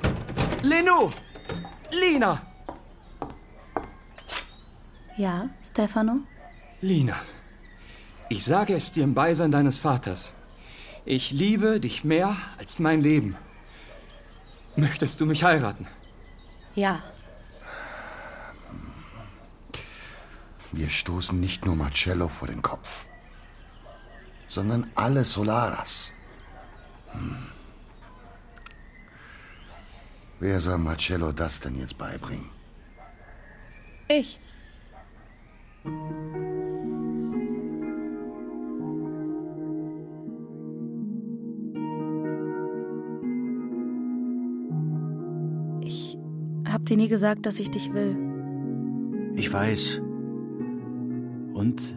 Lenu! 0.64 1.12
Lina! 1.92 2.42
Ja, 5.18 5.50
Stefano? 5.62 6.22
Lina, 6.80 7.18
ich 8.30 8.46
sage 8.46 8.74
es 8.74 8.94
dir 8.94 9.04
im 9.04 9.14
Beisein 9.14 9.52
deines 9.52 9.78
Vaters. 9.78 10.34
Ich 11.06 11.32
liebe 11.32 11.80
dich 11.80 12.04
mehr 12.04 12.36
als 12.58 12.80
mein 12.80 13.02
Leben. 13.02 13.36
Möchtest 14.76 15.20
du 15.20 15.26
mich 15.26 15.44
heiraten? 15.44 15.88
Ja. 16.76 17.02
Wir 20.72 20.90
stoßen 20.90 21.40
nicht 21.40 21.66
nur 21.66 21.76
Marcello 21.76 22.28
vor 22.30 22.48
den 22.48 22.62
Kopf. 22.62 23.08
sondern 24.52 24.92
alle 24.96 25.24
Solaras. 25.24 26.12
Hm. 27.14 27.38
Wer 30.42 30.60
soll 30.60 30.78
Marcello 30.78 31.32
das 31.32 31.62
denn 31.62 31.80
jetzt 31.80 31.98
beibringen? 31.98 32.50
Ich. 34.10 34.40
Ich 35.86 37.01
hab 46.82 46.88
dir 46.88 46.98
nie 46.98 47.10
gesagt, 47.10 47.46
dass 47.46 47.60
ich 47.60 47.70
dich 47.70 47.94
will. 47.94 48.18
Ich 49.36 49.54
weiß. 49.54 50.02
Und 51.54 51.96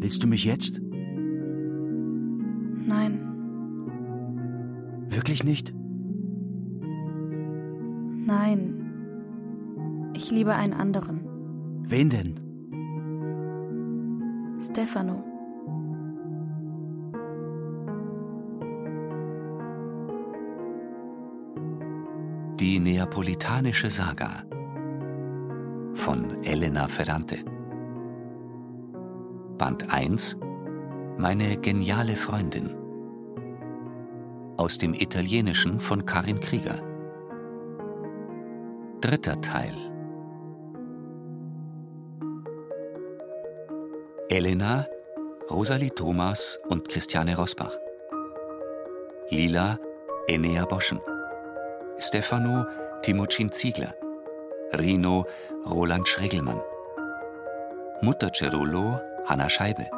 willst 0.00 0.24
du 0.24 0.26
mich 0.26 0.44
jetzt? 0.44 0.80
Nein. 2.84 3.20
Wirklich 5.06 5.44
nicht? 5.44 5.72
Nein. 8.26 10.10
Ich 10.14 10.32
liebe 10.32 10.52
einen 10.56 10.72
anderen. 10.72 11.20
Wen 11.84 12.10
denn? 12.10 12.40
Stefano. 14.60 15.22
Die 22.60 22.80
neapolitanische 22.80 23.88
Saga 23.88 24.42
von 25.94 26.42
Elena 26.42 26.88
Ferrante. 26.88 27.44
Band 29.56 29.88
1 29.92 30.36
Meine 31.18 31.56
geniale 31.58 32.16
Freundin. 32.16 32.74
Aus 34.56 34.76
dem 34.76 34.92
Italienischen 34.92 35.78
von 35.78 36.04
Karin 36.04 36.40
Krieger. 36.40 36.82
Dritter 39.02 39.40
Teil. 39.40 39.76
Elena, 44.28 44.84
Rosalie 45.48 45.94
Thomas 45.94 46.58
und 46.68 46.88
Christiane 46.88 47.36
Rosbach. 47.36 47.76
Lila, 49.30 49.78
Enea 50.26 50.64
Boschen. 50.64 50.98
Stefano, 52.00 52.66
Timocin 53.02 53.50
Ziegler. 53.50 53.92
Rino, 54.72 55.26
Roland 55.66 56.06
Schregelmann. 56.06 56.60
Mutter 58.02 58.30
Cerullo, 58.30 59.00
Hanna 59.26 59.48
Scheibe. 59.48 59.90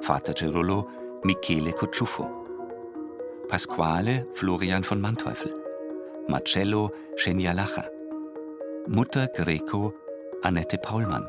Vater 0.00 0.34
Cerullo, 0.34 0.88
Michele 1.22 1.72
Kutschuffo. 1.72 2.30
Pasquale, 3.48 4.26
Florian 4.34 4.82
von 4.82 5.00
Manteuffel. 5.00 5.54
Marcello, 6.28 6.90
Xenia 7.16 7.52
Lacher. 7.52 7.90
Mutter 8.86 9.28
Greco, 9.28 9.94
Annette 10.42 10.76
Paulmann. 10.78 11.26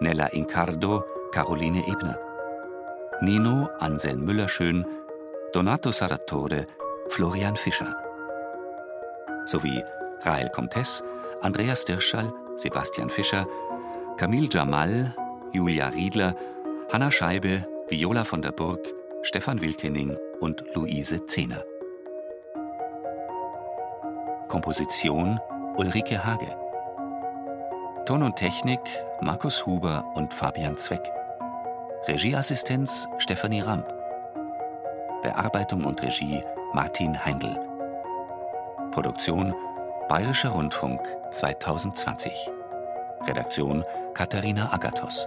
Nella 0.00 0.32
Incardo, 0.32 1.04
Caroline 1.30 1.86
Ebner. 1.86 2.18
Nino, 3.20 3.68
Anselm 3.80 4.24
Müllerschön. 4.24 4.86
Donato 5.52 5.92
Saratore, 5.92 6.66
Florian 7.08 7.56
Fischer. 7.56 8.09
Sowie 9.46 9.82
Rahel 10.22 10.48
Comtes, 10.50 11.02
Andreas 11.40 11.84
Dirschall, 11.84 12.32
Sebastian 12.56 13.10
Fischer, 13.10 13.46
Camille 14.16 14.48
Jamal, 14.50 15.14
Julia 15.52 15.88
Riedler, 15.88 16.34
Hanna 16.92 17.10
Scheibe, 17.10 17.66
Viola 17.88 18.24
von 18.24 18.42
der 18.42 18.52
Burg, 18.52 18.80
Stefan 19.22 19.60
Wilkening 19.60 20.16
und 20.40 20.64
Luise 20.74 21.26
Zehner. 21.26 21.64
Komposition 24.48 25.38
Ulrike 25.76 26.24
Hage. 26.24 26.56
Ton 28.04 28.22
und 28.22 28.36
Technik 28.36 28.80
Markus 29.20 29.64
Huber 29.66 30.04
und 30.14 30.34
Fabian 30.34 30.76
Zweck. 30.76 31.10
Regieassistenz 32.08 33.06
Stefanie 33.18 33.60
Ramp. 33.60 33.86
Bearbeitung 35.22 35.84
und 35.84 36.02
Regie 36.02 36.42
Martin 36.72 37.24
Heindl. 37.24 37.69
Produktion 38.90 39.54
Bayerischer 40.08 40.50
Rundfunk 40.50 41.00
2020. 41.32 42.32
Redaktion 43.26 43.84
Katharina 44.14 44.72
Agathos. 44.72 45.26